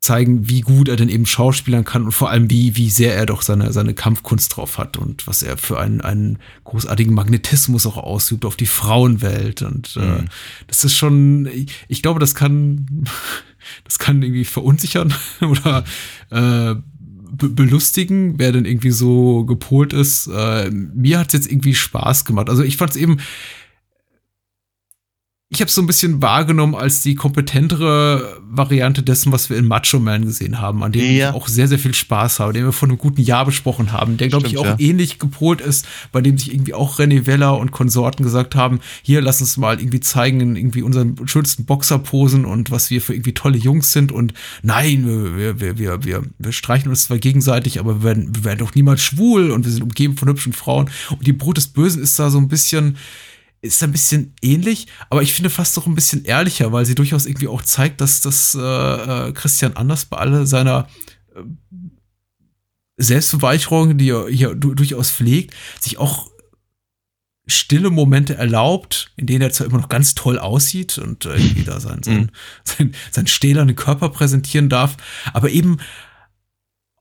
[0.00, 3.24] zeigen, wie gut er denn eben schauspielern kann und vor allem, wie, wie sehr er
[3.24, 7.96] doch seine, seine Kampfkunst drauf hat und was er für einen, einen großartigen Magnetismus auch
[7.98, 9.62] ausübt auf die Frauenwelt.
[9.62, 10.24] Und äh, Mhm.
[10.66, 13.04] das ist schon, ich, ich glaube, das kann,
[13.84, 15.84] das kann irgendwie verunsichern oder
[16.30, 16.74] äh,
[17.34, 20.26] be belustigen, wer denn irgendwie so gepolt ist.
[20.26, 22.50] Äh, mir hat es jetzt irgendwie Spaß gemacht.
[22.50, 23.18] Also ich fand es eben,
[25.54, 29.66] ich habe es so ein bisschen wahrgenommen als die kompetentere Variante dessen, was wir in
[29.66, 31.28] Macho Man gesehen haben, an dem Ja.
[31.28, 34.16] ich auch sehr, sehr viel Spaß habe, den wir vor einem guten Jahr besprochen haben,
[34.16, 34.76] der, glaube ich, auch ja.
[34.78, 39.20] ähnlich gepolt ist, bei dem sich irgendwie auch René Weller und Konsorten gesagt haben, hier,
[39.20, 43.34] lass uns mal irgendwie zeigen, in irgendwie unseren schönsten Boxerposen und was wir für irgendwie
[43.34, 44.32] tolle Jungs sind und
[44.62, 48.60] nein, wir, wir, wir, wir, wir streichen uns zwar gegenseitig, aber wir werden, wir werden
[48.60, 52.02] doch niemals schwul und wir sind umgeben von hübschen Frauen und die Brut des Bösen
[52.02, 52.96] ist da so ein bisschen,
[53.62, 57.26] ist ein bisschen ähnlich, aber ich finde fast doch ein bisschen ehrlicher, weil sie durchaus
[57.26, 60.88] irgendwie auch zeigt, dass das äh, äh, Christian Anders bei aller seiner
[61.34, 61.42] äh,
[62.96, 66.30] Selbstverweicherung, die er hier du durchaus pflegt, sich auch
[67.46, 71.64] stille Momente erlaubt, in denen er zwar immer noch ganz toll aussieht und äh, irgendwie
[71.64, 72.30] da sein, sein, Mhm.
[72.64, 74.96] sein, seinen stählernen Körper präsentieren darf,
[75.32, 75.78] aber eben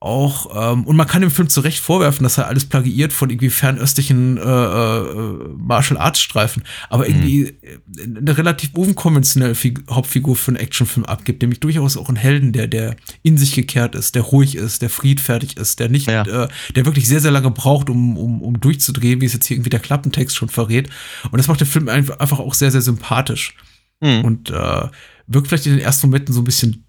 [0.02, 3.30] auch, ähm, und man kann dem Film zu Recht vorwerfen, dass er alles plagiiert von
[3.30, 7.78] irgendwie fernöstlichen äh, äh, Martial Arts Streifen, aber irgendwie äh,
[8.18, 12.68] eine relativ unkonventionelle Fig Hauptfigur für einen Actionfilm abgibt, nämlich durchaus auch einen Helden, der,
[12.68, 16.24] der in sich gekehrt ist, der ruhig ist, der friedfertig ist, der nicht, Ja.
[16.24, 19.56] äh, der wirklich sehr, sehr lange braucht, um, um, um durchzudrehen, wie es jetzt hier
[19.58, 20.90] irgendwie der Klappentext schon verrät.
[21.30, 23.56] Und das macht der Film einfach auch sehr, sehr sympathisch
[24.04, 24.26] Hm.
[24.26, 24.88] und äh,
[25.28, 26.86] wirkt vielleicht in den ersten Momenten so ein bisschen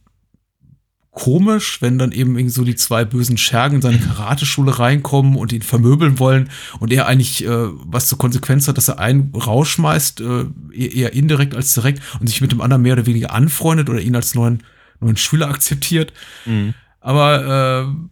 [1.12, 5.52] komisch, wenn dann eben irgendwie so die zwei bösen Schergen in seine Karateschule reinkommen und
[5.52, 6.48] ihn vermöbeln wollen
[6.80, 11.12] und er eigentlich äh, was zur Konsequenz hat, dass er einen rausschmeißt, äh, eher eher
[11.12, 14.34] indirekt als direkt und sich mit dem anderen mehr oder weniger anfreundet oder ihn als
[14.34, 14.62] neuen,
[15.00, 16.14] neuen Schüler akzeptiert.
[16.44, 16.72] Hm.
[17.00, 18.11] Aber äh,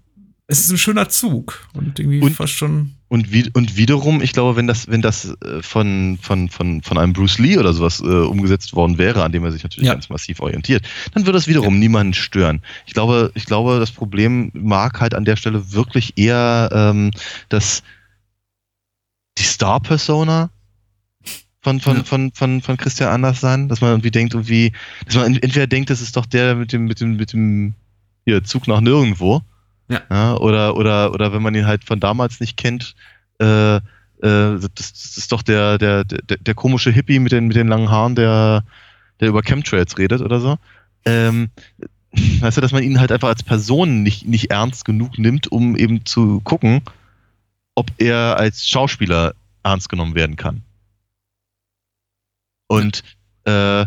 [0.50, 2.94] es ist ein schöner Zug und irgendwie Und- fast schon.
[3.08, 6.96] Und, wie, und wiederum, ich glaube, wenn das, wenn das äh, von, von, von, von
[6.96, 9.94] einem Bruce Lee oder sowas äh, umgesetzt worden wäre, an dem er sich natürlich Ja.
[9.94, 12.62] ganz massiv orientiert, dann würde das wiederum niemanden stören.
[12.86, 17.10] Ich glaube, ich glaube, das Problem mag halt an der Stelle wirklich eher ähm,
[17.48, 17.82] dass
[19.38, 20.50] die Star-Persona
[21.62, 22.04] von, von, Ja.
[22.04, 24.72] von, von, von Christian Anders sein, dass man irgendwie denkt, irgendwie,
[25.06, 27.74] dass man entweder denkt, das ist doch der mit dem, mit dem, mit dem
[28.24, 29.42] hier, Zug nach nirgendwo.
[29.90, 30.36] Ja.
[30.36, 32.94] oder, oder, oder wenn man ihn halt von damals nicht kennt,
[33.40, 33.80] äh, äh,
[34.20, 37.90] das, das ist doch der, der, der, der komische Hippie mit den, mit den langen
[37.90, 38.64] Haaren, der,
[39.18, 40.56] der über Chemtrails redet oder so.
[41.04, 41.50] Ähm,
[42.40, 45.76] weißt du, dass man ihn halt einfach als Person nicht, nicht ernst genug nimmt, um
[45.76, 46.82] eben zu gucken,
[47.74, 50.62] ob er als Schauspieler ernst genommen werden kann.
[52.66, 53.02] Und
[53.44, 53.86] äh,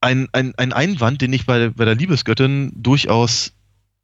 [0.00, 3.52] ein, ein, ein Einwand, den ich bei, bei der Liebesgöttin durchaus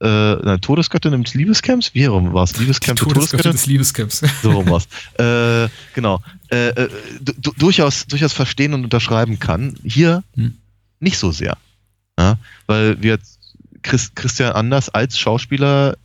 [0.01, 1.95] äh, nein, Todesgöttin im Liebescamps?
[1.95, 2.57] Wie herum war es?
[2.59, 3.53] Liebescamp Todesgöttin Todesgöttin?
[3.53, 4.23] des Liebescamps.
[4.43, 4.89] So rum war's.
[5.19, 6.21] äh, genau.
[6.51, 6.89] Äh, äh,
[7.21, 9.77] du- durchaus, durchaus verstehen und unterschreiben kann.
[9.85, 10.57] Hier Hm.
[11.01, 11.57] nicht so sehr.
[12.19, 12.39] Ja?
[12.67, 13.39] Weil wir jetzt
[13.83, 15.97] Chris, Christian Anders als Schauspieler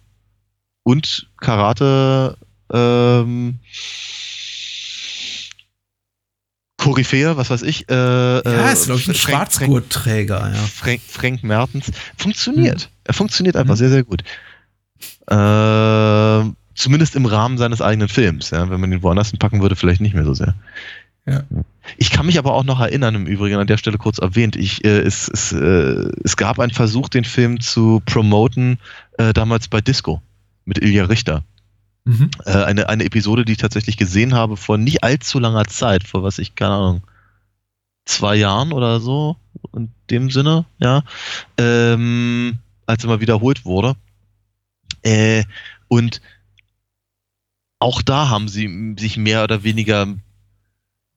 [0.83, 2.37] und Karate
[2.71, 3.59] ähm,
[6.79, 7.87] Koryphäe, was weiß ich.
[7.89, 10.59] Äh, Ja, ist, glaube ich, ein Schwarzgurtträger, ja.
[10.73, 12.81] Frank, Frank Mertens funktioniert.
[12.83, 12.87] Hm.
[13.03, 13.77] Er funktioniert einfach Mhm.
[13.77, 14.23] sehr, sehr gut.
[15.27, 18.49] Äh, zumindest im Rahmen seines eigenen Films.
[18.49, 18.69] Ja?
[18.69, 20.55] Wenn man ihn woanders hinpacken würde, vielleicht nicht mehr so sehr.
[21.27, 21.43] Ja.
[21.97, 24.83] Ich kann mich aber auch noch erinnern, im Übrigen an der Stelle kurz erwähnt, ich,
[24.85, 28.79] äh, es, es, äh, es gab einen Versuch, den Film zu promoten,
[29.17, 30.21] äh, damals bei Disco
[30.65, 31.43] mit Ilja Richter.
[32.05, 32.31] Mhm.
[32.45, 36.23] Äh, eine, eine Episode, die ich tatsächlich gesehen habe vor nicht allzu langer Zeit, vor
[36.23, 37.03] was ich, keine Ahnung,
[38.05, 39.37] zwei Jahren oder so,
[39.75, 41.03] in dem Sinne, ja,
[41.57, 43.95] ähm, als immer wiederholt wurde.
[45.03, 45.43] Äh,
[45.87, 46.21] und
[47.79, 50.07] auch da haben sie sich mehr oder weniger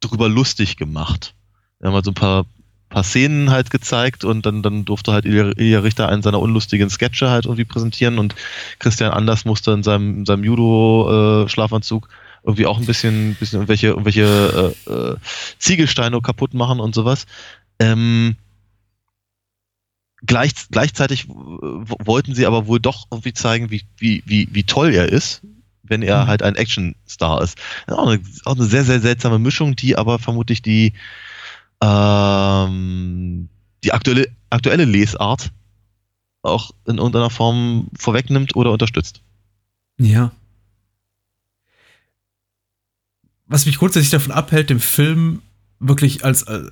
[0.00, 1.34] drüber lustig gemacht.
[1.78, 2.46] Wir haben halt so ein paar,
[2.92, 7.30] paar Szenen halt gezeigt und dann, dann durfte halt Ilja, Richter einen seiner unlustigen Sketche
[7.30, 8.36] halt irgendwie präsentieren und
[8.78, 12.08] Christian Anders musste in seinem, in seinem Judo-Schlafanzug
[12.44, 15.16] irgendwie auch ein bisschen, bisschen irgendwelche, irgendwelche äh, äh,
[15.58, 17.26] Ziegelsteine kaputt machen und sowas.
[17.80, 18.36] Ähm,
[20.26, 25.08] gleich, gleichzeitig wollten sie aber wohl doch irgendwie zeigen, wie, wie, wie, wie toll er
[25.08, 25.42] ist,
[25.82, 26.28] wenn er Mhm.
[26.28, 27.58] halt ein Actionstar ist
[27.88, 30.92] Auch eine, auch eine sehr, sehr seltsame Mischung, die aber vermutlich die,
[31.82, 33.48] ähm,
[33.84, 35.50] die aktuelle, aktuelle Lesart
[36.42, 39.20] auch in irgendeiner Form vorwegnimmt oder unterstützt.
[39.98, 40.32] Ja.
[43.46, 45.42] Was mich grundsätzlich davon abhält, den Film
[45.78, 46.42] wirklich als.
[46.44, 46.68] Äh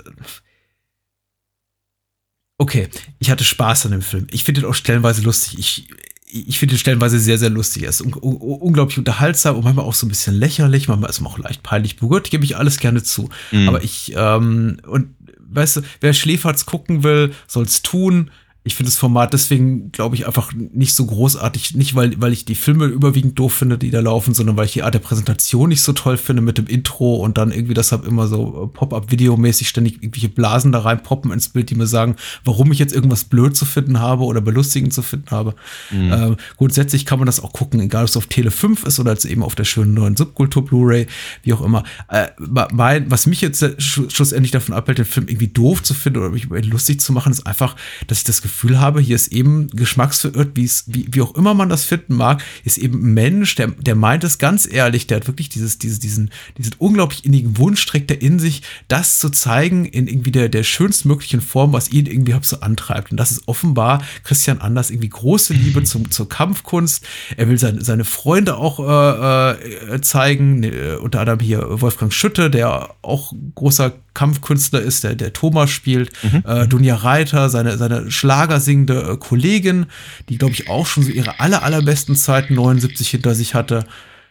[2.58, 2.88] okay,
[3.18, 4.26] ich hatte Spaß an dem Film.
[4.30, 5.58] Ich finde ihn auch stellenweise lustig.
[5.58, 5.88] Ich,
[6.32, 7.84] ich finde stellenweise sehr, sehr lustig.
[7.84, 10.88] Er ist un un unglaublich unterhaltsam und manchmal auch so ein bisschen lächerlich.
[10.88, 12.30] Manchmal ist er auch leicht peinlich berührt.
[12.30, 13.28] Gebe ich alles gerne zu.
[13.50, 13.68] Mhm.
[13.68, 18.30] Aber ich, ähm, und weißt du, wer Schläferz gucken will, soll's tun.
[18.62, 21.76] Ich finde das Format deswegen, glaube ich, einfach nicht so großartig.
[21.76, 24.72] Nicht, weil, weil ich die Filme überwiegend doof finde, die da laufen, sondern weil ich
[24.72, 28.06] die Art der Präsentation nicht so toll finde mit dem Intro und dann irgendwie deshalb
[28.06, 32.70] immer so äh, Pop-up-Videomäßig ständig irgendwelche Blasen da reinpoppen ins Bild, die mir sagen, warum
[32.70, 35.54] ich jetzt irgendwas blöd zu finden habe oder belustigend zu finden habe.
[35.90, 36.12] Mhm.
[36.12, 39.12] Ähm, grundsätzlich kann man das auch gucken, egal ob es auf Tele 5 ist oder
[39.12, 41.06] jetzt eben auf der schönen neuen Subkultur Blu-ray,
[41.44, 41.84] wie auch immer.
[42.08, 42.28] Äh,
[42.72, 46.28] mein, was mich jetzt sch schlussendlich davon abhält, den Film irgendwie doof zu finden oder
[46.28, 47.74] mich über ihn lustig zu machen, ist einfach,
[48.06, 51.54] dass ich das Gefühl habe, hier ist eben geschmacksverirrt, wie es, wie, wie auch immer
[51.54, 55.18] man das finden mag, ist eben ein Mensch, der, der meint es ganz ehrlich, der
[55.18, 59.30] hat wirklich dieses, dieses, diesen, diesen unglaublich innigen Wunsch, trägt er in sich, das zu
[59.30, 63.10] zeigen in irgendwie der, der schönstmöglichen Form, was ihn irgendwie so antreibt.
[63.10, 67.06] Und das ist offenbar Christian Anders irgendwie große Liebe zum, zur Kampfkunst.
[67.36, 72.50] Er will seine, seine Freunde auch äh, äh, zeigen, ne, unter anderem hier Wolfgang Schütte,
[72.50, 76.12] der auch großer Kampfkünstler ist, der, der Thomas spielt,
[76.44, 79.86] äh, Dunja Reiter, seine, seine schlagersingende äh, Kollegin,
[80.28, 83.84] die, glaube ich, auch schon so ihre aller, allerbesten Zeiten 79 hinter sich hatte,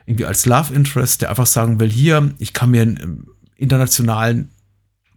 [0.05, 4.49] irgendwie als Love Interest, der einfach sagen will, hier, ich kann mir einen ähm, internationalen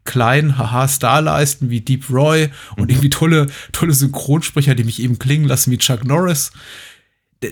[0.05, 5.47] kleinen Haha-Star leisten wie Deep Roy und irgendwie tolle, tolle Synchronsprecher, die mich eben klingen
[5.47, 6.51] lassen wie Chuck Norris.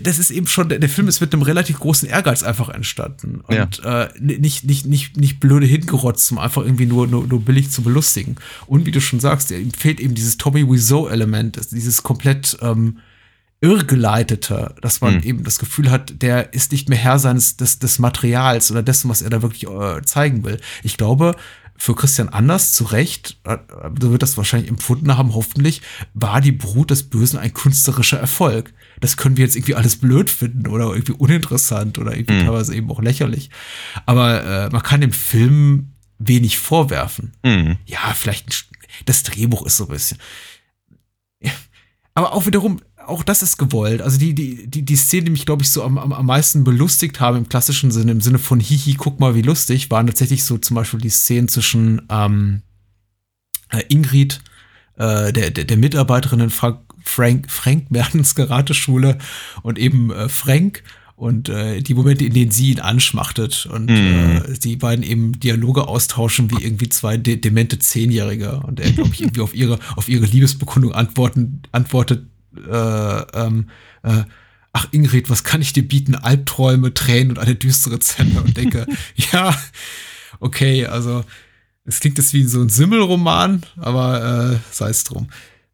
[0.02, 3.42] Das ist eben schon, der Film ist mit einem relativ großen Ehrgeiz einfach entstanden.
[3.46, 7.70] Und äh, nicht, nicht, nicht, nicht blöde hingerotzt, um einfach irgendwie nur, nur, nur billig
[7.70, 8.36] zu belustigen.
[8.66, 12.98] Und wie du schon sagst, ihm fehlt eben dieses Tommy Wiseau-Element, dieses komplett ähm,
[13.60, 15.22] irrgeleitete, dass man Hm.
[15.22, 19.10] eben das Gefühl hat, der ist nicht mehr Herr seines des, des Materials oder dessen,
[19.10, 20.60] was er da wirklich äh, zeigen will.
[20.82, 21.36] Ich glaube,
[21.76, 23.58] für Christian Anders zu Recht, äh,
[24.00, 25.82] so wird das wahrscheinlich empfunden haben, hoffentlich,
[26.14, 28.72] war die Brut des Bösen ein künstlerischer Erfolg.
[29.00, 32.46] Das können wir jetzt irgendwie alles blöd finden oder irgendwie uninteressant oder irgendwie Hm.
[32.46, 33.50] teilweise eben auch lächerlich.
[34.06, 37.32] Aber äh, man kann dem Film wenig vorwerfen.
[37.42, 37.78] Mhm.
[37.86, 38.52] Ja, vielleicht ein,
[39.06, 40.18] das Drehbuch ist so ein bisschen.
[41.40, 41.52] Ja.
[42.14, 44.02] Aber auch wiederum, auch das ist gewollt.
[44.02, 46.64] Also die, die, die, die Szenen, die mich, glaube ich, so am, am, am meisten
[46.64, 50.44] belustigt haben im klassischen Sinne, im Sinne von Hihi, guck mal, wie lustig, waren tatsächlich
[50.44, 52.62] so zum Beispiel die Szenen zwischen ähm,
[53.70, 54.40] äh, Ingrid,
[54.96, 59.18] äh, der, der, der Mitarbeiterin in Frank, Frank, Frank Mertens Karateschule
[59.62, 60.82] und eben äh, Frank.
[61.16, 64.42] Und äh, die Momente, in denen sie ihn anschmachtet und Mhm.
[64.54, 69.10] äh, die beiden eben Dialoge austauschen wie irgendwie zwei de demente Zehnjährige und er, glaube
[69.12, 73.66] ich, irgendwie auf ihre, auf ihre Liebesbekundung antworten, antwortet, äh, ähm,
[74.02, 74.22] äh,
[74.72, 76.14] ach Ingrid, was kann ich dir bieten?
[76.14, 78.86] Albträume, Tränen und eine düstere Zelle und denke,
[79.32, 79.54] ja,
[80.38, 81.22] okay, also
[81.84, 85.28] es klingt jetzt wie so ein Simmelroman, aber äh, sei es drum.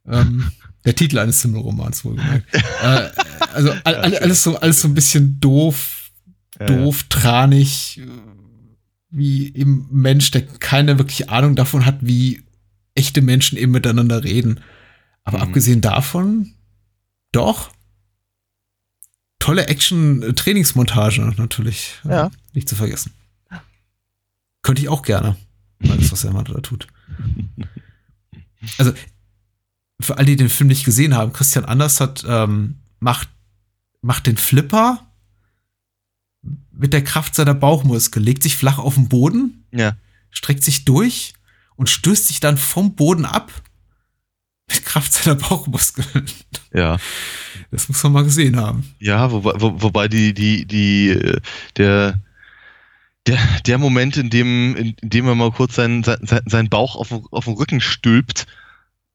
[0.08, 0.50] Ähm,
[0.86, 2.46] der Titel eines Simmelromans wohlgemerkt.
[2.54, 3.10] äh,
[3.52, 6.10] also all, all, alles so alles so ein bisschen doof,
[6.58, 8.06] Ja, doof, tranig, äh,
[9.10, 12.42] wie eben Mensch, der keine wirkliche Ahnung davon hat, wie
[12.94, 14.60] echte Menschen eben miteinander reden.
[15.24, 15.44] Aber Mhm.
[15.44, 16.54] abgesehen davon,
[17.32, 17.70] doch.
[19.38, 21.94] Tolle Action-Trainingsmontage natürlich.
[22.04, 22.30] äh, Ja.
[22.54, 23.12] Nicht zu vergessen.
[24.62, 25.36] Könnte ich auch gerne.
[25.88, 26.86] Alles, was er mal da tut.
[28.78, 28.92] Also,
[30.00, 33.28] für alle, die den Film nicht gesehen haben, Christian Anders hat, ähm, macht,
[34.02, 35.06] macht den Flipper
[36.70, 39.96] mit der Kraft seiner Bauchmuskel, legt sich flach auf den Boden, Ja.
[40.30, 41.32] streckt sich durch
[41.76, 43.50] und stößt sich dann vom Boden ab
[44.68, 46.26] mit Kraft seiner Bauchmuskeln.
[46.74, 46.98] Ja.
[47.70, 48.94] Das muss man mal gesehen haben.
[48.98, 51.18] Ja, wobei, wo, wobei die, die, die,
[51.76, 52.20] der,
[53.26, 57.12] der, der Moment, in dem, in, dem er mal kurz seinen, sein, seinen Bauch auf,
[57.30, 58.46] auf den Rücken stülpt,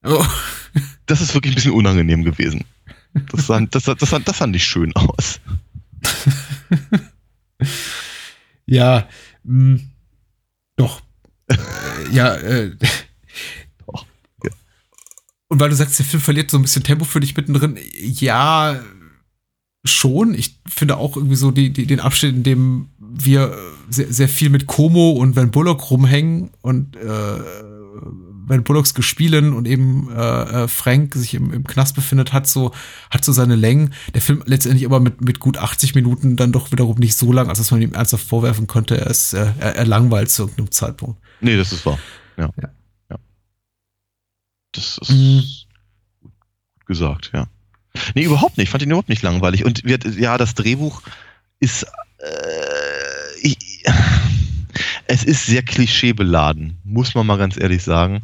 [0.04, 0.26] Oh,
[1.06, 2.64] das ist wirklich ein bisschen unangenehm gewesen.
[3.32, 5.40] Das sah, das, das, sah, das sah nicht schön aus.
[8.66, 9.08] ja,
[9.44, 9.80] mh,
[10.76, 11.02] doch.
[11.48, 11.58] Äh,
[12.12, 12.76] ja, äh,
[13.86, 14.06] Doch,
[14.44, 14.52] ja.
[15.50, 18.82] Und weil du sagst, der Film verliert so ein bisschen Tempo für dich mittendrin, ja,
[19.84, 20.34] schon.
[20.34, 23.58] Ich finde auch irgendwie so die, die, den Abschnitt, in dem wir
[23.90, 27.40] sehr, sehr viel mit Como und Van Bullock rumhängen und äh,
[28.52, 32.72] Van Bullocks gespielen und eben äh, äh, Frank sich im, im Knast befindet, hat so,
[33.10, 33.94] hat so seine Längen.
[34.14, 37.50] Der Film letztendlich aber mit, mit gut 80 Minuten dann doch wiederum nicht so lang,
[37.50, 40.72] als dass man ihm ernsthaft vorwerfen könnte, er, ist, äh, er, er langweilt zu irgendeinem
[40.72, 41.20] Zeitpunkt.
[41.40, 41.98] Nee, das ist wahr.
[42.38, 42.50] Ja.
[42.62, 42.70] Ja.
[43.10, 43.18] ja.
[44.74, 45.44] Das ist Mhm.
[46.22, 47.48] gut gesagt, ja.
[48.16, 48.66] Nee, überhaupt nicht.
[48.66, 49.66] Ich fand ihn überhaupt nicht langweilig.
[49.66, 51.02] Und wir, ja, das Drehbuch
[51.60, 51.84] ist.
[51.84, 53.58] Äh, ich,
[55.08, 58.22] es ist sehr klischeebeladen, muss man mal ganz ehrlich sagen.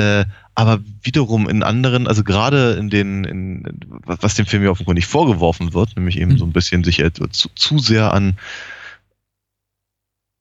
[0.00, 0.24] Äh,
[0.54, 3.64] aber wiederum in anderen, also gerade in den, in,
[4.04, 6.38] was dem Film ja offenkundig vorgeworfen wird, nämlich eben Mhm.
[6.38, 8.36] so ein bisschen sich äh, zu, zu sehr an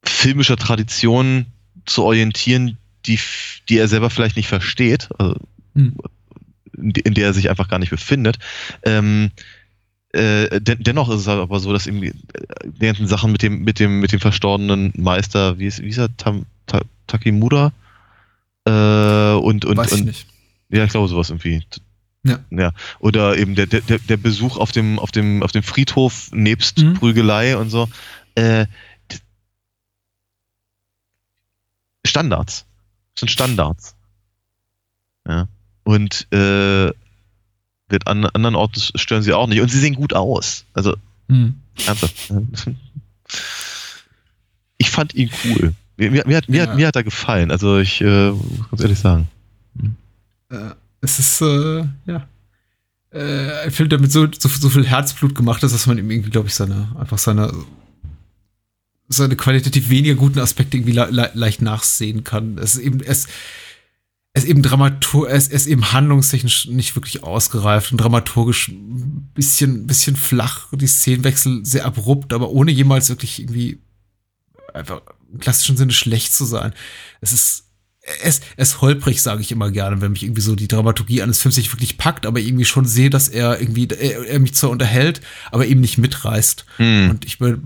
[0.03, 1.45] filmischer Tradition
[1.85, 3.19] zu orientieren, die,
[3.69, 5.35] die er selber vielleicht nicht versteht, also
[5.75, 5.95] Hm.
[6.77, 8.39] in, in der er sich einfach gar nicht befindet.
[8.83, 9.31] Ähm,
[10.11, 13.63] äh, den, dennoch ist es halt aber so, dass äh, die ganzen Sachen mit dem,
[13.63, 17.71] mit dem, mit dem verstorbenen Meister, wie ist, wie ist er, Tam, Ta, Takimura?
[18.69, 20.27] Äh, und, und, Weiß ich und nicht.
[20.69, 21.63] ja, ich glaube sowas irgendwie.
[22.23, 22.39] Ja.
[22.51, 22.71] ja.
[22.99, 26.93] Oder eben der, der, der Besuch auf dem, auf dem, auf dem Friedhof nebst Mhm.
[26.95, 27.87] Prügelei und so.
[28.35, 28.65] Äh,
[32.05, 32.65] Standards.
[33.15, 33.95] Das sind Standards.
[35.27, 35.47] Ja.
[35.83, 36.91] Und äh,
[37.87, 39.61] wird an anderen Orten stören sie auch nicht.
[39.61, 40.65] Und sie sehen gut aus.
[40.73, 40.95] Also,
[41.27, 41.59] Hm.
[41.85, 42.15] ernsthaft.
[44.77, 45.73] Ich fand ihn cool.
[45.99, 46.67] Mir, mir, hat, mir, Ja.
[46.67, 47.51] hat, mir hat er gefallen.
[47.51, 49.27] Also ich äh, muss ganz ehrlich sagen.
[50.49, 50.71] Äh,
[51.01, 52.27] es ist, äh, ja.
[53.11, 56.09] Äh, ein Film, der mit so, so, so viel Herzblut gemacht ist, dass man ihm
[56.09, 57.51] irgendwie, glaube ich, seine, einfach seine,
[59.07, 62.57] seine qualitativ weniger guten Aspekte irgendwie le le leicht nachsehen kann.
[62.59, 63.27] Es ist eben, es,
[64.33, 69.87] es eben Dramatur, es es ist eben handlungstechnisch nicht wirklich ausgereift und dramaturgisch ein bisschen,
[69.87, 73.79] bisschen flach, die Szenenwechsel sehr abrupt, aber ohne jemals wirklich irgendwie
[74.73, 75.01] einfach
[75.31, 76.73] im klassischen Sinne schlecht zu sein.
[77.21, 77.65] Es ist,
[78.23, 81.57] es, es holprig, sage ich immer gerne, wenn mich irgendwie so die Dramaturgie eines Films
[81.57, 85.21] nicht wirklich packt, aber irgendwie schon sehe, dass er irgendwie, er, er mich zwar unterhält,
[85.51, 86.65] aber eben nicht mitreißt.
[86.77, 87.09] Hm.
[87.11, 87.59] Und ich mir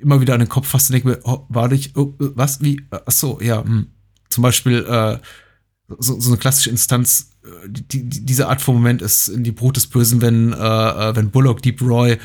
[0.00, 2.60] immer wieder an den Kopf fasse und denke mir, oh, warte ich, oh, äh, was,
[2.60, 3.88] wie, ach so, ja, hm.
[4.28, 5.18] zum Beispiel äh,
[5.98, 9.52] so, so eine klassische Instanz, äh, die, die, diese Art von Moment ist in die
[9.52, 12.18] Brut des Bösen, wenn, äh, äh, wenn Bullock Deep Roy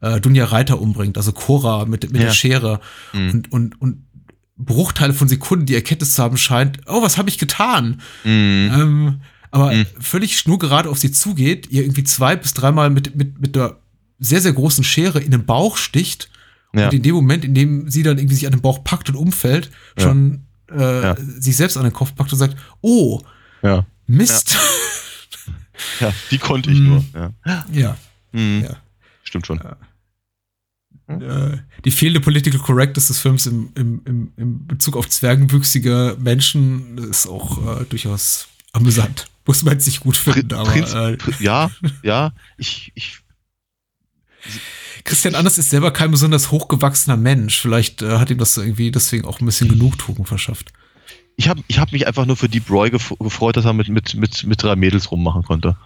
[0.00, 2.28] äh, Dunja Reiter umbringt, also Cora mit, mit Ja.
[2.28, 2.80] der Schere
[3.12, 3.30] Hm.
[3.30, 4.06] und, und, und
[4.64, 8.00] Bruchteile von Sekunden die Erkenntnis zu haben scheint, oh, was habe ich getan?
[8.22, 8.70] Hm.
[8.74, 9.20] Ähm,
[9.50, 9.86] aber Mhm.
[9.98, 13.78] völlig schnurgerade auf sie zugeht, ihr irgendwie zwei bis dreimal mit, mit, mit der
[14.18, 16.28] sehr, sehr großen Schere in den Bauch sticht
[16.74, 16.86] Ja.
[16.86, 19.16] und in dem Moment, in dem sie dann irgendwie sich an den Bauch packt und
[19.16, 20.04] umfällt, Ja.
[20.04, 21.16] schon äh, Ja.
[21.18, 23.20] sich selbst an den Kopf packt und sagt, oh,
[23.62, 23.86] Ja.
[24.06, 24.56] Mist.
[26.00, 26.86] ja, die konnte ich Hm.
[26.86, 27.04] nur.
[27.14, 27.64] Ja.
[27.72, 27.96] Ja.
[28.32, 28.62] Hm.
[28.64, 28.76] Ja.
[29.24, 29.60] Stimmt schon.
[31.10, 36.98] Äh, die fehlende Political Correctness des Films im, im, im, im Bezug auf zwergenwüchsige Menschen
[36.98, 39.26] ist auch äh, durchaus amüsant.
[39.46, 41.70] Muss man jetzt nicht gut finden, aber Prinz- äh, ja,
[42.02, 43.20] ja, ich, ich
[45.04, 47.60] Christian Anders ist selber kein besonders hochgewachsener Mensch.
[47.60, 50.72] Vielleicht äh, hat ihm das irgendwie deswegen auch ein bisschen Genugtuung verschafft.
[51.36, 53.88] Ich habe ich hab mich einfach nur für Deep Roy gef gefreut, dass er mit,
[53.88, 55.76] mit, mit, mit drei Mädels rummachen konnte.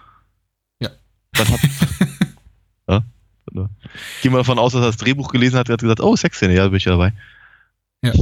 [0.79, 0.89] Ja.
[1.31, 1.59] Dann hat,
[2.89, 3.05] ja,
[3.55, 3.69] ne?
[4.21, 6.53] Gehen wir davon aus, dass er das Drehbuch gelesen hat, er hat gesagt, oh, Sexszene,
[6.53, 7.13] ja, bin ich dabei.
[8.03, 8.13] Ja.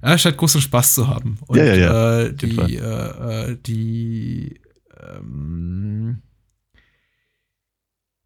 [0.00, 1.38] Er scheint großen Spaß zu haben.
[1.46, 2.20] Und Ja, ja, ja.
[2.20, 4.60] Äh, die, äh, äh, die,
[5.00, 6.22] ähm,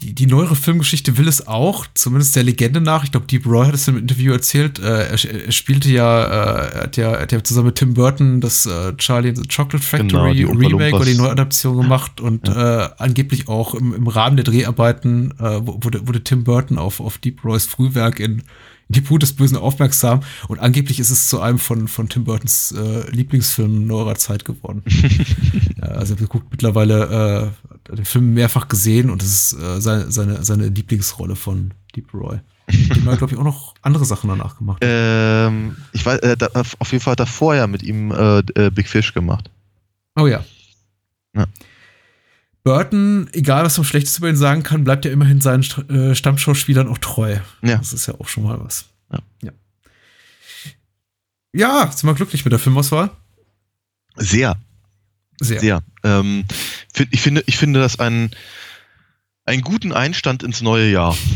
[0.02, 3.04] die, die neuere Filmgeschichte will es auch, zumindest der Legende nach.
[3.04, 4.78] Ich glaube, Deep Roy hat es im Interview erzählt.
[4.78, 7.94] Äh, er, er spielte ja, äh, er hat ja, er hat ja zusammen mit Tim
[7.94, 12.48] Burton das äh, Charlie and the Chocolate Factory Genau, Remake oder die Neuadaption gemacht und
[12.48, 17.18] äh, angeblich auch im, im Rahmen der Dreharbeiten äh, wurde, wurde Tim Burton auf, auf
[17.18, 18.42] Deep Roys Frühwerk in,
[18.90, 22.72] die Brut des Bösen aufmerksam und angeblich ist es zu einem von, von Tim Burtons
[22.72, 24.82] äh, Lieblingsfilmen neuerer Zeit geworden.
[25.78, 30.10] ja, also er guckt mittlerweile äh, den Film mehrfach gesehen und es ist äh, seine,
[30.10, 32.40] seine, seine Lieblingsrolle von Deep Roy.
[32.70, 34.78] Dem hat, glaube ich, auch noch andere Sachen danach gemacht.
[34.82, 38.70] Ähm, ich weiß, äh, da, auf jeden Fall hat er vorher mit ihm äh, äh,
[38.70, 39.50] Big Fish gemacht.
[40.16, 40.44] Oh ja.
[41.34, 41.46] Ja.
[42.62, 46.88] Burton, egal was man Schlechtes über ihn sagen kann, bleibt ja immerhin seinen äh, Stammschauspielern
[46.88, 47.38] auch treu.
[47.62, 47.78] Ja.
[47.78, 48.86] Das ist ja auch schon mal was.
[49.10, 49.18] Ja.
[49.42, 49.52] Ja,
[51.52, 53.10] ja sind wir glücklich mit der Filmauswahl?
[54.16, 54.56] Sehr,
[55.40, 55.60] Sehr.
[55.60, 55.82] sehr.
[56.04, 56.44] Ähm,
[57.10, 58.30] ich, finde, ich finde das einen,
[59.46, 61.16] einen guten Einstand ins neue Jahr.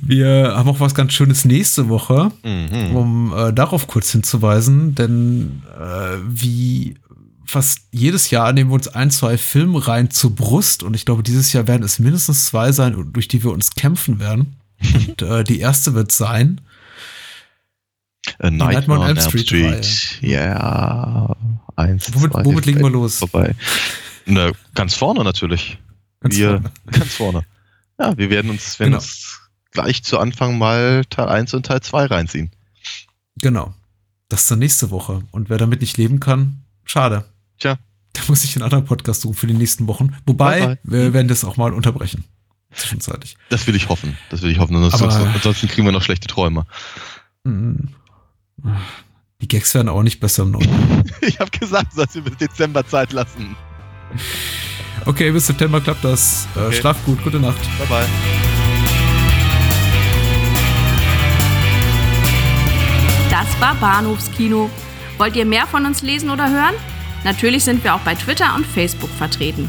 [0.00, 2.32] Wir haben auch was ganz Schönes nächste Woche.
[2.42, 2.96] Mhm.
[2.96, 6.96] um äh, darauf kurz hinzuweisen, denn äh, wie
[7.44, 11.52] fast jedes Jahr nehmen wir uns ein, zwei Filmreihen zur Brust und ich glaube, dieses
[11.52, 14.56] Jahr werden es mindestens zwei sein, durch die wir uns kämpfen werden.
[14.94, 16.60] Und äh, die erste wird sein,
[18.38, 21.34] Äh, Nightmare on Elm Street Ja,
[21.76, 23.18] eins, womit, zwei, womit legen wir los?
[23.18, 23.54] Vorbei.
[24.26, 25.78] Na, ganz vorne natürlich.
[26.20, 26.70] Ganz wir, vorne.
[26.98, 27.44] Ganz vorne.
[27.98, 29.02] Ja, wir werden uns, werden Genau.
[29.02, 29.40] uns
[29.70, 32.50] gleich zu Anfang mal Teil 1 und Teil 2 reinziehen.
[33.36, 33.74] Genau.
[34.28, 35.22] Das ist dann nächste Woche.
[35.30, 37.24] Und wer damit nicht leben kann, schade.
[37.58, 37.76] Tja.
[38.14, 40.14] Da muss ich einen anderen Podcast suchen für die nächsten Wochen.
[40.24, 40.78] Wobei, Bye, bye.
[40.84, 42.24] wir werden das auch mal unterbrechen.
[42.72, 43.36] Zwischenzeitlich.
[43.50, 44.16] Das will ich hoffen.
[44.30, 44.74] Das will ich hoffen.
[44.76, 46.64] Ansonsten, Aber- ansonsten kriegen wir noch schlechte Träume.
[47.44, 47.88] Mhm.
[49.40, 51.04] Die Gags werden auch nicht besser im neuen.
[51.20, 53.56] Ich habe gesagt, du sollst dir bis Dezember Zeit lassen.
[55.06, 56.46] Okay, bis September klappt das.
[56.56, 56.76] Äh, Okay.
[56.76, 57.60] Schlaf gut, gute Nacht.
[57.78, 58.06] Bye bye.
[63.30, 64.70] Das war Bahnhofskino.
[65.18, 66.74] Wollt ihr mehr von uns lesen oder hören?
[67.24, 69.68] Natürlich sind wir auch bei Twitter und Facebook vertreten.